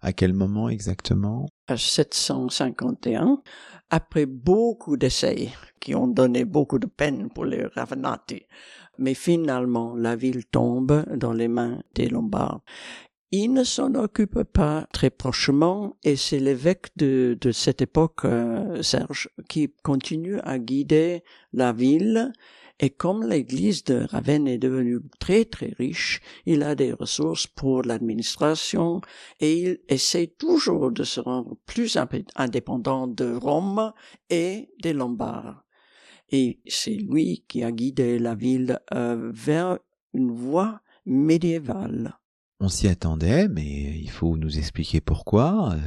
À 0.00 0.12
quel 0.12 0.32
moment 0.32 0.68
exactement? 0.68 1.48
À 1.70 1.76
751, 1.76 3.42
après 3.90 4.26
beaucoup 4.26 4.96
d'essais 4.96 5.50
qui 5.78 5.94
ont 5.94 6.08
donné 6.08 6.44
beaucoup 6.44 6.80
de 6.80 6.88
peine 6.88 7.30
pour 7.30 7.44
les 7.44 7.64
Ravenati. 7.64 8.42
Mais 8.98 9.14
finalement, 9.14 9.94
la 9.94 10.16
ville 10.16 10.46
tombe 10.46 11.04
dans 11.14 11.32
les 11.32 11.46
mains 11.46 11.80
des 11.94 12.08
Lombards. 12.08 12.62
Il 13.30 13.52
ne 13.52 13.62
s'en 13.62 13.94
occupe 13.94 14.42
pas 14.42 14.88
très 14.92 15.10
prochement 15.10 15.96
et 16.02 16.16
c'est 16.16 16.40
l'évêque 16.40 16.88
de, 16.96 17.38
cette 17.52 17.82
époque, 17.82 18.24
euh, 18.24 18.82
Serge, 18.82 19.28
qui 19.48 19.72
continue 19.84 20.40
à 20.40 20.58
guider 20.58 21.22
la 21.52 21.72
ville 21.72 22.32
et 22.82 22.88
comme 22.88 23.28
l'église 23.28 23.84
de 23.84 24.06
Ravenne 24.08 24.48
est 24.48 24.58
devenue 24.58 25.00
très 25.18 25.44
très 25.44 25.74
riche, 25.78 26.20
il 26.46 26.62
a 26.62 26.74
des 26.74 26.94
ressources 26.94 27.46
pour 27.46 27.82
l'administration 27.82 29.02
et 29.38 29.60
il 29.60 29.80
essaie 29.88 30.28
toujours 30.38 30.90
de 30.90 31.04
se 31.04 31.20
rendre 31.20 31.56
plus 31.66 31.98
indépendant 32.36 33.06
de 33.06 33.34
Rome 33.34 33.92
et 34.30 34.70
des 34.82 34.94
Lombards. 34.94 35.62
Et 36.30 36.60
c'est 36.66 36.94
lui 36.94 37.44
qui 37.48 37.62
a 37.64 37.70
guidé 37.70 38.18
la 38.18 38.34
ville 38.34 38.80
euh, 38.94 39.30
vers 39.34 39.78
une 40.14 40.32
voie 40.32 40.80
médiévale. 41.04 42.19
On 42.62 42.68
s'y 42.68 42.88
attendait, 42.88 43.48
mais 43.48 43.64
il 43.64 44.10
faut 44.10 44.36
nous 44.36 44.58
expliquer 44.58 45.00
pourquoi. 45.00 45.72
Euh, 45.72 45.78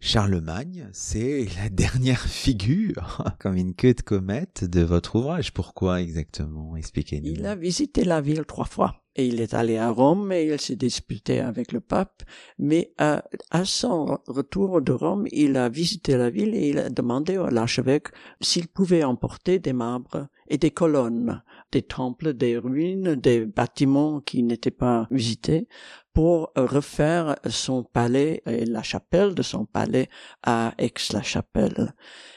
Charlemagne, 0.00 0.88
c'est 0.92 1.46
la 1.62 1.68
dernière 1.68 2.22
figure, 2.22 3.24
comme 3.38 3.56
une 3.56 3.76
queue 3.76 3.94
de 3.94 4.00
comète, 4.00 4.64
de 4.64 4.80
votre 4.80 5.14
ouvrage. 5.14 5.52
Pourquoi 5.52 6.00
exactement? 6.00 6.76
Expliquez-nous. 6.76 7.30
Il 7.30 7.46
a 7.46 7.54
visité 7.54 8.02
la 8.02 8.20
ville 8.20 8.44
trois 8.44 8.64
fois. 8.64 8.96
Et 9.14 9.26
il 9.26 9.40
est 9.40 9.54
allé 9.54 9.76
à 9.76 9.90
Rome 9.90 10.32
et 10.32 10.46
il 10.46 10.60
s'est 10.60 10.74
disputé 10.74 11.38
avec 11.38 11.70
le 11.70 11.80
pape. 11.80 12.24
Mais 12.58 12.92
à, 12.98 13.22
à, 13.52 13.64
son 13.64 14.18
retour 14.26 14.80
de 14.80 14.92
Rome, 14.92 15.26
il 15.30 15.56
a 15.56 15.68
visité 15.68 16.16
la 16.16 16.30
ville 16.30 16.56
et 16.56 16.70
il 16.70 16.78
a 16.78 16.90
demandé 16.90 17.36
à 17.36 17.50
l'archevêque 17.50 18.08
s'il 18.40 18.66
pouvait 18.66 19.04
emporter 19.04 19.60
des 19.60 19.72
marbres 19.72 20.26
et 20.48 20.58
des 20.58 20.72
colonnes, 20.72 21.42
des 21.72 21.82
temples, 21.82 22.34
des 22.34 22.58
ruines, 22.58 23.14
des 23.14 23.46
bâtiments 23.46 24.20
qui 24.20 24.42
n'étaient 24.42 24.70
pas 24.70 25.06
visités 25.10 25.68
pour 26.12 26.52
refaire 26.56 27.36
son 27.48 27.84
palais 27.84 28.42
et 28.46 28.64
la 28.64 28.82
chapelle 28.82 29.34
de 29.34 29.42
son 29.42 29.64
palais 29.64 30.08
à 30.42 30.74
Aix-la-Chapelle. 30.78 31.94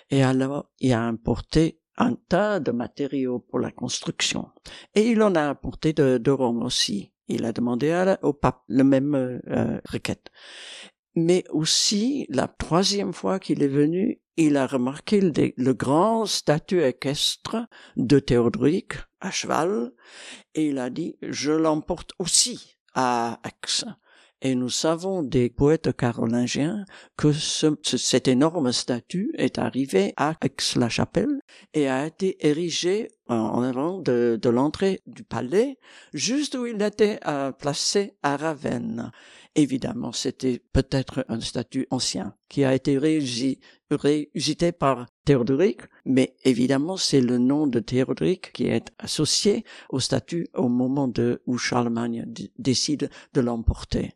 Et 0.09 0.23
alors, 0.23 0.69
il 0.79 0.93
a 0.93 1.01
importé 1.01 1.79
un 1.97 2.15
tas 2.29 2.59
de 2.59 2.71
matériaux 2.71 3.39
pour 3.39 3.59
la 3.59 3.71
construction. 3.71 4.49
Et 4.95 5.09
il 5.09 5.21
en 5.21 5.36
a 5.36 5.49
apporté 5.49 5.93
de, 5.93 6.31
Rome 6.31 6.63
aussi. 6.63 7.11
Il 7.27 7.45
a 7.45 7.53
demandé 7.53 8.15
au 8.21 8.34
pape 8.34 8.63
le 8.67 8.84
même 8.84 9.15
euh, 9.15 9.79
requête. 9.89 10.29
Mais 11.15 11.43
aussi, 11.51 12.25
la 12.29 12.47
troisième 12.47 13.13
fois 13.13 13.39
qu'il 13.39 13.61
est 13.61 13.67
venu, 13.67 14.19
il 14.38 14.57
a 14.57 14.67
remarqué 14.67 15.21
le, 15.21 15.73
grand 15.73 16.25
statut 16.25 16.84
équestre 16.84 17.57
de 17.97 18.19
Théodoric 18.19 18.93
à 19.21 19.31
cheval, 19.31 19.91
et 20.55 20.67
il 20.67 20.79
a 20.79 20.89
dit, 20.89 21.15
je 21.21 21.51
l'emporte 21.51 22.11
aussi 22.19 22.77
à 22.93 23.39
Aix. 23.45 23.86
Et 24.45 24.55
nous 24.55 24.69
savons 24.69 25.23
des 25.23 25.49
poètes 25.49 25.95
carolingiens 25.95 26.84
que 27.15 27.31
ce, 27.31 27.67
cette 27.84 28.27
énorme 28.27 28.73
statue 28.73 29.34
est 29.38 29.57
arrivée 29.57 30.13
à 30.17 30.36
Aix-la-Chapelle 30.41 31.39
et 31.73 31.88
a 31.88 32.05
été 32.05 32.45
érigée 32.45 33.07
en 33.29 33.61
avant 33.63 33.99
de, 33.99 34.38
de 34.41 34.49
l'entrée 34.49 34.99
du 35.07 35.23
palais, 35.23 35.77
juste 36.13 36.55
où 36.55 36.65
il 36.65 36.81
était 36.81 37.21
placé 37.57 38.17
à 38.21 38.36
Ravenne. 38.36 39.13
Évidemment, 39.55 40.11
c'était 40.11 40.59
peut-être 40.73 41.25
un 41.29 41.39
statut 41.39 41.88
ancien 41.89 42.36
qui 42.49 42.65
a 42.65 42.73
été 42.73 42.97
réusité 43.93 44.71
par 44.71 45.07
Théodoric, 45.25 45.81
mais 46.05 46.35
évidemment, 46.43 46.97
c'est 46.97 47.21
le 47.21 47.37
nom 47.37 47.67
de 47.67 47.79
Théodoric 47.79 48.51
qui 48.53 48.67
est 48.67 48.91
associé 48.99 49.63
au 49.89 49.99
statut 49.99 50.47
au 50.53 50.69
moment 50.69 51.07
de, 51.07 51.41
où 51.45 51.57
Charlemagne 51.57 52.25
décide 52.57 53.09
de 53.33 53.41
l'emporter. 53.41 54.13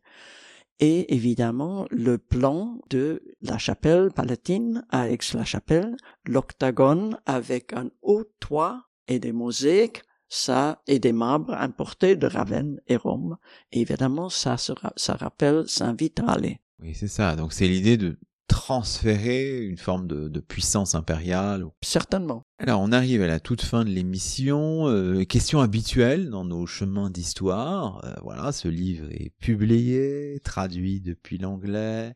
Et 0.79 1.13
évidemment, 1.15 1.87
le 1.89 2.17
plan 2.17 2.79
de 2.89 3.23
la 3.41 3.57
chapelle 3.57 4.11
palatine 4.11 4.85
à 4.89 5.09
Aix-la-Chapelle, 5.09 5.97
l'octagone 6.25 7.17
avec 7.25 7.73
un 7.73 7.89
haut 8.01 8.25
toit 8.39 8.83
et 9.07 9.19
des 9.19 9.31
mosaïques 9.31 10.03
ça 10.29 10.81
et 10.87 10.99
des 10.99 11.13
marbres 11.13 11.53
importés 11.53 12.15
de 12.15 12.27
Ravenne 12.27 12.81
et 12.87 12.97
Rome. 12.97 13.37
évidemment, 13.71 14.29
ça, 14.29 14.57
ça 14.57 15.13
rappelle 15.13 15.63
Saint 15.67 15.93
Vitale. 15.93 16.57
Oui, 16.79 16.93
c'est 16.93 17.07
ça. 17.07 17.35
Donc 17.35 17.53
c'est 17.53 17.67
l'idée 17.67 17.97
de 17.97 18.19
transférer 18.47 19.61
une 19.65 19.77
forme 19.77 20.07
de, 20.07 20.39
puissance 20.39 20.95
impériale. 20.95 21.65
Certainement. 21.81 22.43
Alors 22.59 22.81
on 22.81 22.91
arrive 22.91 23.21
à 23.21 23.27
la 23.27 23.39
toute 23.39 23.61
fin 23.61 23.83
de 23.83 23.89
l'émission. 23.89 24.87
Euh, 24.87 25.25
question 25.25 25.59
habituelle 25.59 26.29
dans 26.29 26.45
nos 26.45 26.65
chemins 26.65 27.09
d'histoire. 27.09 28.01
Euh, 28.05 28.13
voilà, 28.23 28.51
ce 28.51 28.67
livre 28.67 29.07
est 29.11 29.31
publié, 29.39 30.39
traduit 30.43 31.01
depuis 31.01 31.37
l'anglais. 31.37 32.15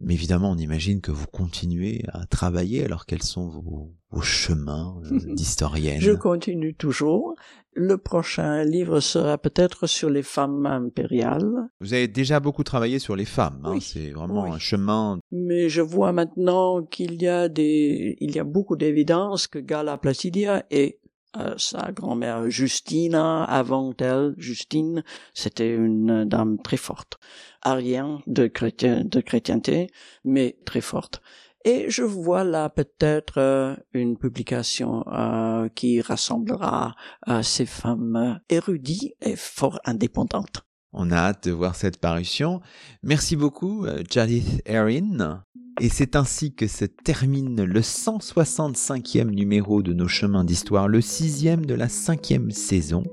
Mais 0.00 0.14
évidemment, 0.14 0.50
on 0.50 0.56
imagine 0.56 1.00
que 1.00 1.10
vous 1.10 1.26
continuez 1.26 2.02
à 2.12 2.24
travailler. 2.26 2.84
Alors, 2.84 3.04
quels 3.04 3.22
sont 3.22 3.48
vos, 3.48 3.92
vos 4.10 4.20
chemins 4.22 5.00
euh, 5.04 5.18
d'historienne 5.34 6.00
Je 6.00 6.12
continue 6.12 6.74
toujours. 6.74 7.34
Le 7.74 7.98
prochain 7.98 8.64
livre 8.64 9.00
sera 9.00 9.38
peut-être 9.38 9.86
sur 9.86 10.10
les 10.10 10.22
femmes 10.22 10.66
impériales. 10.66 11.68
Vous 11.80 11.94
avez 11.94 12.08
déjà 12.08 12.40
beaucoup 12.40 12.64
travaillé 12.64 12.98
sur 12.98 13.14
les 13.14 13.24
femmes. 13.24 13.60
Hein, 13.64 13.78
c'est 13.80 14.10
vraiment 14.10 14.52
un 14.52 14.58
chemin. 14.58 15.20
Mais 15.30 15.68
je 15.68 15.80
vois 15.80 16.12
maintenant 16.12 16.82
qu'il 16.82 17.22
y 17.22 17.28
a 17.28 17.48
des, 17.48 18.16
il 18.20 18.34
y 18.34 18.40
a 18.40 18.44
beaucoup 18.44 18.76
d'évidence 18.76 19.46
que 19.46 19.58
Gala 19.58 19.98
Placidia 19.98 20.64
est 20.70 20.98
euh, 21.36 21.54
sa 21.58 21.92
grand-mère 21.92 22.50
Justina, 22.50 23.44
avant 23.44 23.92
elle, 23.98 24.34
Justine, 24.36 25.04
c'était 25.32 25.72
une 25.74 26.24
dame 26.24 26.58
très 26.60 26.76
forte, 26.76 27.18
arien 27.62 28.20
de, 28.26 28.46
chrétien, 28.46 29.04
de 29.04 29.20
chrétienté, 29.20 29.90
mais 30.24 30.56
très 30.64 30.80
forte. 30.80 31.22
Et 31.64 31.90
je 31.90 32.02
vois 32.02 32.42
là 32.42 32.68
peut-être 32.68 33.38
euh, 33.38 33.76
une 33.92 34.16
publication 34.16 35.04
euh, 35.08 35.68
qui 35.68 36.00
rassemblera 36.00 36.96
ces 37.42 37.66
femmes 37.66 38.40
érudites 38.48 39.14
et 39.20 39.36
fort 39.36 39.78
indépendantes. 39.84 40.64
On 40.92 41.10
a 41.10 41.16
hâte 41.16 41.48
de 41.48 41.52
voir 41.52 41.76
cette 41.76 41.98
parution. 41.98 42.60
Merci 43.02 43.36
beaucoup, 43.36 43.86
Jadith 44.10 44.62
Erin. 44.66 45.44
Et 45.80 45.88
c'est 45.88 46.14
ainsi 46.14 46.54
que 46.54 46.66
se 46.66 46.84
termine 46.84 47.64
le 47.64 47.80
165e 47.80 49.30
numéro 49.30 49.82
de 49.82 49.94
nos 49.94 50.08
chemins 50.08 50.44
d'histoire, 50.44 50.88
le 50.88 51.00
sixième 51.00 51.64
de 51.64 51.72
la 51.74 51.88
cinquième 51.88 52.50
saison. 52.50 53.04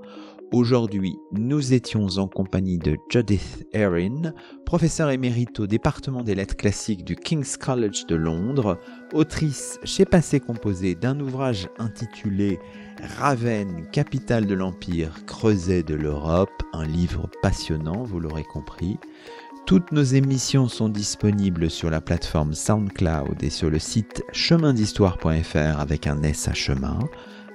Aujourd'hui, 0.53 1.17
nous 1.33 1.73
étions 1.73 2.07
en 2.17 2.29
compagnie 2.29 2.77
de 2.77 2.95
Judith 3.09 3.67
Erin, 3.73 4.31
professeure 4.65 5.09
émérite 5.09 5.59
au 5.59 5.67
département 5.67 6.23
des 6.23 6.35
lettres 6.35 6.55
classiques 6.55 7.03
du 7.03 7.17
King's 7.17 7.57
College 7.57 8.05
de 8.07 8.15
Londres, 8.15 8.79
autrice 9.13 9.77
chez 9.83 10.05
Passé 10.05 10.39
Composé 10.39 10.95
d'un 10.95 11.19
ouvrage 11.19 11.67
intitulé 11.79 12.59
Ravenne, 13.17 13.87
capitale 13.91 14.45
de 14.45 14.53
l'Empire, 14.53 15.25
creuset 15.25 15.83
de 15.83 15.95
l'Europe, 15.95 16.63
un 16.71 16.85
livre 16.85 17.29
passionnant, 17.41 18.03
vous 18.03 18.21
l'aurez 18.21 18.45
compris. 18.45 18.97
Toutes 19.65 19.91
nos 19.91 20.03
émissions 20.03 20.69
sont 20.69 20.87
disponibles 20.87 21.69
sur 21.69 21.89
la 21.89 21.99
plateforme 21.99 22.53
SoundCloud 22.53 23.43
et 23.43 23.49
sur 23.49 23.69
le 23.69 23.79
site 23.79 24.23
chemindhistoire.fr 24.31 25.79
avec 25.79 26.07
un 26.07 26.23
S 26.23 26.47
à 26.47 26.53
chemin. 26.53 26.99